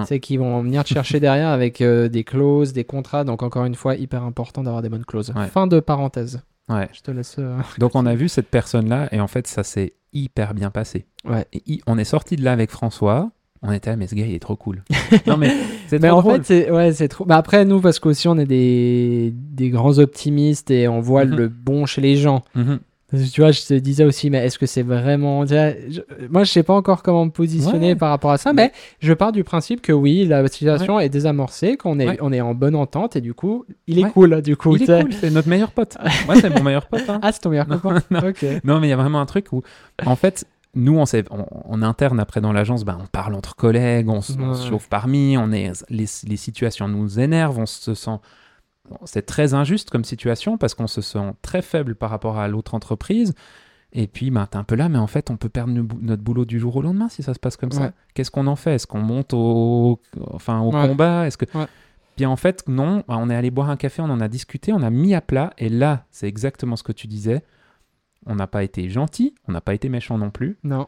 C'est 0.04 0.20
qu'ils 0.20 0.38
vont 0.38 0.60
venir 0.60 0.84
te 0.84 0.88
chercher 0.90 1.18
derrière 1.18 1.48
avec 1.48 1.80
euh, 1.80 2.08
des 2.08 2.22
clauses, 2.22 2.74
des 2.74 2.84
contrats. 2.84 3.24
Donc 3.24 3.42
encore 3.42 3.64
une 3.64 3.74
fois, 3.74 3.94
hyper 3.94 4.22
important 4.22 4.62
d'avoir 4.62 4.82
des 4.82 4.90
bonnes 4.90 5.04
clauses. 5.06 5.32
Ouais. 5.34 5.46
Fin 5.46 5.66
de 5.66 5.80
parenthèse. 5.80 6.42
Ouais. 6.68 6.88
Je 6.92 7.00
te 7.00 7.10
laisse. 7.10 7.36
euh, 7.38 7.56
Donc 7.78 7.92
on 7.94 8.06
a 8.06 8.14
vu 8.14 8.28
cette 8.28 8.48
personne-là 8.48 9.08
et 9.12 9.20
en 9.20 9.26
fait, 9.28 9.46
ça 9.46 9.62
s'est 9.62 9.94
hyper 10.12 10.54
bien 10.54 10.70
passé. 10.70 11.06
Ouais. 11.24 11.46
Et 11.52 11.80
on 11.86 11.98
est 11.98 12.04
sorti 12.04 12.36
de 12.36 12.44
là 12.44 12.52
avec 12.52 12.70
François. 12.70 13.30
On 13.62 13.72
était 13.72 13.90
là, 13.90 13.96
mais 13.96 14.06
ce 14.06 14.14
gars, 14.14 14.24
il 14.24 14.34
est 14.34 14.38
trop 14.38 14.54
cool. 14.54 14.84
non 15.26 15.36
mais 15.36 15.50
c'est 15.88 16.00
Mais 16.00 16.08
trop 16.08 16.18
en 16.18 16.22
drôle. 16.22 16.44
fait, 16.44 16.64
c'est 16.66 16.70
ouais, 16.70 16.92
c'est 16.92 17.08
trop. 17.08 17.24
Mais 17.26 17.34
après, 17.34 17.64
nous, 17.64 17.80
parce 17.80 17.98
qu'aussi, 17.98 18.28
on 18.28 18.38
est 18.38 18.46
des, 18.46 19.32
des 19.34 19.70
grands 19.70 19.98
optimistes 19.98 20.70
et 20.70 20.86
on 20.86 21.00
voit 21.00 21.24
Mhm. 21.24 21.34
le 21.36 21.48
bon 21.48 21.84
chez 21.84 22.00
les 22.00 22.16
gens. 22.16 22.44
Parce 22.54 22.66
que 22.66 22.80
Tu 23.10 23.40
vois, 23.40 23.52
je 23.52 23.62
te 23.62 23.72
disais 23.72 24.04
aussi, 24.04 24.28
mais 24.28 24.44
est-ce 24.44 24.58
que 24.58 24.66
c'est 24.66 24.82
vraiment. 24.82 25.46
je- 25.46 26.02
Moi, 26.28 26.44
je 26.44 26.50
sais 26.52 26.62
pas 26.62 26.74
encore 26.74 27.02
comment 27.02 27.24
me 27.24 27.30
positionner 27.30 27.88
Ouais. 27.92 27.96
par 27.96 28.10
rapport 28.10 28.32
à 28.32 28.36
ça, 28.36 28.52
mais 28.52 28.70
je 29.00 29.14
pars 29.14 29.32
du 29.32 29.44
principe 29.44 29.80
que 29.80 29.92
oui, 29.92 30.26
la 30.26 30.46
situation 30.48 31.00
est 31.00 31.08
désamorcée, 31.08 31.78
qu'on 31.78 31.98
est, 32.00 32.18
on 32.20 32.32
est 32.34 32.42
en 32.42 32.54
bonne 32.54 32.74
entente 32.74 33.16
et 33.16 33.22
du 33.22 33.32
coup, 33.32 33.64
il 33.86 33.98
est 33.98 34.10
cool. 34.10 34.42
Du 34.42 34.58
coup, 34.58 34.76
Il 34.76 34.82
est 34.90 35.02
cool, 35.02 35.12
c'est 35.14 35.30
notre 35.30 35.48
meilleur 35.48 35.70
pote. 35.70 35.96
Moi, 36.26 36.36
c'est 36.38 36.50
mon 36.50 36.62
meilleur 36.62 36.86
pote. 36.86 37.08
hein. 37.08 37.18
Ah, 37.22 37.32
c'est 37.32 37.40
ton 37.40 37.48
meilleur 37.48 37.66
Non, 37.68 37.78
copain. 37.78 38.02
non. 38.64 38.80
Mais 38.80 38.88
il 38.88 38.90
y 38.90 38.92
a 38.92 38.96
vraiment 38.96 39.20
un 39.22 39.26
truc 39.26 39.52
où, 39.52 39.62
en 40.04 40.16
fait, 40.16 40.44
nous, 40.74 40.98
on 40.98 41.04
on- 41.30 41.72
en 41.72 41.82
interne, 41.82 42.20
après 42.20 42.42
dans 42.42 42.52
l'agence, 42.52 42.84
ben, 42.84 42.98
on 43.02 43.06
parle 43.06 43.34
entre 43.34 43.56
collègues, 43.56 44.10
on, 44.10 44.16
on 44.16 44.20
se 44.20 44.34
Ouais. 44.34 44.68
chauffe 44.68 44.86
parmi, 44.90 45.38
on 45.38 45.50
est, 45.50 45.72
les, 45.88 46.04
les 46.26 46.36
situations 46.36 46.88
nous 46.88 47.18
énervent, 47.18 47.58
on 47.58 47.64
se 47.66 47.94
sent. 47.94 48.18
C'est 49.04 49.26
très 49.26 49.54
injuste 49.54 49.90
comme 49.90 50.04
situation 50.04 50.58
parce 50.58 50.74
qu'on 50.74 50.86
se 50.86 51.00
sent 51.00 51.32
très 51.42 51.62
faible 51.62 51.94
par 51.94 52.10
rapport 52.10 52.38
à 52.38 52.48
l'autre 52.48 52.74
entreprise. 52.74 53.34
Et 53.92 54.06
puis, 54.06 54.30
ben, 54.30 54.46
t'es 54.46 54.56
un 54.58 54.64
peu 54.64 54.74
là, 54.74 54.88
mais 54.90 54.98
en 54.98 55.06
fait, 55.06 55.30
on 55.30 55.36
peut 55.36 55.48
perdre 55.48 55.72
no- 55.72 55.88
notre 56.02 56.22
boulot 56.22 56.44
du 56.44 56.58
jour 56.58 56.76
au 56.76 56.82
lendemain 56.82 57.08
si 57.08 57.22
ça 57.22 57.32
se 57.32 57.38
passe 57.38 57.56
comme 57.56 57.72
ça. 57.72 57.92
Qu'est-ce 58.14 58.30
qu'on 58.30 58.46
en 58.46 58.56
fait? 58.56 58.74
Est-ce 58.74 58.86
qu'on 58.86 59.00
monte 59.00 59.32
au, 59.32 60.00
enfin, 60.32 60.60
au 60.60 60.72
Ouais. 60.74 60.88
combat? 60.88 61.26
Est-ce 61.26 61.38
que 61.38 61.46
Ouais. 61.56 61.66
Puis 62.16 62.26
en 62.26 62.36
fait, 62.36 62.64
non, 62.68 63.02
ben, 63.08 63.16
on 63.16 63.30
est 63.30 63.34
allé 63.34 63.50
boire 63.50 63.70
un 63.70 63.76
café, 63.76 64.02
on 64.02 64.10
en 64.10 64.20
a 64.20 64.28
discuté, 64.28 64.72
on 64.72 64.82
a 64.82 64.90
mis 64.90 65.14
à 65.14 65.20
plat, 65.20 65.52
et 65.56 65.68
là, 65.68 66.04
c'est 66.10 66.26
exactement 66.28 66.76
ce 66.76 66.82
que 66.82 66.92
tu 66.92 67.06
disais. 67.06 67.42
On 68.26 68.34
n'a 68.34 68.46
pas 68.48 68.62
été 68.64 68.90
gentil, 68.90 69.34
on 69.46 69.52
n'a 69.52 69.60
pas 69.60 69.72
été 69.72 69.88
méchant 69.88 70.18
non 70.18 70.30
plus. 70.30 70.58
Non. 70.64 70.86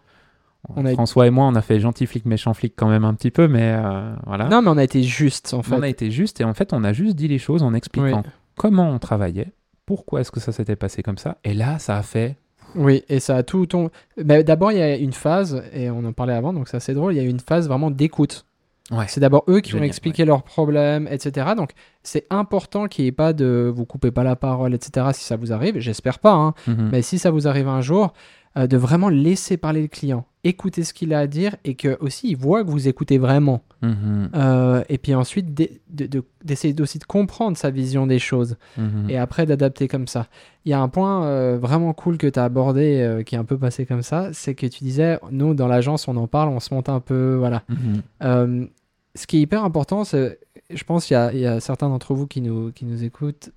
On 0.69 0.85
a- 0.85 0.93
François 0.93 1.27
et 1.27 1.31
moi, 1.31 1.47
on 1.47 1.55
a 1.55 1.63
fait 1.63 1.81
gentil 1.81 2.07
flic, 2.07 2.27
méchant 2.27 2.53
flic 2.55 2.75
quand 2.77 2.89
même 2.89 3.05
un 3.05 3.15
petit 3.15 3.31
peu, 3.31 3.49
mais 3.49 3.73
euh, 3.83 4.13
voilà. 4.27 4.49
Non, 4.49 4.61
mais 4.63 4.69
on 4.69 4.77
a 4.77 4.85
été 4.85 5.03
juste, 5.03 5.55
en 5.55 5.63
fait. 5.63 5.75
on 5.75 5.83
a 5.83 5.89
été 5.89 6.11
juste, 6.11 6.41
et 6.41 6.45
en 6.45 6.55
fait, 6.55 6.73
on 6.73 6.85
a 6.85 6.93
juste 6.93 7.17
dit 7.17 7.29
les 7.29 7.39
choses 7.39 7.63
en 7.63 7.73
expliquant 7.75 8.23
Oui. 8.25 8.31
comment 8.57 8.91
on 8.91 8.99
travaillait, 8.99 9.49
pourquoi 9.87 10.21
est-ce 10.21 10.31
que 10.31 10.41
ça 10.41 10.53
s'était 10.53 10.77
passé 10.77 11.03
comme 11.03 11.19
ça, 11.19 11.39
et 11.45 11.55
là, 11.55 11.79
ça 11.79 11.97
a 11.97 12.03
fait. 12.03 12.37
Oui, 12.77 13.03
et 13.09 13.19
ça 13.19 13.37
a 13.37 13.43
tout 13.43 13.67
ton. 13.67 13.91
Mais 14.23 14.45
D'abord, 14.45 14.71
il 14.71 14.79
y 14.79 14.83
a 14.83 14.97
une 14.97 15.13
phase, 15.15 15.63
et 15.73 15.91
on 15.91 16.05
en 16.05 16.13
parlait 16.13 16.35
avant, 16.35 16.53
donc 16.53 16.69
c'est 16.69 16.77
assez 16.77 16.95
drôle, 16.95 17.15
il 17.15 17.17
y 17.17 17.21
a 17.21 17.29
une 17.29 17.41
phase 17.41 17.67
vraiment 17.67 17.91
d'écoute. 17.91 18.45
Ouais. 18.93 19.05
C'est 19.09 19.21
d'abord 19.21 19.45
eux 19.49 19.61
qui 19.61 19.71
vont 19.71 19.77
Génial, 19.79 19.87
expliquer 19.89 20.25
leurs 20.25 20.43
problèmes, 20.43 21.07
etc. 21.09 21.53
Donc 21.57 21.71
c'est 22.03 22.27
important 22.29 22.89
qu'il 22.89 23.05
n'y 23.05 23.09
ait 23.09 23.13
pas 23.13 23.33
de 23.33 23.73
vous 23.73 23.85
coupez 23.87 24.11
pas 24.11 24.25
la 24.25 24.35
parole, 24.35 24.75
etc. 24.75 25.07
si 25.15 25.23
ça 25.25 25.37
vous 25.37 25.53
arrive. 25.53 25.79
J'espère 25.79 26.19
pas, 26.19 26.33
hein. 26.33 26.55
Mhm. 26.67 26.89
mais 26.91 27.01
si 27.03 27.19
ça 27.21 27.31
vous 27.31 27.47
arrive 27.47 27.69
un 27.69 27.83
jour, 27.83 28.13
euh, 28.57 28.67
de 28.67 28.77
vraiment 28.77 29.09
laisser 29.09 29.57
parler 29.57 29.83
le 29.83 29.89
client, 29.89 30.27
écouter 30.43 30.83
ce 30.85 30.93
qu'il 30.93 31.15
a 31.15 31.21
à 31.21 31.27
dire 31.27 31.55
et 31.65 31.75
que 31.75 31.97
aussi 32.01 32.29
il 32.31 32.37
voit 32.37 32.65
que 32.65 32.71
vous 32.71 32.89
écoutez 32.89 33.19
vraiment. 33.19 33.63
Mhm. 33.83 34.31
Euh, 34.35 34.83
et 34.89 34.99
puis 34.99 35.15
ensuite 35.15 35.55
d'e- 35.55 35.71
de- 35.89 36.07
de- 36.07 36.25
d'essayer 36.45 36.75
aussi 36.81 36.99
de 36.99 37.05
comprendre 37.05 37.57
sa 37.57 37.71
vision 37.71 38.07
des 38.07 38.19
choses 38.19 38.57
Mhm. 38.77 39.09
et 39.09 39.17
après 39.19 39.47
d'adapter 39.47 39.87
comme 39.89 40.07
ça. 40.09 40.27
Il 40.65 40.71
y 40.71 40.73
a 40.75 40.81
un 40.81 40.89
point 40.89 41.25
euh, 41.25 41.59
vraiment 41.61 41.93
cool 41.93 42.19
que 42.19 42.27
tu 42.27 42.39
as 42.39 42.45
abordé 42.45 43.01
euh, 43.01 43.23
qui 43.23 43.35
est 43.37 43.39
un 43.39 43.45
peu 43.45 43.57
passé 43.59 43.87
comme 43.87 44.03
ça, 44.03 44.31
c'est 44.33 44.55
que 44.55 44.67
tu 44.67 44.83
disais, 44.85 45.19
nous 45.31 45.55
dans 45.55 45.69
l'agence 45.69 46.09
on 46.09 46.17
en 46.17 46.27
parle, 46.27 46.49
on 46.49 46.61
se 46.61 46.75
monte 46.75 46.89
un 46.89 47.01
peu, 47.01 47.37
voilà. 47.39 47.63
Mhm. 47.69 48.69
Ce 49.17 49.27
qui 49.27 49.39
est 49.39 49.41
hyper 49.41 49.65
important, 49.65 50.05
c'est, 50.05 50.39
je 50.73 50.85
pense 50.85 51.05
qu'il 51.07 51.17
y 51.35 51.39
y 51.41 51.47
a 51.47 51.59
certains 51.61 51.89
d'entre 51.89 52.15
vous 52.15 52.27
qui 52.29 52.41
nous, 52.41 52.71
qui 52.73 52.85
nous 52.85 53.03
écoutent, 53.03 53.51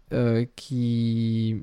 qui, 0.55 1.61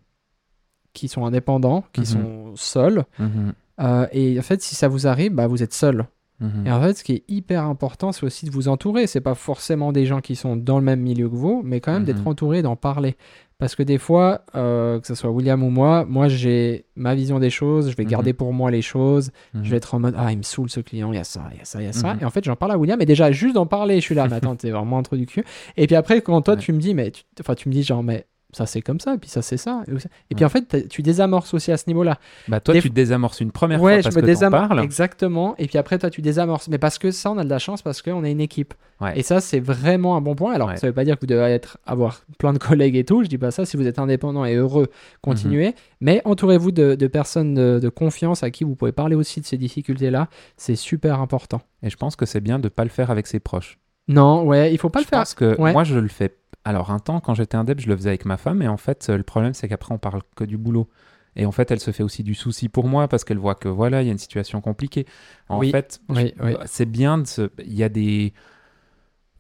qui 0.93 1.09
sont 1.09 1.25
indépendants, 1.25 1.85
qui 1.93 2.01
Mhm. 2.01 2.07
sont 2.07 2.53
seuls. 2.57 3.05
Mhm. 3.19 3.53
Euh, 3.81 4.07
et 4.13 4.39
en 4.39 4.43
fait, 4.43 4.61
si 4.63 4.75
ça 4.75 4.89
vous 4.89 5.07
arrive, 5.07 5.33
bah, 5.33 5.47
vous 5.47 5.63
êtes 5.63 5.73
seul. 5.75 6.07
Mhm. 6.41 6.67
Et 6.67 6.73
en 6.73 6.81
fait, 6.81 6.95
ce 6.97 7.05
qui 7.05 7.13
est 7.15 7.25
hyper 7.29 7.65
important, 7.65 8.13
c'est 8.13 8.25
aussi 8.25 8.47
de 8.47 8.51
vous 8.51 8.69
entourer. 8.69 9.07
C'est 9.07 9.21
pas 9.21 9.35
forcément 9.35 9.93
des 9.93 10.07
gens 10.07 10.21
qui 10.21 10.37
sont 10.37 10.57
dans 10.57 10.79
le 10.79 10.85
même 10.85 11.01
milieu 11.01 11.29
que 11.29 11.35
vous, 11.37 11.61
mais 11.65 11.81
quand 11.81 11.93
même 11.93 12.05
d'être 12.05 12.27
entouré, 12.27 12.63
d'en 12.63 12.77
parler. 12.77 13.17
Parce 13.59 13.75
que 13.75 13.83
des 13.83 13.99
fois, 13.99 14.41
euh, 14.55 14.99
que 15.01 15.07
ce 15.07 15.15
soit 15.15 15.29
William 15.31 15.63
ou 15.63 15.69
moi, 15.69 16.07
moi 16.09 16.29
j'ai 16.29 16.87
ma 16.97 17.15
vision 17.15 17.39
des 17.39 17.51
choses, 17.51 17.91
je 17.91 17.97
vais 17.97 18.07
garder 18.07 18.33
pour 18.33 18.55
moi 18.55 18.71
les 18.71 18.81
choses, 18.81 19.33
je 19.53 19.69
vais 19.71 19.77
être 19.77 19.95
en 19.95 19.99
mode 20.01 20.15
ah 20.17 20.33
il 20.33 20.39
me 20.39 20.43
saoule 20.43 20.71
ce 20.71 20.81
client, 20.81 21.13
il 21.13 21.17
y 21.17 21.19
a 21.19 21.25
ça, 21.25 21.43
il 21.53 21.59
y 21.59 21.61
a 21.61 21.65
ça, 21.67 21.83
il 21.83 21.85
y 21.85 21.89
a 21.89 21.93
ça. 21.93 22.17
Et 22.19 22.25
en 22.25 22.31
fait 22.31 22.43
j'en 22.43 22.57
parle 22.57 22.73
à 22.73 22.79
William 22.79 22.99
et 23.03 23.05
déjà 23.05 23.31
juste 23.33 23.57
d'en 23.57 23.67
parler, 23.67 23.97
je 23.97 24.01
suis 24.01 24.15
là, 24.15 24.27
mais 24.29 24.37
attends 24.37 24.57
t'es 24.57 24.71
vraiment 24.71 24.97
un 24.97 25.03
trou 25.03 25.19
du 25.19 25.27
cul. 25.27 25.45
Et 25.77 25.87
puis 25.87 25.95
après 25.95 26.23
quand 26.23 26.41
toi 26.41 26.55
Ouais. 26.55 26.61
tu 26.61 26.73
me 26.73 26.79
dis 26.79 26.95
mais 26.95 27.11
tu, 27.11 27.23
enfin 27.39 27.55
tu 27.55 27.69
me 27.69 27.75
dis 27.75 27.83
genre 27.83 28.03
mais 28.03 28.25
ça 28.53 28.67
c'est 28.67 28.83
comme 28.83 29.01
ça 29.01 29.15
et 29.15 29.19
puis 29.19 29.31
ça 29.31 29.43
c'est 29.43 29.57
ça. 29.57 29.83
Et, 30.31 30.35
puis 30.35 30.45
en 30.45 30.49
fait 30.49 30.89
tu 30.89 31.03
désamorces 31.03 31.55
aussi 31.55 31.73
à 31.73 31.77
ce 31.77 31.85
niveau-là. 31.87 32.19
Bah, 32.49 32.61
toi, 32.61 32.75
Des 32.75 32.81
tu 32.81 32.91
désamorces 32.91 33.41
une 33.41 33.53
première 33.53 33.81
ouais, 33.81 33.95
fois 33.95 34.03
parce 34.03 34.15
je 34.15 34.21
me 34.21 34.27
que 34.27 34.41
t'en 34.41 34.51
parles. 34.51 34.81
exactement. 34.81 35.55
Et 35.59 35.67
puis 35.67 35.79
après 35.79 35.99
toi 35.99 36.11
tu 36.11 36.23
désamorces. 36.23 36.69
Mais 36.69 36.79
parce 36.79 36.99
que 36.99 37.11
ça 37.11 37.31
on 37.31 37.39
a 37.39 37.45
de 37.45 37.51
la 37.51 37.59
chance 37.59 37.83
parce 37.83 38.03
qu'on 38.03 38.25
est 38.25 38.33
une 38.33 38.41
équipe. 38.41 38.75
Ouais. 39.01 39.19
Et 39.19 39.23
ça 39.23 39.41
c'est 39.41 39.61
vraiment 39.61 40.17
un 40.17 40.21
bon 40.21 40.35
point. 40.35 40.53
Alors 40.53 40.77
ça 40.77 40.87
veut 40.87 40.93
pas 40.93 41.05
dire 41.05 41.17
que 41.17 41.21
vous 41.21 41.27
devez 41.27 41.43
être 41.43 41.79
avoir 41.87 42.23
plein 42.39 42.53
de 42.53 42.59
collègues 42.59 42.97
et 42.97 43.05
tout. 43.05 43.23
Je 43.23 43.29
dis 43.29 43.39
pas 43.39 43.51
ça. 43.51 43.65
Si 43.65 43.77
vous 43.77 43.87
êtes 43.87 43.99
indépendant 43.99 44.45
et 44.45 44.55
heureux, 44.55 44.89
continuez. 45.23 45.69
Mhm. 45.69 45.75
Mais 46.01 46.23
entourez-vous 46.25 46.73
de, 46.73 46.95
de 46.95 47.07
personnes 47.07 47.55
de, 47.55 47.79
de 47.79 47.89
confiance 47.89 48.43
à 48.43 48.51
qui 48.51 48.65
vous 48.65 48.75
pouvez 48.75 48.93
parler 48.93 49.17
aussi 49.17 49.41
de 49.41 49.47
ces 49.47 49.57
difficultés-là. 49.59 50.29
C'est 50.57 50.77
super 50.77 51.21
important. 51.21 51.61
Et 51.83 51.91
je 51.91 51.97
pense 51.97 52.17
que 52.17 52.27
c'est 52.27 52.41
bien 52.41 52.59
de 52.59 52.69
pas 52.69 52.85
le 52.85 52.91
faire 52.91 53.11
avec 53.11 53.27
ses 53.27 53.41
proches. 53.41 53.79
Non, 54.09 54.43
ouais, 54.45 54.73
il 54.73 54.79
faut 54.79 54.89
pas 54.91 55.01
je 55.01 55.05
le 55.05 55.09
faire. 55.09 55.21
pense 55.21 55.35
que 55.35 55.57
moi, 55.57 55.85
je 55.85 55.99
le 55.99 56.09
fais. 56.09 56.35
Alors, 56.65 56.91
un 56.91 56.99
temps, 56.99 57.21
quand 57.21 57.35
j'étais 57.35 57.57
indep, 57.57 57.81
je 57.81 57.89
le 57.89 57.97
faisais 57.97 58.11
avec 58.11 58.25
ma 58.27 58.37
femme. 58.37 58.61
Et 58.63 58.69
en 58.69 58.77
fait, 58.77 59.09
le 59.09 59.23
problème, 59.23 59.55
c'est 59.55 59.69
qu'après, 59.69 59.95
on 59.95 59.99
parle 59.99 60.23
que 60.37 60.45
du 60.45 60.59
boulot. 60.59 60.89
Et 61.37 61.47
en 61.47 61.53
fait, 61.53 61.71
elle 61.71 61.81
se 61.81 61.91
fait 61.93 62.03
aussi 62.03 62.23
du 62.23 62.35
souci 62.35 62.69
pour 62.69 62.87
moi 62.89 63.07
parce 63.09 63.25
qu'elle 63.25 63.39
voit 63.39 63.55
que 63.55 63.69
voilà, 63.69 64.03
il 64.03 64.07
y 64.07 64.09
a 64.09 64.13
une 64.13 64.19
situation 64.19 64.61
compliquée. 64.61 65.07
En 65.49 65.59
Oui, 65.61 65.71
fait, 65.71 66.01
oui, 66.09 66.35
je- 66.37 66.45
oui. 66.45 66.55
c'est 66.67 66.87
bien 66.91 67.19
de 67.19 67.27
se. 67.27 67.51
Il 67.65 67.73
y 67.75 67.85
a 67.85 67.89
des 67.89 68.33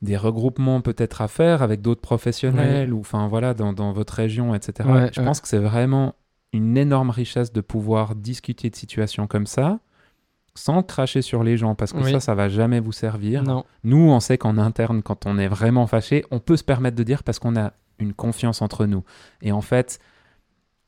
des 0.03 0.17
regroupements 0.17 0.81
peut-être 0.81 1.21
à 1.21 1.29
faire 1.29 1.63
avec 1.63 1.83
d'autres 1.83 2.01
professionnels 2.01 2.93
ou 2.95 3.01
enfin 3.01 3.29
voilà 3.29 3.53
dans, 3.53 3.73
dans 3.75 3.93
votre 3.93 4.15
région 4.15 4.55
etc 4.55 4.89
Ouais, 4.89 5.11
je 5.13 5.21
ouais. 5.21 5.27
pense 5.27 5.43
que 5.43 5.49
c'est 5.49 5.59
vraiment 5.59 6.15
une 6.55 6.79
énorme 6.79 7.11
richesse 7.11 7.53
de 7.53 7.61
pouvoir 7.61 8.15
discuter 8.15 8.71
de 8.71 8.77
situations 8.77 9.27
comme 9.27 9.47
ça 9.47 9.79
sans 10.55 10.83
cracher 10.83 11.23
sur 11.23 11.43
les 11.45 11.57
gens 11.57 11.75
parce 11.75 11.93
que 11.93 11.99
Oui. 11.99 12.11
ça 12.13 12.21
ça 12.21 12.35
va 12.35 12.49
jamais 12.49 12.81
vous 12.81 12.93
servir 12.93 13.43
Non, 13.43 13.65
nous, 13.85 14.11
on 14.11 14.21
sait 14.21 14.37
qu'en 14.39 14.59
interne, 14.59 15.03
quand 15.03 15.27
on 15.27 15.39
est 15.39 15.49
vraiment 15.49 15.87
fâché, 15.87 16.25
on 16.31 16.39
peut 16.41 16.57
se 16.57 16.65
permettre 16.65 16.97
de 16.97 17.03
dire 17.03 17.23
parce 17.23 17.39
qu'on 17.39 17.57
a 17.57 17.73
une 17.99 18.13
confiance 18.15 18.61
entre 18.63 18.87
nous. 18.87 19.05
Et 19.43 19.53
en 19.53 19.61
fait, 19.61 19.99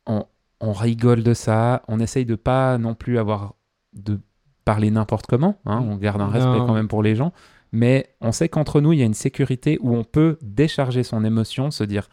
on, 0.07 0.25
on 0.61 0.72
rigole 0.72 1.22
de 1.22 1.35
ça, 1.35 1.83
on 1.88 2.01
essaye 2.01 2.25
de 2.27 2.35
pas 2.35 2.79
non 2.79 2.94
plus 2.94 3.18
avoir 3.18 3.55
de 3.92 4.20
parler 4.64 4.90
n'importe 4.90 5.27
comment, 5.27 5.57
hein, 5.66 5.85
on 5.88 5.96
garde 5.96 6.20
un 6.20 6.29
respect 6.29 6.51
Non. 6.59 6.66
quand 6.66 6.75
même 6.75 6.88
pour 6.88 7.03
les 7.03 7.14
gens, 7.16 7.33
mais 7.72 8.14
on 8.20 8.33
sait 8.33 8.48
qu'entre 8.48 8.81
nous, 8.81 8.92
il 8.92 8.98
y 8.98 9.03
a 9.03 9.07
une 9.07 9.14
sécurité 9.14 9.79
où 9.81 9.94
on 9.96 10.05
peut 10.05 10.38
décharger 10.42 11.03
son 11.03 11.25
émotion, 11.25 11.70
se 11.70 11.85
dire 11.85 12.09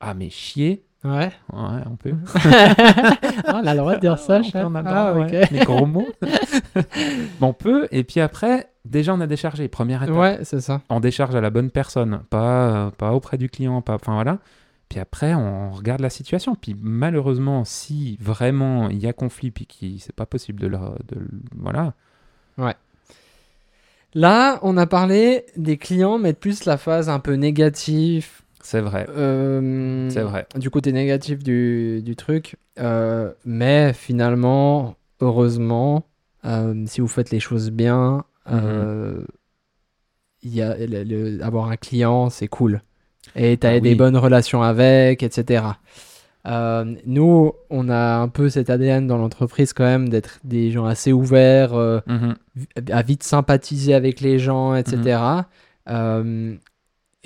ah 0.00 0.12
mais 0.14 0.28
chier, 0.28 0.84
ouais. 1.04 1.30
ouais, 1.52 1.82
on 1.90 1.96
peut. 1.96 2.14
ah, 2.34 3.60
on 3.62 3.66
a 3.66 3.72
le 3.74 3.78
droit 3.78 3.94
de 3.96 4.00
dire 4.00 4.18
ça, 4.18 4.38
le 4.40 4.44
Ah, 4.54 4.82
droit, 5.12 5.24
ok. 5.24 5.30
ouais. 5.32 5.48
Les 5.50 5.60
gros 5.64 5.86
mots. 5.86 6.08
On 7.40 7.52
peut, 7.52 7.88
et 7.90 8.04
puis 8.04 8.20
après, 8.20 8.68
déjà 8.84 9.14
on 9.14 9.20
a 9.20 9.26
déchargé, 9.26 9.68
première 9.68 10.02
étape 10.02 10.16
Ouais, 10.16 10.38
c'est 10.42 10.60
ça. 10.60 10.80
on 10.90 11.00
décharge 11.00 11.34
à 11.34 11.40
la 11.40 11.50
bonne 11.50 11.70
personne, 11.70 12.22
pas, 12.30 12.86
euh, 12.86 12.90
pas 12.90 13.12
auprès 13.12 13.38
du 13.38 13.48
client, 13.48 13.80
pas, 13.82 13.94
enfin 13.94 14.14
voilà. 14.14 14.38
Puis 14.88 15.00
après, 15.00 15.34
on 15.34 15.70
regarde 15.70 16.00
la 16.00 16.10
situation. 16.10 16.54
Puis 16.54 16.76
malheureusement, 16.78 17.64
si 17.64 18.16
vraiment 18.20 18.88
il 18.90 18.98
y 18.98 19.06
a 19.06 19.12
conflit, 19.12 19.50
puis 19.50 19.66
qui 19.66 19.98
c'est 19.98 20.14
pas 20.14 20.26
possible 20.26 20.60
de 20.60 20.66
le, 20.66 20.76
de 21.08 21.18
le- 21.18 21.28
voilà. 21.56 21.94
Là, 24.16 24.60
on 24.62 24.76
a 24.76 24.86
parlé 24.86 25.44
des 25.56 25.76
clients, 25.76 26.18
mais 26.18 26.34
plus 26.34 26.64
la 26.66 26.76
phase 26.76 27.08
un 27.08 27.18
peu 27.18 27.34
négative. 27.34 28.28
C'est 28.62 28.80
vrai, 28.80 29.06
euh, 29.10 30.08
c'est 30.10 30.22
vrai. 30.22 30.46
Du 30.56 30.70
côté 30.70 30.92
négatif 30.92 31.42
du, 31.42 32.00
du 32.02 32.14
truc. 32.16 32.56
Euh, 32.78 33.32
mais 33.44 33.92
finalement, 33.92 34.94
heureusement, 35.20 36.04
euh, 36.44 36.84
si 36.86 37.00
vous 37.00 37.08
faites 37.08 37.30
les 37.30 37.40
choses 37.40 37.70
bien, 37.70 38.24
euh, 38.50 39.22
il 40.42 40.54
y 40.54 40.62
a, 40.62 40.76
le- 40.76 41.04
le- 41.04 41.42
avoir 41.42 41.70
un 41.70 41.76
client, 41.76 42.28
c'est 42.30 42.48
cool. 42.48 42.82
Et 43.34 43.56
tu 43.56 43.66
as 43.66 43.70
Ah 43.70 43.80
des 43.80 43.90
oui. 43.90 43.94
bonnes 43.94 44.16
relations 44.16 44.62
avec, 44.62 45.22
etc. 45.22 45.64
Euh, 46.46 46.94
nous, 47.06 47.52
on 47.70 47.88
a 47.88 48.16
un 48.18 48.28
peu 48.28 48.50
cet 48.50 48.68
ADN 48.68 49.06
dans 49.06 49.16
l'entreprise 49.16 49.72
quand 49.72 49.84
même 49.84 50.10
d'être 50.10 50.40
des 50.44 50.70
gens 50.70 50.84
assez 50.84 51.12
ouverts, 51.12 51.72
Mhm. 52.06 52.34
à 52.92 53.00
vite 53.02 53.22
sympathiser 53.22 53.94
avec 53.94 54.20
les 54.20 54.38
gens, 54.38 54.74
etc. 54.74 55.46
Mhm. 55.88 56.58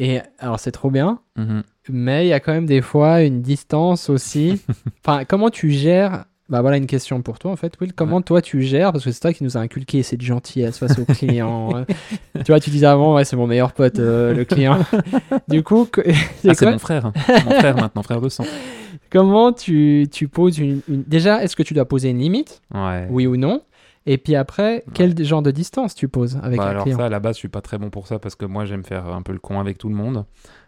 Et 0.01 0.21
alors 0.39 0.61
c'est 0.61 0.71
trop 0.71 0.93
bien, 0.93 1.19
Mhm. 1.37 1.65
mais 1.91 2.27
il 2.27 2.29
y 2.29 2.33
a 2.33 2.39
quand 2.39 2.53
même 2.53 2.67
des 2.67 2.81
fois 2.83 3.23
une 3.23 3.43
distance 3.43 4.09
aussi. 4.09 4.63
enfin, 5.05 5.25
comment 5.25 5.51
tu 5.51 5.73
gères 5.73 6.27
Bah 6.49 6.63
voilà 6.63 6.79
une 6.79 6.87
question 6.87 7.21
pour 7.21 7.39
toi 7.39 7.51
en 7.51 7.57
fait, 7.57 7.75
Will. 7.81 7.93
Comment 7.93 8.23
toi 8.23 8.41
tu 8.41 8.63
gères 8.63 8.93
Parce 8.93 9.05
que 9.05 9.11
c'est 9.13 9.21
toi 9.21 9.33
qui 9.35 9.45
nous 9.45 9.57
a 9.59 9.61
inculqué 9.61 10.03
cette 10.03 10.23
gentillesse 10.23 10.79
face 10.79 10.99
aux 10.99 11.05
clients. 11.05 11.77
hein. 11.77 11.85
tu 12.37 12.45
vois, 12.53 12.59
tu 12.59 12.71
disais 12.71 12.87
avant, 12.87 13.15
ouais, 13.17 13.25
c'est 13.27 13.37
mon 13.37 13.47
meilleur 13.47 13.73
pote, 13.73 13.99
euh, 13.99 14.33
le 14.33 14.45
client. 14.47 14.79
du 15.49 15.63
coup, 15.63 15.87
c'est 15.95 16.49
Ah, 16.49 16.55
c'est 16.55 16.71
mon 16.71 16.79
frère, 16.79 17.05
hein. 17.07 17.13
mon 17.45 17.51
frère 17.53 17.77
maintenant, 17.77 18.03
frère 18.03 18.21
de 18.23 18.29
sang. 18.31 18.45
comment 19.11 19.53
tu, 19.53 20.07
tu 20.11 20.27
poses 20.29 20.59
une, 20.59 20.81
une- 20.89 21.03
Déjà, 21.07 21.43
est-ce 21.43 21.55
que 21.55 21.63
tu 21.63 21.75
dois 21.75 21.85
poser 21.87 22.09
une 22.11 22.19
limite? 22.19 22.63
Ouais. 22.75 23.07
Oui 23.11 23.27
ou 23.27 23.37
non? 23.37 23.61
Et 24.07 24.17
puis 24.17 24.35
après, 24.35 24.85
quel 24.95 25.23
genre 25.23 25.43
de 25.43 25.51
distance 25.51 25.95
tu 25.95 26.09
poses 26.09 26.39
avec 26.43 26.57
Bah 26.57 26.65
un 26.65 26.71
alors 26.71 26.85
client? 26.85 26.97
ça, 26.97 27.05
à 27.07 27.09
la 27.11 27.21
base, 27.21 27.35
je 27.37 27.41
suis 27.41 27.49
pas 27.49 27.61
très 27.61 27.77
bon 27.77 27.91
pour 27.91 28.07
ça 28.07 28.19
parce 28.19 28.37
que 28.37 28.47
moi, 28.47 28.65
j'aime 28.65 28.85
faire 28.85 29.07
un 29.09 29.21
peu 29.21 29.33
le 29.35 29.39
con 29.39 29.61
avec 29.61 29.77
tout 29.77 29.91
le 29.91 29.95
monde. 29.95 30.25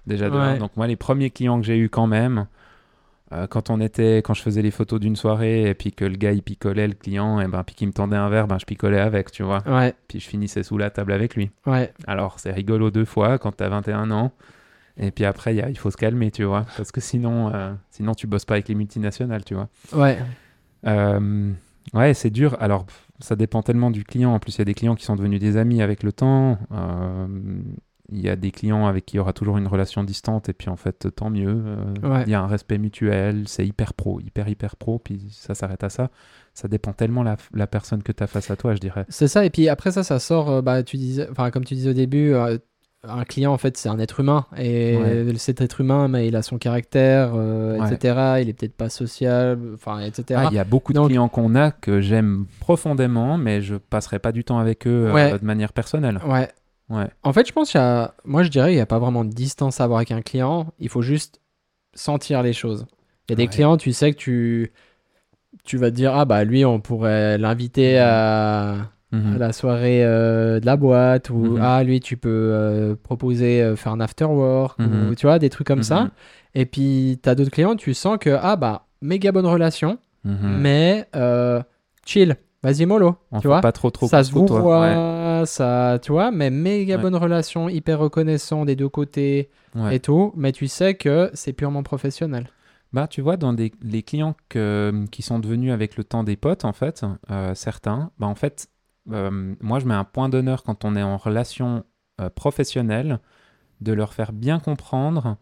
Déjà 0.06 0.28
de. 0.28 0.58
Donc 0.58 0.72
moi, 0.76 0.86
les 0.86 0.96
premiers 0.96 1.30
clients 1.30 1.58
que 1.58 1.64
j'ai 1.66 1.78
eu 1.78 1.88
quand 1.88 2.06
même, 2.06 2.46
euh, 3.32 3.46
quand 3.46 3.70
on 3.70 3.80
était, 3.80 4.18
quand 4.18 4.34
je 4.34 4.42
faisais 4.42 4.62
les 4.62 4.70
photos 4.70 4.98
d'une 5.00 5.16
soirée 5.16 5.68
et 5.68 5.74
puis 5.74 5.92
que 5.92 6.04
le 6.04 6.16
gars 6.16 6.32
il 6.32 6.42
picolait 6.42 6.88
le 6.88 6.94
client 6.94 7.40
et 7.40 7.46
ben 7.46 7.62
puis 7.64 7.74
qu'il 7.76 7.86
me 7.88 7.92
tendait 7.92 8.16
un 8.16 8.28
verre, 8.28 8.46
ben 8.48 8.58
je 8.58 8.64
picolais 8.64 8.98
avec, 9.00 9.30
tu 9.30 9.42
vois. 9.44 9.62
Ouais, 9.66 9.94
Puis 10.08 10.18
je 10.20 10.28
finissais 10.28 10.62
sous 10.62 10.78
la 10.78 10.90
table 10.90 11.12
avec 11.12 11.36
lui. 11.36 11.50
ouais, 11.66 11.92
Alors 12.06 12.40
c'est 12.40 12.50
rigolo 12.52 12.90
deux 12.90 13.04
fois 13.04 13.38
quand 13.38 13.52
t'as 13.52 13.68
21 13.68 14.10
ans. 14.10 14.32
Et 14.96 15.12
puis 15.12 15.24
après, 15.24 15.54
il 15.54 15.58
y 15.58 15.62
a- 15.62 15.70
il 15.70 15.78
faut 15.78 15.90
se 15.90 15.96
calmer, 15.96 16.30
tu 16.30 16.44
vois. 16.44 16.66
Parce 16.76 16.92
que 16.92 17.00
sinon, 17.00 17.54
euh, 17.54 17.72
sinon 17.90 18.14
tu 18.14 18.26
bosses 18.26 18.44
pas 18.44 18.54
avec 18.54 18.68
les 18.68 18.74
multinationales, 18.74 19.44
tu 19.44 19.54
vois. 19.54 19.68
ouais. 19.94 20.18
Euh, 20.86 21.52
ouais, 21.94 22.14
c'est 22.14 22.30
dur. 22.30 22.56
Alors, 22.60 22.86
ça 23.20 23.36
dépend 23.36 23.62
tellement 23.62 23.90
du 23.90 24.04
client. 24.04 24.32
En 24.34 24.38
plus, 24.38 24.56
il 24.56 24.58
y 24.58 24.62
a 24.62 24.64
des 24.64 24.74
clients 24.74 24.94
qui 24.94 25.04
sont 25.04 25.16
devenus 25.16 25.40
des 25.40 25.56
amis 25.56 25.82
avec 25.82 26.02
le 26.02 26.12
temps. 26.12 26.58
Euh, 26.72 27.26
Il 28.12 28.20
y 28.20 28.28
a 28.28 28.36
des 28.36 28.50
clients 28.50 28.86
avec 28.86 29.06
qui 29.06 29.14
il 29.14 29.18
y 29.18 29.20
aura 29.20 29.32
toujours 29.32 29.58
une 29.58 29.66
relation 29.66 30.02
distante. 30.04 30.48
Et 30.48 30.52
puis, 30.52 30.68
en 30.68 30.76
fait, 30.76 31.08
tant 31.14 31.30
mieux. 31.30 31.62
Euh, 31.66 31.76
Ouais. 32.08 32.22
Il 32.26 32.30
y 32.30 32.34
a 32.34 32.40
un 32.42 32.46
respect 32.46 32.78
mutuel. 32.78 33.44
C'est 33.46 33.66
hyper 33.66 33.94
pro, 33.94 34.20
hyper, 34.20 34.48
hyper 34.48 34.76
pro. 34.76 34.98
Puis 34.98 35.28
ça 35.30 35.54
s'arrête 35.54 35.84
à 35.84 35.88
ça. 35.90 36.10
Ça 36.54 36.66
dépend 36.68 36.92
tellement 36.92 37.22
la, 37.22 37.36
la 37.54 37.66
personne 37.66 38.02
que 38.02 38.12
tu 38.12 38.22
as 38.22 38.26
face 38.26 38.50
à 38.50 38.56
toi, 38.56 38.74
je 38.74 38.80
dirais. 38.80 39.04
C'est 39.08 39.28
ça, 39.28 39.44
et 39.44 39.50
puis 39.50 39.68
après 39.68 39.92
ça, 39.92 40.02
ça 40.02 40.18
sort, 40.18 40.50
euh, 40.50 40.62
bah, 40.62 40.82
tu 40.82 40.96
disais, 40.96 41.28
comme 41.52 41.64
tu 41.64 41.74
disais 41.74 41.90
au 41.90 41.94
début, 41.94 42.32
euh, 42.32 42.58
un 43.04 43.24
client, 43.24 43.52
en 43.52 43.56
fait, 43.56 43.76
c'est 43.78 43.88
un 43.88 43.98
être 44.00 44.20
humain, 44.20 44.44
et 44.58 44.96
Ouais. 44.96 45.32
cet 45.36 45.60
être 45.62 45.80
humain, 45.80 46.08
mais 46.08 46.26
il 46.26 46.34
a 46.36 46.42
son 46.42 46.58
caractère, 46.58 47.30
euh, 47.34 47.78
Ouais. 47.78 47.94
etc., 47.94 48.40
il 48.42 48.48
est 48.48 48.52
peut-être 48.52 48.74
pas 48.76 48.86
enfin, 49.74 50.00
etc. 50.00 50.40
Ah, 50.44 50.48
Il 50.50 50.54
y 50.56 50.58
a 50.58 50.64
beaucoup 50.64 50.92
de 50.92 51.00
clients 51.00 51.28
qu'on 51.28 51.54
a 51.54 51.70
que 51.70 52.00
j'aime 52.00 52.46
profondément, 52.58 53.38
mais 53.38 53.62
je 53.62 53.76
passerai 53.76 54.18
pas 54.18 54.32
du 54.32 54.44
temps 54.44 54.58
avec 54.58 54.86
eux 54.86 55.10
euh, 55.14 55.38
de 55.38 55.44
manière 55.44 55.72
personnelle. 55.72 56.20
Ouais. 56.26 56.48
Ouais. 56.90 57.08
En 57.22 57.32
fait, 57.32 57.46
je 57.46 57.52
pense 57.52 57.70
qu'il 57.70 57.80
y 57.80 57.84
a, 57.84 58.14
moi, 58.24 58.42
je 58.42 58.48
dirais, 58.48 58.72
il 58.72 58.76
n'y 58.76 58.80
a 58.80 58.86
pas 58.86 58.98
vraiment 58.98 59.24
de 59.24 59.30
distance 59.32 59.80
à 59.80 59.84
avoir 59.84 59.98
avec 59.98 60.10
un 60.10 60.22
client, 60.22 60.72
il 60.78 60.88
faut 60.88 61.02
juste 61.02 61.40
sentir 61.94 62.42
les 62.42 62.52
choses. 62.52 62.86
Il 63.28 63.32
y 63.32 63.34
a 63.34 63.36
des 63.36 63.44
Ouais. 63.44 63.48
clients, 63.48 63.76
tu 63.76 63.92
sais 63.92 64.12
que 64.12 64.18
tu, 64.18 64.72
tu 65.64 65.76
vas 65.76 65.90
te 65.90 65.96
dire, 65.96 66.14
ah, 66.14 66.24
bah, 66.24 66.44
lui, 66.44 66.64
on 66.64 66.80
pourrait 66.80 67.38
l'inviter 67.38 67.98
à, 67.98 68.88
Mhm. 69.12 69.34
à 69.34 69.38
la 69.38 69.52
soirée 69.52 70.04
euh, 70.04 70.60
de 70.60 70.66
la 70.66 70.76
boîte 70.76 71.30
ou 71.30 71.34
Mhm. 71.56 71.58
ah 71.60 71.82
lui 71.82 71.98
tu 71.98 72.16
peux 72.16 72.28
euh, 72.30 72.94
proposer 72.94 73.60
euh, 73.60 73.74
faire 73.74 73.90
un 73.90 73.98
after 74.00 74.26
work 74.26 74.78
ou 74.78 74.82
Mhm. 74.82 75.14
tu 75.16 75.26
vois 75.26 75.40
des 75.40 75.50
trucs 75.50 75.66
comme 75.66 75.82
ça 75.82 76.10
et 76.54 76.64
puis 76.64 77.18
t'as 77.20 77.34
d'autres 77.34 77.50
clients 77.50 77.74
tu 77.74 77.92
sens 77.92 78.18
que 78.20 78.30
ah 78.40 78.54
bah 78.54 78.86
méga 79.02 79.32
bonne 79.32 79.46
relation 79.46 79.98
mais 80.60 81.08
chill 82.06 82.36
vas-y 82.62 82.86
mollo 82.86 83.16
On 83.32 83.40
tu 83.40 83.48
vois 83.48 83.60
pas 83.60 83.72
trop 83.72 83.90
trop 83.90 84.06
ça 84.06 84.22
se 84.22 84.30
voit 84.30 84.46
ça 85.46 85.98
tu 86.02 86.12
vois 86.12 86.30
mais 86.30 86.50
méga 86.50 86.96
Ouais. 86.96 87.02
bonne 87.02 87.16
relation 87.16 87.68
hyper 87.68 87.98
reconnaissant 87.98 88.64
des 88.64 88.76
deux 88.76 88.88
côtés. 88.88 89.50
Ouais. 89.74 89.96
et 89.96 90.00
tout 90.00 90.32
mais 90.36 90.50
tu 90.52 90.66
sais 90.66 90.94
que 90.94 91.30
c'est 91.34 91.52
purement 91.52 91.82
professionnel 91.84 92.48
Bah, 92.92 93.06
tu 93.06 93.20
vois, 93.20 93.36
dans 93.36 93.52
des, 93.52 93.70
les 93.82 94.02
clients 94.02 94.34
que- 94.48 95.04
qui 95.12 95.22
sont 95.22 95.38
devenus 95.38 95.72
avec 95.72 95.96
le 95.96 96.02
temps 96.02 96.24
des 96.24 96.34
potes, 96.36 96.64
en 96.64 96.72
fait, 96.72 97.04
euh, 97.30 97.54
certains, 97.54 98.10
bah, 98.18 98.26
en 98.26 98.34
fait, 98.34 98.66
euh, 99.12 99.54
moi, 99.60 99.78
je 99.78 99.86
mets 99.86 99.94
un 99.94 100.02
point 100.02 100.28
d'honneur 100.28 100.64
quand 100.64 100.84
on 100.84 100.96
est 100.96 101.02
en 101.04 101.16
relation 101.16 101.84
euh, 102.20 102.30
professionnelle, 102.30 103.20
de 103.80 103.92
leur 103.92 104.12
faire 104.12 104.32
bien 104.32 104.58
comprendre, 104.58 105.36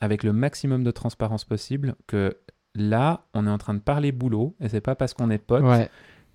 avec 0.00 0.24
le 0.24 0.32
maximum 0.32 0.82
de 0.82 0.90
transparence 0.90 1.44
possible, 1.44 1.94
que 2.08 2.36
là, 2.74 3.26
on 3.32 3.46
est 3.46 3.50
en 3.50 3.58
train 3.58 3.74
de 3.74 3.80
parler 3.80 4.10
boulot, 4.10 4.56
et 4.60 4.68
c'est 4.68 4.80
pas 4.80 4.96
parce 4.96 5.14
qu'on 5.14 5.30
est 5.30 5.38
potes 5.38 5.62
ouais 5.62 5.88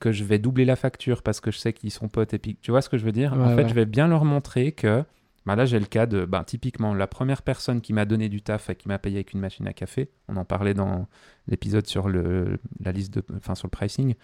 que 0.04 0.12
je 0.12 0.26
vais 0.26 0.38
doubler 0.38 0.66
la 0.66 0.76
facture 0.76 1.24
parce 1.24 1.40
que 1.40 1.50
je 1.50 1.58
sais 1.58 1.72
qu'ils 1.72 1.90
sont 1.90 2.10
potes 2.10 2.34
et 2.34 2.38
puis 2.38 2.58
tu 2.62 2.72
vois 2.72 2.82
ce 2.82 2.90
que 2.90 2.98
je 2.98 3.06
veux 3.06 3.14
dire? 3.14 3.32
En 3.40 3.56
fait, 3.56 3.64
ouais. 3.64 3.70
je 3.70 3.74
vais 3.74 3.86
bien 3.86 4.10
leur 4.10 4.26
montrer 4.26 4.74
que 4.74 5.02
bah 5.46 5.56
là 5.56 5.66
j'ai 5.66 5.80
le 5.80 5.86
cas 5.86 6.06
de 6.06 6.26
bah, 6.26 6.44
typiquement 6.46 6.94
la 6.94 7.08
première 7.08 7.42
personne 7.42 7.80
qui 7.80 7.94
m'a 7.94 8.04
donné 8.04 8.28
du 8.28 8.42
taf 8.42 8.70
et 8.70 8.76
qui 8.76 8.90
m'a 8.90 9.00
payé 9.00 9.16
avec 9.16 9.32
une 9.32 9.40
machine 9.40 9.66
à 9.66 9.72
café. 9.72 10.10
On 10.28 10.36
en 10.36 10.44
parlait 10.44 10.74
dans 10.74 11.08
l'épisode 11.48 11.88
sur 11.88 12.10
le 12.10 12.60
la 12.84 12.92
liste 12.92 13.14
de 13.14 13.24
enfin 13.38 13.56
sur 13.56 13.68
le 13.68 13.72
pricing. 13.72 14.16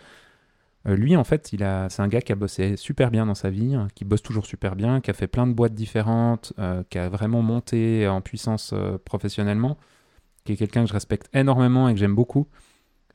Euh, 0.88 0.96
lui, 0.96 1.15
en 1.15 1.24
fait, 1.24 1.52
il 1.54 1.63
a, 1.63 1.89
c'est 1.89 2.02
un 2.02 2.08
gars 2.08 2.22
qui 2.22 2.32
a 2.32 2.36
bossé 2.36 2.78
super 2.78 3.12
bien 3.12 3.26
dans 3.26 3.36
sa 3.36 3.50
vie, 3.50 3.76
hein, 3.76 3.88
qui 3.96 4.06
bosse 4.06 4.22
toujours 4.22 4.46
super 4.46 4.76
bien, 4.76 5.02
qui 5.02 5.12
a 5.12 5.13
fait 5.13 5.28
plein 5.28 5.46
de 5.46 5.54
boîtes 5.54 5.74
différentes, 5.74 6.54
euh, 6.58 6.84
qui 6.89 6.98
a 6.98 7.10
vraiment 7.10 7.42
monté 7.42 8.08
en 8.08 8.22
puissance 8.22 8.72
euh, 8.74 8.98
professionnellement, 8.98 9.78
qui 10.46 10.54
est 10.54 10.56
quelqu'un 10.56 10.84
que 10.84 10.89
je 10.89 10.94
respecte 10.94 11.30
énormément 11.34 11.89
et 11.89 11.94
que 11.94 12.00
j'aime 12.00 12.15
beaucoup. 12.15 12.48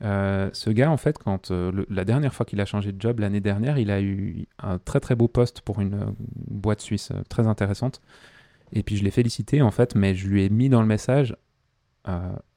Euh, 0.01 0.49
ce 0.53 0.69
gars, 0.69 0.91
en 0.91 0.97
fait, 0.97 1.17
quand 1.17 1.51
euh, 1.51 1.71
le- 1.71 1.85
la 1.89 2.03
dernière 2.05 2.33
fois 2.33 2.45
qu'il 2.45 2.59
a 2.59 2.65
changé 2.65 2.91
de 2.91 3.01
job 3.01 3.19
l'année 3.19 3.39
dernière, 3.41 3.77
il 3.77 3.89
a 3.91 4.01
eu 4.01 4.45
un 4.59 4.77
très 4.77 4.99
très 4.99 5.15
beau 5.15 5.27
poste 5.29 5.61
pour 5.61 5.79
une, 5.79 5.93
euh, 5.93 6.05
boîte 6.47 6.81
suisse 6.81 7.11
euh, 7.11 7.21
très 7.29 7.47
intéressante. 7.47 8.01
Et 8.73 8.83
puis 8.83 8.97
je 8.97 9.03
l'ai 9.03 9.11
félicité 9.11 9.61
en 9.61 9.71
fait, 9.71 9.95
mais 9.95 10.13
je 10.15 10.27
lui 10.27 10.43
ai 10.43 10.49
mis 10.49 10.69
dans 10.69 10.81
le 10.81 10.87
message 10.87 11.35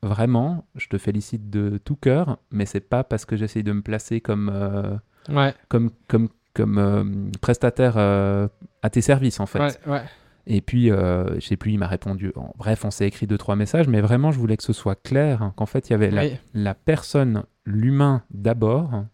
vraiment, 0.03 0.67
je 0.75 0.89
te 0.89 0.99
félicite 0.99 1.49
de 1.49 1.79
tout 1.83 1.97
cœur, 1.97 2.39
mais 2.51 2.67
c'est 2.67 2.81
pas 2.81 3.03
parce 3.05 3.25
que 3.25 3.35
j'essaye 3.37 3.63
de 3.63 3.73
me 3.73 3.81
placer 3.83 4.21
comme 4.21 5.01
Ouais, 5.31 5.55
comme 5.69 5.91
comme 6.07 6.29
comme 6.55 7.31
prestataire 7.41 7.97
à 7.97 8.91
tes 8.91 9.01
services 9.01 9.41
en 9.41 9.47
fait. 9.47 9.59
ouais, 9.61 9.73
ouais. 9.87 10.03
Et 10.51 10.61
puis, 10.63 10.91
euh, 10.91 11.39
je 11.39 11.47
sais 11.47 11.57
plus, 11.57 11.73
il 11.73 11.79
m'a 11.79 11.87
répondu. 11.87 12.33
En 12.35 12.53
bref, 12.57 12.85
on 12.85 12.91
s'est 12.91 13.07
écrit 13.07 13.27
deux, 13.27 13.37
trois 13.37 13.55
messages, 13.55 13.87
mais 13.87 14.01
vraiment, 14.01 14.33
je 14.33 14.39
voulais 14.39 14.57
que 14.57 14.63
ce 14.63 14.73
soit 14.73 14.95
clair, 15.01 15.43
hein, 15.43 15.53
qu'en 15.57 15.67
fait, 15.67 15.89
il 15.89 15.93
y 15.93 15.95
avait 15.95 16.11
la, 16.11 16.23
Oui. 16.25 16.37
la 16.55 16.75
personne, 16.75 17.45
l'humain 17.67 18.23
d'abord. 18.31 19.05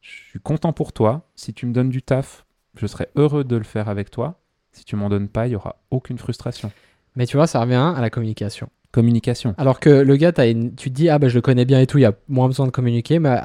Je 0.00 0.10
suis 0.30 0.40
content 0.40 0.72
pour 0.72 0.92
toi. 0.92 1.28
Si 1.34 1.52
tu 1.52 1.66
me 1.66 1.72
donnes 1.72 1.90
du 1.90 2.00
taf, 2.02 2.46
je 2.76 2.86
serai 2.86 3.08
heureux 3.16 3.42
de 3.44 3.56
le 3.56 3.64
faire 3.64 3.88
avec 3.88 4.10
toi. 4.10 4.38
Si 4.72 4.84
tu 4.84 4.94
m'en 4.94 5.08
donnes 5.08 5.28
pas, 5.28 5.46
il 5.48 5.52
y 5.52 5.56
aura 5.56 5.76
aucune 5.90 6.18
frustration. 6.18 6.70
Mais 7.16 7.26
tu 7.26 7.36
vois, 7.36 7.46
ça 7.46 7.60
revient 7.60 7.92
à 7.96 8.00
la 8.00 8.10
communication. 8.10 8.68
Communication. 8.92 9.54
Alors 9.58 9.80
que 9.80 9.90
le 9.90 10.16
gars, 10.16 10.32
une- 10.48 10.74
tu 10.76 10.90
te 10.90 10.94
dis, 10.94 11.08
ah 11.08 11.18
bah 11.18 11.28
je 11.28 11.34
le 11.34 11.40
connais 11.40 11.64
bien 11.64 11.80
et 11.80 11.86
tout, 11.86 11.98
il 11.98 12.02
y 12.02 12.06
a 12.06 12.14
moins 12.28 12.46
besoin 12.46 12.66
de 12.66 12.70
communiquer, 12.70 13.18
mais 13.18 13.40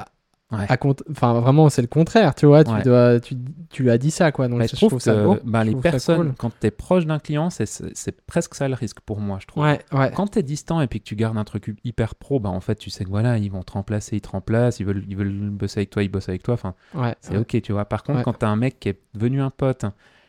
Ouais. 0.51 0.65
enfin, 1.09 1.39
vraiment, 1.39 1.69
c'est 1.69 1.81
le 1.81 1.87
contraire, 1.87 2.35
tu 2.35 2.45
vois, 2.45 2.63
tu, 2.65 2.71
Ouais. 2.71 2.83
dois, 2.83 3.19
tu, 3.21 3.35
tu 3.69 3.83
lui 3.83 3.89
as 3.89 3.97
dit 3.97 4.11
ça, 4.11 4.33
quoi. 4.33 4.49
Donc 4.49 4.61
je, 4.63 4.67
je 4.67 4.75
trouve 4.85 4.99
ça 4.99 5.13
que 5.13 5.23
beau. 5.23 5.37
ben, 5.45 5.61
je 5.61 5.65
les 5.67 5.71
trouve 5.71 5.83
ça 5.83 5.91
personnes, 5.91 6.17
cool. 6.27 6.35
quand 6.37 6.51
tu 6.59 6.67
es 6.67 6.71
proche 6.71 7.05
d'un 7.05 7.19
client, 7.19 7.49
c'est- 7.49 8.21
presque 8.27 8.55
ça 8.55 8.67
le 8.67 8.73
risque 8.75 8.99
pour 8.99 9.21
moi, 9.21 9.37
je 9.41 9.47
trouve. 9.47 9.63
Ouais, 9.63 9.79
ouais. 9.93 10.11
Quand 10.13 10.27
tu 10.27 10.39
es 10.39 10.43
distant 10.43 10.81
et 10.81 10.87
puis 10.87 10.99
que 10.99 11.05
tu 11.05 11.15
gardes 11.15 11.37
un 11.37 11.45
truc 11.45 11.73
hyper 11.85 12.15
pro, 12.15 12.39
bah 12.41 12.49
en 12.49 12.59
fait, 12.59 12.75
tu 12.75 12.89
sais 12.89 13.05
que 13.05 13.09
voilà, 13.09 13.37
ils 13.37 13.49
vont 13.49 13.63
te 13.63 13.71
remplacer, 13.71 14.17
ils 14.17 14.21
te 14.21 14.27
remplacent, 14.29 14.79
ils 14.81 14.85
veulent, 14.85 15.05
ils 15.07 15.15
veulent 15.15 15.49
bosser 15.51 15.79
avec 15.79 15.89
toi, 15.89 16.03
ils 16.03 16.09
bossent 16.09 16.27
avec 16.29 16.43
toi. 16.43 16.55
Enfin, 16.55 16.73
ouais, 16.95 17.15
C'est 17.21 17.37
ok, 17.37 17.61
tu 17.61 17.71
vois. 17.71 17.85
Par 17.85 18.03
contre, 18.03 18.21
quand 18.23 18.37
tu 18.37 18.45
as 18.45 18.49
un 18.49 18.57
mec 18.57 18.79
qui 18.79 18.89
est 18.89 18.99
devenu 19.13 19.41
un 19.41 19.51
pote, 19.51 19.85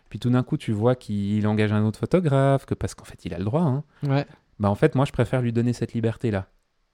puis 0.09 0.21
tout 0.21 0.31
d'un 0.31 0.45
coup, 0.45 0.57
tu 0.57 0.71
vois 0.71 0.95
qu'il 0.95 1.45
engage 1.49 1.73
un 1.73 1.83
autre 1.85 1.99
photographe, 1.99 2.65
que 2.67 2.75
parce 2.75 2.95
qu'en 2.95 3.05
fait, 3.05 3.25
il 3.25 3.35
a 3.35 3.39
le 3.39 3.45
droit, 3.45 3.63
hein, 3.63 3.83
Ouais. 4.07 4.25
bah 4.61 4.71
en 4.71 4.75
fait, 4.77 4.95
moi, 4.95 5.05
je 5.05 5.11
préfère 5.13 5.43
lui 5.43 5.53
donner 5.53 5.73
cette 5.73 5.95
liberté-là. 5.95 6.47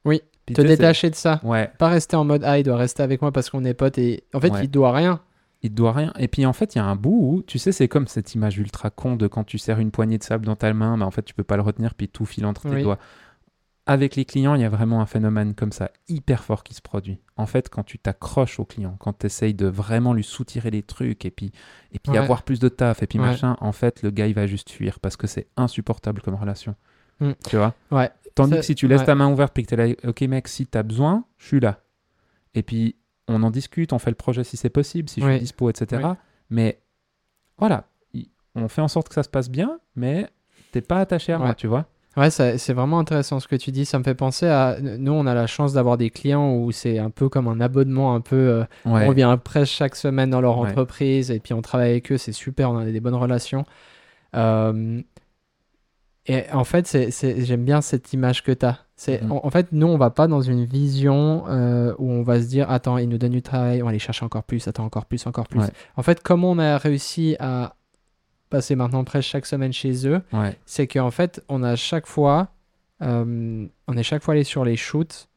Oui, 0.04 0.22
Te 0.54 0.62
détacher 0.62 1.10
de 1.10 1.14
ça. 1.14 1.40
Ouais, 1.42 1.70
Pas 1.78 1.88
rester 1.88 2.16
en 2.16 2.24
mode, 2.24 2.42
ah, 2.44 2.58
il 2.58 2.62
doit 2.64 2.76
rester 2.76 3.02
avec 3.02 3.20
moi 3.22 3.32
parce 3.32 3.50
qu'on 3.50 3.64
est 3.64 3.74
potes 3.74 3.98
et 3.98 4.24
en 4.34 4.40
fait, 4.40 4.50
Ouais. 4.50 4.64
il 4.64 4.68
doit 4.70 4.92
rien. 4.92 5.20
il 5.62 5.70
te 5.70 5.74
doit 5.74 5.92
rien. 5.92 6.12
Et 6.18 6.28
puis, 6.28 6.46
en 6.46 6.52
fait, 6.52 6.74
il 6.74 6.78
y 6.78 6.80
a 6.80 6.84
un 6.84 6.94
bout 6.94 7.18
où, 7.38 7.42
tu 7.42 7.58
sais, 7.58 7.72
c'est 7.72 7.88
comme 7.88 8.06
cette 8.06 8.32
image 8.34 8.58
ultra 8.58 8.90
con 8.90 9.16
de 9.16 9.26
quand 9.26 9.42
tu 9.44 9.58
serres 9.58 9.80
une 9.80 9.90
poignée 9.90 10.16
de 10.18 10.22
sable 10.22 10.46
dans 10.46 10.54
ta 10.56 10.72
main, 10.72 10.96
bah 10.96 11.04
en 11.04 11.10
fait, 11.10 11.22
tu 11.22 11.34
peux 11.34 11.42
pas 11.42 11.56
le 11.56 11.62
retenir, 11.62 11.94
puis 11.94 12.08
tout 12.08 12.24
file 12.26 12.46
entre 12.46 12.62
tes 12.68 12.76
Oui. 12.76 12.82
doigts. 12.84 12.98
Avec 13.86 14.16
les 14.16 14.26
clients, 14.26 14.54
il 14.54 14.60
y 14.60 14.64
a 14.64 14.68
vraiment 14.68 15.00
un 15.00 15.06
phénomène 15.06 15.54
comme 15.54 15.72
ça, 15.72 15.90
hyper 16.08 16.44
fort 16.44 16.62
qui 16.62 16.74
se 16.74 16.82
produit. 16.82 17.18
En 17.38 17.46
fait, 17.46 17.70
quand 17.70 17.84
tu 17.84 17.98
t'accroches 17.98 18.60
au 18.60 18.66
client, 18.66 18.96
quand 19.00 19.18
tu 19.18 19.24
essayes 19.26 19.54
de 19.54 19.66
vraiment 19.66 20.12
lui 20.12 20.22
soutirer 20.22 20.70
les 20.70 20.82
trucs 20.82 21.24
et 21.24 21.30
puis, 21.30 21.52
et 21.92 21.98
puis 21.98 22.12
Ouais. 22.12 22.18
avoir 22.18 22.42
plus 22.42 22.60
de 22.60 22.68
taf 22.68 23.02
et 23.02 23.06
puis 23.06 23.18
Ouais. 23.18 23.24
machin, 23.24 23.56
en 23.62 23.72
fait, 23.72 24.02
le 24.02 24.10
gars, 24.10 24.26
il 24.26 24.34
va 24.34 24.46
juste 24.46 24.68
fuir 24.70 25.00
parce 25.00 25.16
que 25.16 25.26
c'est 25.26 25.48
insupportable 25.56 26.20
comme 26.20 26.34
relation. 26.34 26.74
Mm. 27.20 27.32
Tu 27.48 27.56
vois 27.56 27.74
Ouais. 27.90 28.10
Tandis 28.34 28.54
que 28.56 28.62
si 28.62 28.74
tu 28.74 28.86
laisses 28.86 29.00
ouais. 29.00 29.06
ta 29.06 29.14
main 29.14 29.30
ouverte 29.32 29.52
puis 29.52 29.64
que 29.64 29.74
tu 29.74 29.80
es 29.80 29.86
là, 29.88 29.94
ok 30.06 30.20
mec, 30.22 30.46
si 30.48 30.66
tu 30.66 30.78
as 30.78 30.82
besoin, 30.82 31.24
je 31.38 31.46
suis 31.46 31.60
là. 31.60 31.80
Et 32.54 32.62
puis, 32.62 32.94
on 33.26 33.42
en 33.42 33.50
discute, 33.50 33.92
on 33.92 33.98
fait 33.98 34.10
le 34.10 34.16
projet 34.16 34.44
si 34.44 34.56
c'est 34.56 34.70
possible, 34.70 35.08
si 35.08 35.20
je 35.20 35.26
suis 35.28 35.38
dispo, 35.40 35.68
etc. 35.70 36.02
Oui. 36.04 36.10
Mais 36.50 36.80
voilà, 37.58 37.84
il- 38.14 38.28
on 38.54 38.68
fait 38.68 38.80
en 38.80 38.88
sorte 38.88 39.08
que 39.08 39.14
ça 39.14 39.22
se 39.24 39.28
passe 39.28 39.50
bien, 39.50 39.80
mais 39.96 40.28
t'es 40.72 40.80
pas 40.80 40.98
attaché 41.00 41.32
à 41.32 41.38
moi, 41.38 41.48
Ouais. 41.48 41.54
tu 41.54 41.66
vois 41.66 41.86
Ouais, 42.16 42.30
c'est 42.30 42.72
vraiment 42.72 42.98
intéressant 42.98 43.38
ce 43.38 43.46
que 43.46 43.54
tu 43.54 43.70
dis. 43.70 43.84
Ça 43.84 43.96
me 43.98 44.02
fait 44.02 44.14
penser 44.16 44.46
à. 44.48 44.76
Nous, 44.80 45.12
on 45.12 45.24
a 45.26 45.34
la 45.34 45.46
chance 45.46 45.72
d'avoir 45.74 45.96
des 45.98 46.10
clients 46.10 46.52
où 46.52 46.72
c'est 46.72 46.98
un 46.98 47.10
peu 47.10 47.28
comme 47.28 47.46
un 47.46 47.60
abonnement, 47.60 48.12
un 48.14 48.20
peu. 48.20 48.34
euh, 48.36 48.64
Ouais. 48.86 49.06
On 49.06 49.12
vient 49.12 49.36
presque 49.36 49.72
chaque 49.72 49.94
semaine 49.94 50.30
dans 50.30 50.40
leur 50.40 50.58
entreprise 50.58 51.30
et 51.30 51.38
puis 51.38 51.54
on 51.54 51.62
travaille 51.62 51.90
avec 51.90 52.10
eux, 52.10 52.18
c'est 52.18 52.32
super, 52.32 52.70
on 52.72 52.78
a 52.78 52.84
des 52.86 52.98
bonnes 53.00 53.14
relations. 53.14 53.64
Euh, 54.34 55.00
et 56.28 56.44
en 56.52 56.64
fait, 56.64 56.86
c'est, 56.86 57.44
j'aime 57.44 57.64
bien 57.64 57.80
cette 57.80 58.12
image 58.12 58.42
que 58.42 58.52
tu 58.52 58.66
as. 58.66 58.78
C'est, 58.96 59.22
Mhm. 59.22 59.32
en, 59.32 59.46
en 59.46 59.50
fait, 59.50 59.68
nous, 59.72 59.86
on 59.86 59.96
va 59.96 60.10
pas 60.10 60.26
dans 60.26 60.40
une 60.40 60.64
vision 60.64 61.44
euh, 61.48 61.94
où 61.98 62.10
on 62.10 62.22
va 62.22 62.40
se 62.42 62.46
dire 62.48 62.70
Attends, 62.70 62.98
il 62.98 63.08
nous 63.08 63.18
donne 63.18 63.32
du 63.32 63.42
travail, 63.42 63.80
on 63.82 63.84
va 63.86 63.90
aller 63.90 63.98
chercher 63.98 64.24
encore 64.24 64.42
plus, 64.42 64.66
attends, 64.68 64.84
encore 64.84 65.06
plus, 65.06 65.26
encore 65.26 65.46
plus. 65.48 65.60
Ouais. 65.60 65.70
En 65.96 66.02
fait, 66.02 66.22
comment 66.22 66.50
on 66.50 66.58
a 66.58 66.76
réussi 66.78 67.36
à 67.38 67.76
passer 68.50 68.74
maintenant 68.76 69.04
presque 69.04 69.28
chaque 69.28 69.46
semaine 69.46 69.72
chez 69.72 70.06
eux, 70.08 70.20
Ouais. 70.32 70.56
c'est 70.66 70.86
qu'en 70.86 71.10
fait, 71.10 71.42
on 71.48 71.62
a 71.62 71.76
chaque 71.76 72.06
fois, 72.06 72.48
euh, 73.02 73.66
on 73.86 73.96
est 73.96 74.02
chaque 74.02 74.22
fois 74.22 74.34
allé 74.34 74.44
sur 74.44 74.64
les 74.64 74.76
shoots, 74.76 75.28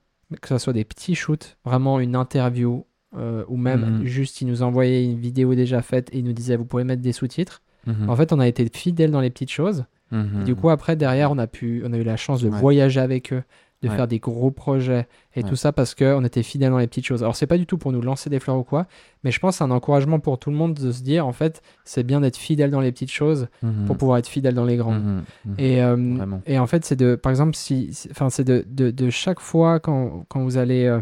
que 0.41 0.47
ce 0.47 0.57
soit 0.57 0.73
des 0.73 0.85
petits 0.85 1.15
shoots, 1.15 1.57
vraiment 1.65 1.99
une 1.99 2.15
interview, 2.15 2.85
euh, 3.17 3.43
ou 3.49 3.57
même 3.57 3.99
Mhm. 3.99 4.05
juste 4.05 4.39
ils 4.41 4.47
nous 4.47 4.63
envoyaient 4.63 5.03
une 5.03 5.19
vidéo 5.19 5.53
déjà 5.55 5.81
faite 5.81 6.07
et 6.13 6.19
ils 6.19 6.23
nous 6.23 6.31
disaient 6.33 6.55
vous 6.55 6.63
pouvez 6.65 6.85
mettre 6.85 7.01
des 7.01 7.11
sous-titres. 7.11 7.61
Mhm. 7.85 8.09
En 8.09 8.15
fait, 8.15 8.31
on 8.31 8.39
a 8.39 8.47
été 8.47 8.65
fidèles 8.73 9.11
dans 9.11 9.19
les 9.21 9.29
petites 9.29 9.51
choses. 9.51 9.83
Mhm. 10.11 10.41
Et 10.41 10.43
du 10.43 10.55
coup, 10.55 10.69
après, 10.69 10.95
derrière, 10.95 11.31
on 11.31 11.37
a 11.37 11.47
pu, 11.47 11.83
on 11.85 11.93
a 11.93 11.97
eu 11.97 12.03
la 12.03 12.17
chance 12.17 12.41
de 12.41 12.49
Ouais. 12.49 12.57
voyager 12.59 12.99
avec 12.99 13.31
eux, 13.33 13.43
de 13.81 13.89
Ouais. 13.89 13.95
faire 13.95 14.07
des 14.07 14.19
gros 14.19 14.51
projets 14.51 15.07
et 15.35 15.41
Ouais. 15.41 15.49
tout 15.49 15.55
ça 15.55 15.71
parce 15.71 15.95
qu'on 15.95 16.23
était 16.23 16.43
fidèles 16.43 16.69
dans 16.69 16.77
les 16.77 16.85
petites 16.85 17.05
choses. 17.05 17.23
Alors, 17.23 17.35
c'est 17.35 17.47
pas 17.47 17.57
du 17.57 17.65
tout 17.65 17.79
pour 17.79 17.91
nous 17.91 18.01
lancer 18.01 18.29
des 18.29 18.39
fleurs 18.39 18.57
ou 18.57 18.63
quoi, 18.63 18.85
mais 19.23 19.31
je 19.31 19.39
pense 19.39 19.55
que 19.55 19.57
c'est 19.57 19.63
un 19.63 19.71
encouragement 19.71 20.19
pour 20.19 20.37
tout 20.37 20.51
le 20.51 20.55
monde 20.55 20.75
de 20.75 20.91
se 20.91 21.01
dire 21.01 21.25
en 21.25 21.31
fait, 21.31 21.63
c'est 21.83 22.03
bien 22.03 22.21
d'être 22.21 22.37
fidèle 22.37 22.69
dans 22.69 22.79
les 22.81 22.91
petites 22.91 23.09
choses 23.11 23.47
Mhm. 23.63 23.85
pour 23.87 23.97
pouvoir 23.97 24.17
être 24.19 24.27
fidèle 24.27 24.53
dans 24.53 24.65
les 24.65 24.77
grandes. 24.77 25.01
Mhm. 25.45 25.55
Et, 25.57 25.81
euh, 25.81 26.17
et 26.45 26.59
en 26.59 26.67
fait, 26.67 26.85
c'est 26.85 26.95
de, 26.95 27.15
par 27.15 27.31
exemple, 27.31 27.55
si, 27.55 27.89
enfin, 28.11 28.29
c'est 28.29 28.43
de, 28.43 28.63
de, 28.69 28.91
de 28.91 29.09
chaque 29.09 29.39
fois 29.39 29.79
quand, 29.79 30.25
quand 30.27 30.43
vous 30.43 30.57
allez 30.57 30.85
euh, 30.85 31.01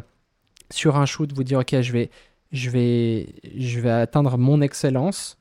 sur 0.70 0.96
un 0.96 1.06
shoot, 1.06 1.34
vous 1.34 1.44
dire, 1.44 1.60
ok, 1.60 1.82
je 1.82 1.92
vais, 1.92 2.10
je 2.54 2.70
vais, 2.70 3.28
je 3.58 3.80
vais 3.82 3.90
atteindre 3.92 4.38
mon 4.38 4.62
excellence. 4.62 5.38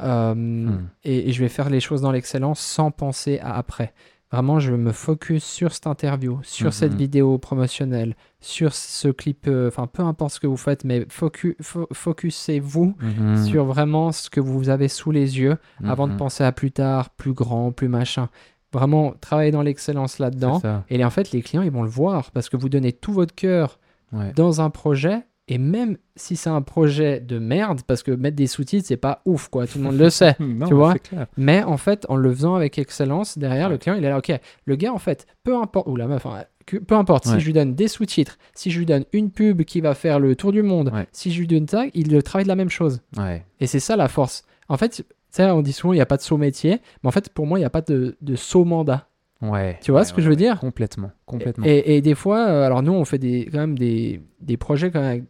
Euh, 0.00 0.34
Mhm. 0.34 0.88
et, 1.04 1.28
et 1.28 1.32
je 1.32 1.40
vais 1.40 1.48
faire 1.48 1.70
les 1.70 1.80
choses 1.80 2.00
dans 2.00 2.12
l'excellence 2.12 2.60
sans 2.60 2.90
penser 2.90 3.38
à 3.40 3.56
après. 3.56 3.92
Vraiment, 4.32 4.58
je 4.58 4.72
me 4.72 4.90
focus 4.90 5.44
sur 5.44 5.72
cette 5.72 5.86
interview, 5.86 6.40
sur 6.42 6.72
cette 6.72 6.92
Mhm. 6.92 6.98
vidéo 6.98 7.38
promotionnelle, 7.38 8.16
sur 8.40 8.74
ce 8.74 9.06
clip, 9.08 9.46
euh, 9.46 9.68
enfin, 9.68 9.86
peu 9.86 10.02
importe 10.02 10.32
ce 10.32 10.40
que 10.40 10.48
vous 10.48 10.56
faites, 10.56 10.82
mais 10.82 11.00
focu- 11.04 11.56
fo- 11.62 11.86
focusez-vous 11.92 12.96
Mhm. 13.00 13.44
sur 13.44 13.64
vraiment 13.64 14.10
ce 14.10 14.30
que 14.30 14.40
vous 14.40 14.70
avez 14.70 14.88
sous 14.88 15.12
les 15.12 15.38
yeux 15.38 15.56
avant 15.84 16.08
de 16.08 16.14
penser 16.16 16.42
à 16.42 16.50
plus 16.50 16.72
tard, 16.72 17.10
plus 17.10 17.32
grand, 17.32 17.70
plus 17.70 17.88
machin. 17.88 18.28
Vraiment, 18.72 19.14
travailler 19.20 19.52
dans 19.52 19.62
l'excellence 19.62 20.18
là-dedans. 20.18 20.60
Et 20.90 21.04
en 21.04 21.10
fait, 21.10 21.30
les 21.30 21.40
clients, 21.42 21.62
ils 21.62 21.70
vont 21.70 21.84
le 21.84 21.88
voir 21.88 22.32
parce 22.32 22.48
que 22.48 22.56
vous 22.56 22.68
donnez 22.68 22.92
tout 22.92 23.12
votre 23.12 23.34
cœur 23.36 23.78
Ouais. 24.12 24.32
dans 24.34 24.60
un 24.60 24.70
projet. 24.70 25.20
Et 25.46 25.58
même 25.58 25.98
si 26.16 26.36
c'est 26.36 26.48
un 26.48 26.62
projet 26.62 27.20
de 27.20 27.38
merde, 27.38 27.82
parce 27.86 28.02
que 28.02 28.10
mettre 28.10 28.36
des 28.36 28.46
sous-titres, 28.46 28.86
c'est 28.88 28.96
pas 28.96 29.20
ouf, 29.26 29.48
quoi. 29.48 29.66
Tout 29.66 29.76
le 29.78 29.84
monde 29.84 29.98
le 29.98 30.08
sait. 30.08 30.36
Non, 30.40 30.66
tu 30.66 30.72
vois 30.74 30.94
clair. 30.94 31.26
Mais 31.36 31.62
en 31.62 31.76
fait, 31.76 32.06
en 32.08 32.16
le 32.16 32.32
faisant 32.32 32.54
avec 32.54 32.78
excellence, 32.78 33.36
derrière, 33.36 33.68
le 33.68 33.76
client, 33.76 33.94
il 33.96 34.04
est 34.04 34.08
là, 34.08 34.16
ok, 34.18 34.32
le 34.64 34.76
gars, 34.76 34.92
en 34.92 34.98
fait, 34.98 35.26
peu 35.42 35.54
importe, 35.56 35.86
ou 35.86 35.96
la 35.96 36.06
meuf, 36.06 36.24
hein, 36.24 36.44
que- 36.64 36.78
peu 36.78 36.94
importe, 36.94 37.26
si 37.26 37.38
je 37.40 37.44
lui 37.44 37.52
donne 37.52 37.74
des 37.74 37.88
sous-titres, 37.88 38.38
si 38.54 38.70
je 38.70 38.78
lui 38.78 38.86
donne 38.86 39.04
une 39.12 39.30
pub 39.30 39.62
qui 39.64 39.82
va 39.82 39.94
faire 39.94 40.18
le 40.18 40.34
tour 40.34 40.50
du 40.50 40.62
monde, 40.62 40.90
Ouais. 40.94 41.06
si 41.12 41.30
je 41.30 41.40
lui 41.40 41.46
donne 41.46 41.68
ça, 41.68 41.84
il 41.92 42.10
le 42.10 42.22
travaille 42.22 42.44
de 42.44 42.48
la 42.48 42.56
même 42.56 42.70
chose. 42.70 43.02
Ouais. 43.18 43.44
Et 43.60 43.66
c'est 43.66 43.80
ça 43.80 43.96
la 43.96 44.08
force. 44.08 44.44
En 44.70 44.78
fait, 44.78 44.88
tu 44.88 45.02
sais, 45.28 45.44
on 45.50 45.60
dit 45.60 45.74
souvent, 45.74 45.92
il 45.92 45.96
n'y 45.96 46.00
a 46.02 46.06
pas 46.06 46.16
de 46.16 46.22
saut 46.22 46.38
métier, 46.38 46.80
mais 47.02 47.08
en 47.08 47.10
fait, 47.10 47.28
pour 47.28 47.46
moi, 47.46 47.58
il 47.58 47.62
n'y 47.62 47.66
a 47.66 47.70
pas 47.70 47.82
de, 47.82 48.16
de 48.22 48.34
saut 48.34 48.64
mandat. 48.64 49.08
Ouais. 49.42 49.78
Tu 49.82 49.90
vois 49.90 50.00
Ouais, 50.00 50.06
ce 50.06 50.12
que 50.12 50.18
ouais, 50.18 50.22
je 50.22 50.30
veux 50.30 50.36
dire? 50.36 50.58
Complètement. 50.58 51.10
Complètement. 51.26 51.66
Et, 51.66 51.96
et 51.96 52.00
des 52.00 52.14
fois, 52.14 52.46
euh, 52.48 52.64
alors 52.64 52.82
nous, 52.82 52.92
on 52.92 53.04
fait 53.04 53.18
des, 53.18 53.46
quand 53.52 53.58
même 53.58 53.76
des, 53.78 54.22
des 54.40 54.56
projets 54.56 54.90
quand 54.90 55.00
même 55.00 55.10
avec 55.10 55.24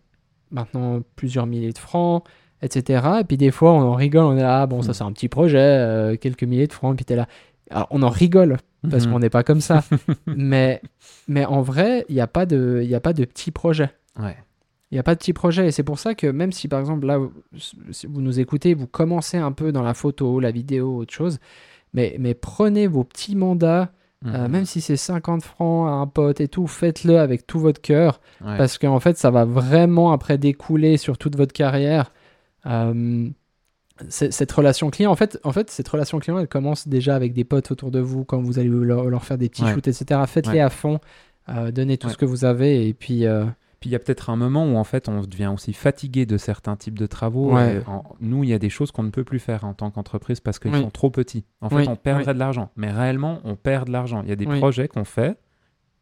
maintenant 0.54 1.00
plusieurs 1.16 1.46
milliers 1.46 1.72
de 1.72 1.78
francs, 1.78 2.24
etc. 2.62 3.06
Et 3.20 3.24
puis 3.24 3.36
des 3.36 3.50
fois, 3.50 3.72
on 3.72 3.80
en 3.82 3.94
rigole, 3.94 4.24
on 4.24 4.36
est 4.36 4.42
là, 4.42 4.62
ah, 4.62 4.66
bon, 4.66 4.80
ça 4.82 4.90
Mm. 4.90 4.94
c'est 4.94 5.04
un 5.04 5.12
petit 5.12 5.28
projet, 5.28 5.58
euh, 5.60 6.16
quelques 6.16 6.44
milliers 6.44 6.66
de 6.66 6.72
francs, 6.72 6.96
puis 6.96 7.04
t'es 7.04 7.16
là. 7.16 7.26
Alors, 7.70 7.88
on 7.90 8.02
en 8.02 8.08
rigole 8.10 8.56
parce 8.90 9.06
Mhm. 9.06 9.12
qu'on 9.12 9.18
n'est 9.18 9.30
pas 9.30 9.42
comme 9.42 9.60
ça. 9.60 9.82
mais, 10.26 10.80
mais 11.28 11.44
en 11.46 11.62
vrai, 11.62 12.04
il 12.08 12.14
n'y 12.14 12.20
a, 12.20 12.26
pas 12.26 12.46
de- 12.46 12.82
y 12.84 12.94
a 12.94 13.00
pas 13.00 13.12
de 13.14 13.24
petits 13.24 13.50
projets. 13.50 13.90
Ouais. 14.20 14.36
Il 14.90 14.94
n'y 14.94 14.98
a 14.98 15.02
pas 15.02 15.14
de 15.14 15.18
petits 15.18 15.32
projets. 15.32 15.66
Et 15.68 15.70
c'est 15.72 15.82
pour 15.82 15.98
ça 15.98 16.14
que 16.14 16.26
même 16.26 16.52
si, 16.52 16.68
par 16.68 16.78
exemple, 16.80 17.06
là, 17.06 17.18
vous, 17.18 17.32
si 17.90 18.06
vous 18.06 18.20
nous 18.20 18.38
écoutez, 18.38 18.74
vous 18.74 18.86
commencez 18.86 19.38
un 19.38 19.50
peu 19.52 19.72
dans 19.72 19.82
la 19.82 19.94
photo, 19.94 20.38
la 20.40 20.50
vidéo, 20.52 20.98
autre 20.98 21.12
chose, 21.12 21.38
mais, 21.94 22.16
mais 22.20 22.34
prenez 22.34 22.86
vos 22.86 23.02
petits 23.04 23.34
mandats 23.34 23.90
Euh, 24.26 24.44
Mhm. 24.46 24.50
même 24.52 24.64
si 24.64 24.80
c'est 24.80 24.96
50 24.96 25.42
francs 25.42 25.86
à 25.88 25.92
un 25.92 26.06
pote 26.06 26.40
et 26.40 26.48
tout, 26.48 26.66
faites-le 26.66 27.18
avec 27.18 27.46
tout 27.46 27.58
votre 27.60 27.80
cœur. 27.82 28.20
Ouais. 28.42 28.56
Parce 28.56 28.78
qu'en 28.78 28.98
fait, 29.00 29.18
ça 29.18 29.30
va 29.30 29.44
vraiment 29.44 30.12
après 30.12 30.38
découler 30.38 30.96
sur 30.96 31.18
toute 31.18 31.36
votre 31.36 31.52
carrière. 31.52 32.10
Euh, 32.66 33.28
cette 34.08 34.50
relation 34.50 34.90
client, 34.90 35.10
en 35.12 35.14
fait, 35.14 35.38
en 35.44 35.52
fait, 35.52 35.70
cette 35.70 35.88
relation 35.88 36.18
client, 36.18 36.38
elle 36.38 36.48
commence 36.48 36.88
déjà 36.88 37.14
avec 37.14 37.32
des 37.32 37.44
potes 37.44 37.70
autour 37.70 37.90
de 37.90 38.00
vous 38.00 38.24
quand 38.24 38.40
vous 38.40 38.58
allez 38.58 38.68
leur, 38.68 39.04
leur 39.10 39.24
faire 39.24 39.38
des 39.38 39.48
petits 39.48 39.62
Ouais. 39.62 39.72
shoots, 39.74 39.86
etc. 39.88 40.20
Faites-les 40.26 40.54
Ouais. 40.54 40.60
à 40.60 40.70
fond, 40.70 40.98
euh, 41.50 41.70
donnez 41.70 41.96
tout 41.98 42.08
ce 42.08 42.16
que 42.16 42.24
vous 42.24 42.44
avez 42.44 42.88
et 42.88 42.94
puis 42.94 43.24
Puis 43.84 43.90
il 43.90 43.92
y 43.92 43.96
a 43.96 43.98
peut-être 43.98 44.30
un 44.30 44.36
moment 44.36 44.64
où 44.64 44.76
en 44.78 44.84
fait 44.84 45.10
on 45.10 45.20
devient 45.20 45.50
aussi 45.52 45.74
fatigué 45.74 46.24
de 46.24 46.38
certains 46.38 46.74
types 46.74 46.98
de 46.98 47.04
travaux. 47.04 47.52
Ouais. 47.52 47.82
Et 47.86 47.86
en- 47.86 48.02
nous, 48.18 48.42
il 48.42 48.48
y 48.48 48.54
a 48.54 48.58
des 48.58 48.70
choses 48.70 48.90
qu'on 48.92 49.02
ne 49.02 49.10
peut 49.10 49.24
plus 49.24 49.38
faire 49.40 49.64
en 49.66 49.74
tant 49.74 49.90
qu'entreprise 49.90 50.40
parce 50.40 50.58
qu'ils 50.58 50.72
Oui. 50.72 50.80
sont 50.80 50.88
trop 50.88 51.10
petits. 51.10 51.44
En 51.60 51.68
fait, 51.68 51.74
Oui, 51.76 51.84
on 51.86 51.94
perdrait 51.94 52.32
de 52.32 52.38
l'argent. 52.38 52.70
Mais 52.76 52.90
réellement, 52.90 53.40
on 53.44 53.56
perd 53.56 53.88
de 53.88 53.92
l'argent. 53.92 54.22
Il 54.22 54.30
y 54.30 54.32
a 54.32 54.36
des 54.36 54.46
projets 54.46 54.88
qu'on 54.88 55.04
fait 55.04 55.36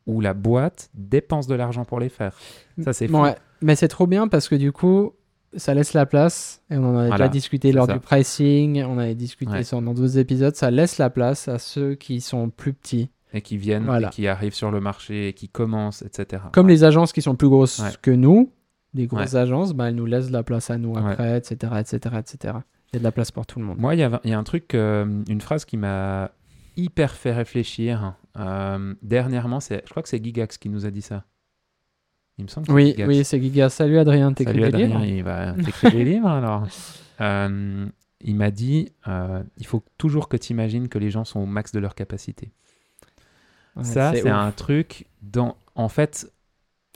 où 0.06 0.20
la 0.20 0.32
boîte 0.32 0.90
dépense 0.94 1.48
de 1.48 1.56
l'argent 1.56 1.84
pour 1.84 1.98
les 1.98 2.08
faire. 2.08 2.38
Ça, 2.84 2.92
c'est 2.92 3.10
ouais. 3.10 3.34
mais 3.62 3.74
c'est 3.74 3.88
trop 3.88 4.06
bien 4.06 4.28
parce 4.28 4.48
que 4.48 4.54
du 4.54 4.70
coup, 4.70 5.10
ça 5.56 5.74
laisse 5.74 5.92
la 5.92 6.06
place 6.06 6.62
et 6.70 6.76
on 6.76 6.84
en 6.84 6.96
a 6.98 7.06
Voilà, 7.08 7.16
déjà 7.26 7.28
discuté 7.30 7.72
lors 7.72 7.86
ça. 7.86 7.94
du 7.94 7.98
pricing, 7.98 8.84
on 8.84 8.96
avait 8.98 9.16
discuté 9.16 9.50
Ouais. 9.50 9.64
ça 9.64 9.80
dans 9.80 9.92
d'autres 9.92 10.18
épisodes. 10.18 10.54
Ça 10.54 10.70
laisse 10.70 10.98
la 10.98 11.10
place 11.10 11.48
à 11.48 11.58
ceux 11.58 11.96
qui 11.96 12.20
sont 12.20 12.48
plus 12.48 12.74
petits, 12.74 13.10
Et 13.34 13.40
qui 13.42 13.56
viennent, 13.56 13.84
Voilà. 13.84 14.08
et 14.08 14.10
qui 14.10 14.26
arrivent 14.28 14.54
sur 14.54 14.70
le 14.70 14.80
marché, 14.80 15.28
et 15.28 15.32
qui 15.32 15.48
commencent, 15.48 16.02
etc. 16.02 16.42
comme 16.52 16.66
Ouais. 16.66 16.72
les 16.72 16.84
agences 16.84 17.12
qui 17.12 17.22
sont 17.22 17.34
plus 17.34 17.48
grosses 17.48 17.78
Ouais. 17.80 17.90
que 18.02 18.10
nous. 18.10 18.52
Des 18.94 19.06
grosses 19.06 19.34
agences, 19.34 19.72
bah, 19.72 19.88
elles 19.88 19.94
nous 19.94 20.04
laissent 20.04 20.28
de 20.28 20.32
la 20.34 20.42
place 20.42 20.68
à 20.70 20.76
nous 20.76 20.96
après, 20.98 21.38
etc., 21.38 21.72
etc., 21.80 22.16
etc. 22.18 22.54
Il 22.92 22.96
y 22.96 22.96
a 22.96 22.98
de 22.98 23.04
la 23.04 23.12
place 23.12 23.30
pour 23.30 23.46
tout 23.46 23.58
le 23.58 23.64
monde. 23.64 23.78
Moi, 23.78 23.94
il 23.94 24.00
y, 24.00 24.02
a- 24.02 24.20
il 24.24 24.28
y 24.30 24.34
a 24.34 24.38
un 24.38 24.44
truc, 24.44 24.74
euh, 24.74 25.22
une 25.28 25.40
phrase 25.40 25.64
qui 25.64 25.78
m'a 25.78 26.30
hyper 26.76 27.12
fait 27.12 27.32
réfléchir. 27.32 28.14
euh, 28.38 28.94
dernièrement, 29.02 29.60
c'est, 29.60 29.82
je 29.86 29.90
crois 29.90 30.02
que 30.02 30.08
c'est 30.10 30.22
Gigax 30.22 30.56
qui 30.58 30.68
nous 30.70 30.84
a 30.86 30.90
dit 30.90 31.00
ça. 31.02 31.24
Il 32.38 32.44
me 32.44 32.48
semble 32.48 32.66
que 32.66 32.72
c'est 32.72 32.76
Oui, 32.76 32.86
Gigax. 32.92 33.08
oui, 33.08 33.24
c'est 33.24 33.40
Giga. 33.40 33.68
Salut 33.70 33.98
Adrien, 33.98 34.32
t'écris 34.32 34.58
des 34.58 34.64
Adrien, 34.64 34.86
livres 35.00 35.04
il 35.04 35.22
va 35.22 35.52
t'écrire 35.64 35.90
des 35.92 36.04
livres 36.04 36.28
alors. 36.28 36.66
Euh, 37.20 37.86
il 38.22 38.36
m'a 38.36 38.50
dit, 38.50 38.90
il 39.58 39.66
faut 39.66 39.82
toujours 39.98 40.28
que 40.28 40.36
tu 40.36 40.52
imagines 40.52 40.88
que 40.88 40.98
les 40.98 41.10
gens 41.10 41.24
sont 41.24 41.40
au 41.40 41.46
max 41.46 41.72
de 41.72 41.78
leur 41.78 41.94
capacité. 41.94 42.52
Ouais, 43.76 43.84
ça, 43.84 44.12
c'est 44.14 44.28
un 44.28 44.50
truc 44.52 45.06
dans, 45.22 45.56
en 45.74 45.88
fait, 45.88 46.30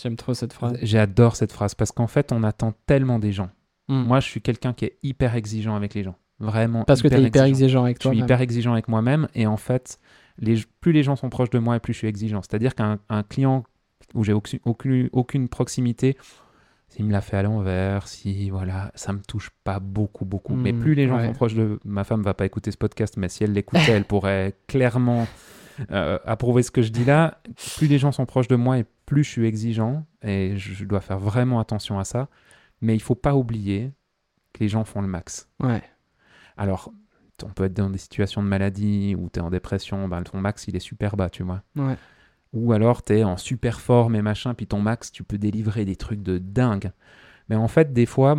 J'aime 0.03 0.16
trop 0.16 0.35
cette 0.35 0.53
phrase. 0.53 0.77
j'adore 0.83 1.37
cette 1.37 1.53
phrase 1.53 1.74
parce 1.74 1.91
qu'en 1.93 2.07
fait, 2.07 2.33
on 2.33 2.43
attend 2.43 2.74
tellement 2.87 3.18
des 3.18 3.33
gens. 3.33 3.49
Mm. 3.89 4.03
Moi, 4.03 4.20
je 4.20 4.27
suis 4.29 4.41
quelqu'un 4.43 4.72
qui 4.74 4.85
est 4.85 4.99
hyper 5.03 5.35
exigeant 5.37 5.74
avec 5.74 5.95
les 5.95 6.03
gens, 6.03 6.16
vraiment. 6.39 6.85
Parce 6.85 7.01
que 7.03 7.09
t'es 7.09 7.22
hyper 7.22 7.45
exigeant 7.45 7.85
avec 7.85 7.97
Je 8.03 8.09
suis 8.09 8.16
toi. 8.18 8.24
hyper 8.24 8.41
exigeant 8.43 8.72
avec 8.72 8.89
moi-même 8.89 9.29
et 9.35 9.47
en 9.47 9.57
fait, 9.57 9.99
les, 10.39 10.57
plus 10.81 10.93
les 10.93 11.03
gens 11.03 11.16
sont 11.16 11.31
proches 11.31 11.49
de 11.51 11.59
moi 11.59 11.77
et 11.77 11.81
plus 11.81 11.95
je 11.95 11.99
suis 11.99 12.09
exigeant. 12.09 12.43
C'est-à-dire 12.43 12.74
qu'un 12.74 12.99
un 13.09 13.22
client 13.22 13.64
où 14.14 14.22
j'ai 14.22 14.33
aucune, 14.35 14.59
aucune, 14.66 15.09
aucune 15.12 15.49
proximité, 15.49 16.16
s'il 16.89 17.07
me 17.07 17.12
l'a 17.12 17.20
fait 17.22 17.39
à 17.39 17.43
l'envers, 17.43 18.07
si 18.07 18.51
voilà, 18.51 18.93
ça 18.95 19.12
me 19.14 19.20
touche 19.20 19.51
pas 19.64 19.81
beaucoup, 19.81 20.24
beaucoup. 20.27 20.55
mais 20.55 20.72
Mm, 20.72 20.81
plus 20.81 20.95
les 20.95 21.09
gens 21.09 21.16
ouais. 21.16 21.27
sont 21.27 21.33
proches 21.33 21.55
de 21.55 21.81
ma 21.85 22.05
femme, 22.05 22.22
va 22.22 22.35
pas 22.35 22.45
écouter 22.45 22.70
ce 22.70 22.77
podcast, 22.77 23.16
mais 23.16 23.29
si 23.31 23.45
elle 23.45 23.53
l'écoutait, 23.53 23.93
elle 23.93 24.05
pourrait 24.05 24.55
clairement 24.68 25.27
euh, 25.91 26.18
approuver 26.24 26.62
ce 26.62 26.70
que 26.70 26.83
je 26.83 26.91
dis 26.91 27.05
là. 27.05 27.41
Plus 27.77 27.87
les 27.87 27.99
gens 27.99 28.12
sont 28.12 28.27
proches 28.27 28.49
de 28.49 28.57
moi 28.57 28.79
et 28.79 28.85
plus 29.05 29.24
je 29.24 29.31
suis 29.31 29.47
exigeant 29.47 30.07
et 30.22 30.57
je, 30.57 30.85
dois 30.85 31.01
faire 31.01 31.18
vraiment 31.18 31.61
attention 31.61 31.99
à 31.99 32.05
ça. 32.05 32.29
Mais 32.81 32.95
il 32.95 33.01
faut 33.01 33.14
pas 33.14 33.35
oublier 33.35 33.93
que 34.53 34.61
les 34.61 34.68
gens 34.68 34.85
font 34.85 35.01
le 35.01 35.09
max. 35.09 35.49
Ouais. 35.61 35.83
Alors, 36.57 36.93
on 37.43 37.51
peut 37.51 37.64
être 37.64 37.74
dans 37.74 37.91
des 37.91 37.99
situations 37.99 38.43
de 38.43 38.49
maladie 38.49 39.14
ou 39.16 39.29
tu 39.31 39.39
es 39.39 39.43
en 39.43 39.51
dépression, 39.51 40.09
ben, 40.09 40.22
ton 40.22 40.41
max 40.41 40.68
il 40.68 40.77
est 40.77 40.81
super 40.81 41.16
bas, 41.16 41.31
tu 41.31 41.43
vois. 41.43 41.62
Ouais. 41.77 41.97
Ou 42.53 42.72
alors 42.72 43.03
tu 43.03 43.18
es 43.18 43.24
en 43.24 43.37
super 43.37 43.81
forme 43.81 44.16
et 44.16 44.22
machin, 44.22 44.55
puis 44.55 44.66
ton 44.66 44.81
max, 44.81 45.12
tu 45.12 45.22
peux 45.22 45.39
délivrer 45.39 45.85
des 45.85 45.97
trucs 45.97 46.22
de 46.22 46.39
dingue. 46.39 46.91
Mais 47.49 47.57
en 47.57 47.68
fait, 47.68 47.93
des 47.93 48.07
fois, 48.07 48.37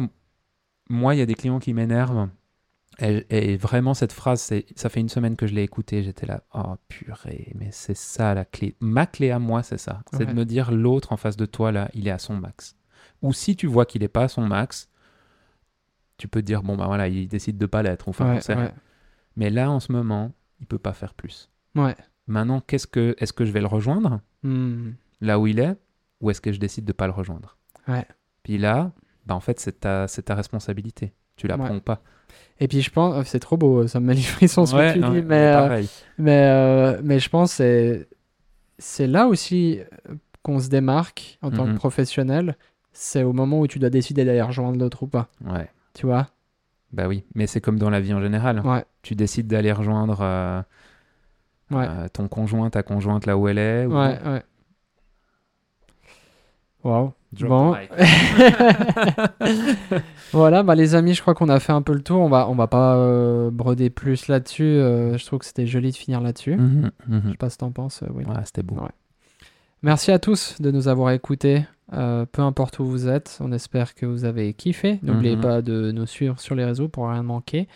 moi, 0.90 1.16
il 1.16 1.20
y 1.20 1.22
a 1.22 1.26
des 1.26 1.36
clients 1.36 1.60
qui 1.60 1.74
m'énervent. 1.74 2.30
Et, 3.00 3.26
et 3.30 3.58
vraiment, 3.58 3.94
cette 3.94 4.12
phrase, 4.12 4.52
ça 4.76 4.90
fait 4.90 5.00
une 5.00 5.10
semaine 5.10 5.36
que 5.36 5.46
je 5.46 5.54
l'ai 5.54 5.64
écoutée. 5.64 6.02
J'étais 6.04 6.26
là, 6.26 6.44
oh 6.54 6.76
purée, 6.88 7.52
mais 7.56 7.70
c'est 7.72 7.96
ça 7.96 8.34
la 8.34 8.44
clé. 8.46 8.76
Ma 8.80 9.06
clé 9.06 9.30
à 9.32 9.38
moi, 9.40 9.62
c'est 9.64 9.78
ça. 9.78 10.02
C'est 10.12 10.20
Ouais. 10.22 10.26
de 10.26 10.34
me 10.34 10.46
dire, 10.46 10.72
l'autre 10.72 11.12
en 11.14 11.18
face 11.18 11.38
de 11.38 11.46
toi, 11.46 11.72
là, 11.72 11.90
il 11.94 12.08
est 12.08 12.12
à 12.12 12.18
son 12.20 12.36
max. 12.36 12.76
Ou 13.22 13.34
si 13.34 13.56
tu 13.56 13.68
vois 13.68 13.86
qu'il 13.86 14.02
n'est 14.02 14.08
pas 14.08 14.24
à 14.24 14.28
son 14.28 14.42
max, 14.48 14.90
tu 16.18 16.28
peux 16.28 16.42
te 16.42 16.46
dire, 16.48 16.64
bon, 16.64 16.76
bah 16.76 16.88
voilà, 16.88 17.08
il 17.08 17.28
décide 17.28 17.58
de 17.60 17.66
pas 17.68 17.84
l'être. 17.84 18.08
Enfin, 18.10 18.36
ouais, 18.36 18.56
ouais. 18.56 18.74
Mais 19.36 19.50
là, 19.52 19.70
en 19.70 19.80
ce 19.80 19.92
moment, 19.92 20.32
il 20.60 20.66
peut 20.66 20.80
pas 20.80 20.94
faire 20.94 21.14
plus. 21.14 21.52
Ouais. 21.76 21.96
Maintenant, 22.26 22.62
qu'est-ce 22.62 22.88
que, 22.88 23.16
est-ce 23.20 23.32
que 23.34 23.46
je 23.46 23.52
vais 23.52 23.62
le 23.62 23.68
rejoindre? 23.68 24.22
Hmm. 24.44 24.92
là 25.20 25.40
où 25.40 25.48
il 25.48 25.60
est, 25.60 25.76
ou 26.22 26.30
est-ce 26.30 26.42
que 26.42 26.52
je 26.52 26.60
décide 26.60 26.86
de 26.86 26.94
pas 26.94 27.06
le 27.08 27.14
rejoindre? 27.14 27.58
Ouais. 27.88 28.06
Puis 28.44 28.58
là, 28.58 28.92
bah 29.26 29.36
en 29.36 29.40
fait, 29.40 29.60
c'est 29.60 29.82
ta, 29.82 30.08
c'est 30.08 30.24
ta 30.24 30.36
responsabilité. 30.36 31.14
Tu 31.38 31.48
la 31.48 31.56
Ouais. 31.58 31.80
pas. 31.80 32.02
Et 32.60 32.68
puis 32.68 32.82
je 32.82 32.90
pense, 32.90 33.26
c'est 33.28 33.40
trop 33.40 33.56
beau, 33.58 33.88
ça 33.88 34.00
me 34.00 34.08
met 34.08 34.14
les 34.16 34.22
frissons 34.22 34.66
ce 34.66 34.76
Ouais, 34.76 34.94
que 34.96 35.00
tu 35.00 35.10
dis, 35.12 35.22
mais, 35.22 35.56
euh, 35.56 35.84
mais, 36.18 36.42
euh, 36.50 37.00
mais 37.04 37.20
je 37.20 37.30
pense 37.30 37.52
que 37.52 37.56
c'est, 37.58 38.08
c'est 38.80 39.08
là 39.08 39.28
aussi 39.28 39.80
euh, 40.10 40.16
qu'on 40.42 40.60
se 40.60 40.68
démarque 40.70 41.38
en 41.42 41.52
tant 41.52 41.66
Mhm. 41.68 41.74
que 41.74 41.78
professionnel. 41.78 42.58
C'est 42.94 43.22
au 43.22 43.32
moment 43.32 43.60
où 43.60 43.68
tu 43.68 43.78
dois 43.78 43.92
décider 43.92 44.26
d'aller 44.26 44.42
rejoindre 44.42 44.80
l'autre 44.80 45.04
ou 45.04 45.08
pas. 45.08 45.28
Ouais. 45.46 45.70
Tu 45.94 46.08
vois? 46.08 46.30
Bah 46.94 47.08
oui, 47.08 47.24
mais 47.36 47.46
c'est 47.46 47.62
comme 47.62 47.78
dans 47.78 47.92
la 47.92 48.00
vie 48.00 48.14
en 48.14 48.22
général. 48.22 48.62
Ouais. 48.66 48.84
Tu 49.04 49.14
décides 49.14 49.46
d'aller 49.48 49.72
rejoindre 49.72 50.20
euh, 50.22 50.62
Ouais. 51.70 51.86
euh, 51.88 52.08
ton 52.12 52.28
conjoint, 52.28 52.70
ta 52.72 52.82
conjointe 52.82 53.26
là 53.28 53.38
où 53.38 53.48
elle 53.48 53.60
est. 53.60 53.86
ou- 53.86 53.94
Ouais, 53.94 54.18
ouais. 54.26 54.44
Waouh. 56.84 57.12
Bon. 57.42 57.76
Voilà, 60.34 60.64
bah 60.64 60.76
les 60.76 60.96
amis, 60.96 61.14
je 61.14 61.22
crois 61.22 61.34
qu'on 61.34 61.50
a 61.50 61.60
fait 61.60 61.72
un 61.72 61.82
peu 61.82 61.94
le 61.94 62.02
tour. 62.02 62.20
On 62.22 62.30
va, 62.30 62.50
on 62.50 62.56
va 62.56 62.68
pas 62.68 62.96
euh, 62.98 63.50
broder 63.52 63.90
plus 63.90 64.28
là-dessus. 64.28 64.64
Euh, 64.64 65.18
je 65.18 65.26
trouve 65.26 65.40
que 65.40 65.46
c'était 65.46 65.66
joli 65.66 65.92
de 65.92 65.96
finir 65.96 66.22
là-dessus. 66.22 66.56
Mhm, 66.56 66.92
mhm. 67.08 67.22
Je 67.26 67.32
sais 67.32 67.38
pas 67.38 67.50
ce 67.50 67.56
que 67.56 67.60
t'en 67.62 67.72
penses, 67.72 68.04
euh. 68.04 68.12
Ouais, 68.14 68.24
c'était 68.46 68.64
beau. 68.64 68.76
Ouais. 68.76 68.90
Merci 69.84 70.12
à 70.12 70.20
tous 70.20 70.62
de 70.62 70.72
nous 70.72 70.88
avoir 70.88 71.12
écoutés. 71.12 71.66
Peu 71.92 72.42
importe 72.42 72.80
où 72.80 72.86
vous 72.86 73.08
êtes, 73.08 73.38
on 73.42 73.52
espère 73.54 73.96
que 73.96 74.06
vous 74.06 74.26
avez 74.26 74.54
kiffé. 74.54 75.00
N'oubliez 75.04 75.36
Mhm. 75.38 75.42
pas 75.42 75.62
de 75.62 75.92
nous 75.92 76.06
suivre 76.06 76.40
sur 76.40 76.56
les 76.56 76.66
réseaux 76.66 76.90
pour 76.90 77.08
rien 77.10 77.24
manquer. 77.24 77.68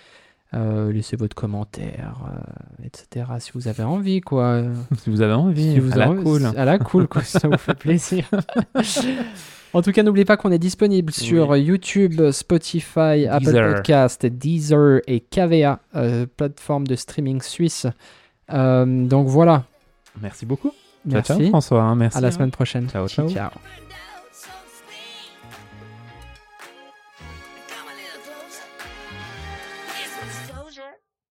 Euh, 0.54 0.92
laissez 0.92 1.16
votre 1.16 1.34
commentaire, 1.34 2.18
euh, 2.28 2.86
etc. 2.86 3.26
Si 3.40 3.52
vous 3.54 3.70
avez 3.70 3.84
envie, 3.84 4.20
quoi. 4.20 4.64
Si 4.98 5.10
vous 5.10 5.22
avez 5.22 5.32
envie, 5.34 5.72
si 5.74 5.80
vous 5.80 5.94
à 5.94 5.96
la 5.96 6.06
avez- 6.10 6.22
cool. 6.24 6.46
À 6.58 6.66
la 6.66 6.78
cool, 6.78 7.08
quoi. 7.08 7.24
ça 7.24 7.48
vous 7.48 7.58
fait 7.58 7.74
plaisir. 7.74 8.30
en 9.74 9.82
tout 9.82 9.94
cas, 9.94 10.04
n'oubliez 10.04 10.26
pas 10.26 10.36
qu'on 10.36 10.52
est 10.52 10.60
disponible 10.60 11.14
sur 11.14 11.56
YouTube, 11.56 12.32
Spotify, 12.32 13.28
Apple. 13.30 13.52
Podcast, 13.54 14.26
Deezer 14.26 15.00
et 15.08 15.22
KVA, 15.22 15.80
euh, 15.96 16.26
plateforme 16.36 16.86
de 16.86 16.96
streaming 16.96 17.42
suisse. 17.42 17.88
Donc 18.50 19.28
voilà. 19.28 19.64
Merci 20.22 20.46
beaucoup. 20.46 20.74
Merci. 21.06 21.34
ciao, 21.34 21.48
François. 21.50 21.82
hein, 21.84 21.96
merci. 21.96 22.18
à 22.18 22.22
la 22.22 22.30
semaine 22.32 22.52
prochaine. 22.52 22.90
Ciao, 22.90 23.08
ciao. 23.08 23.30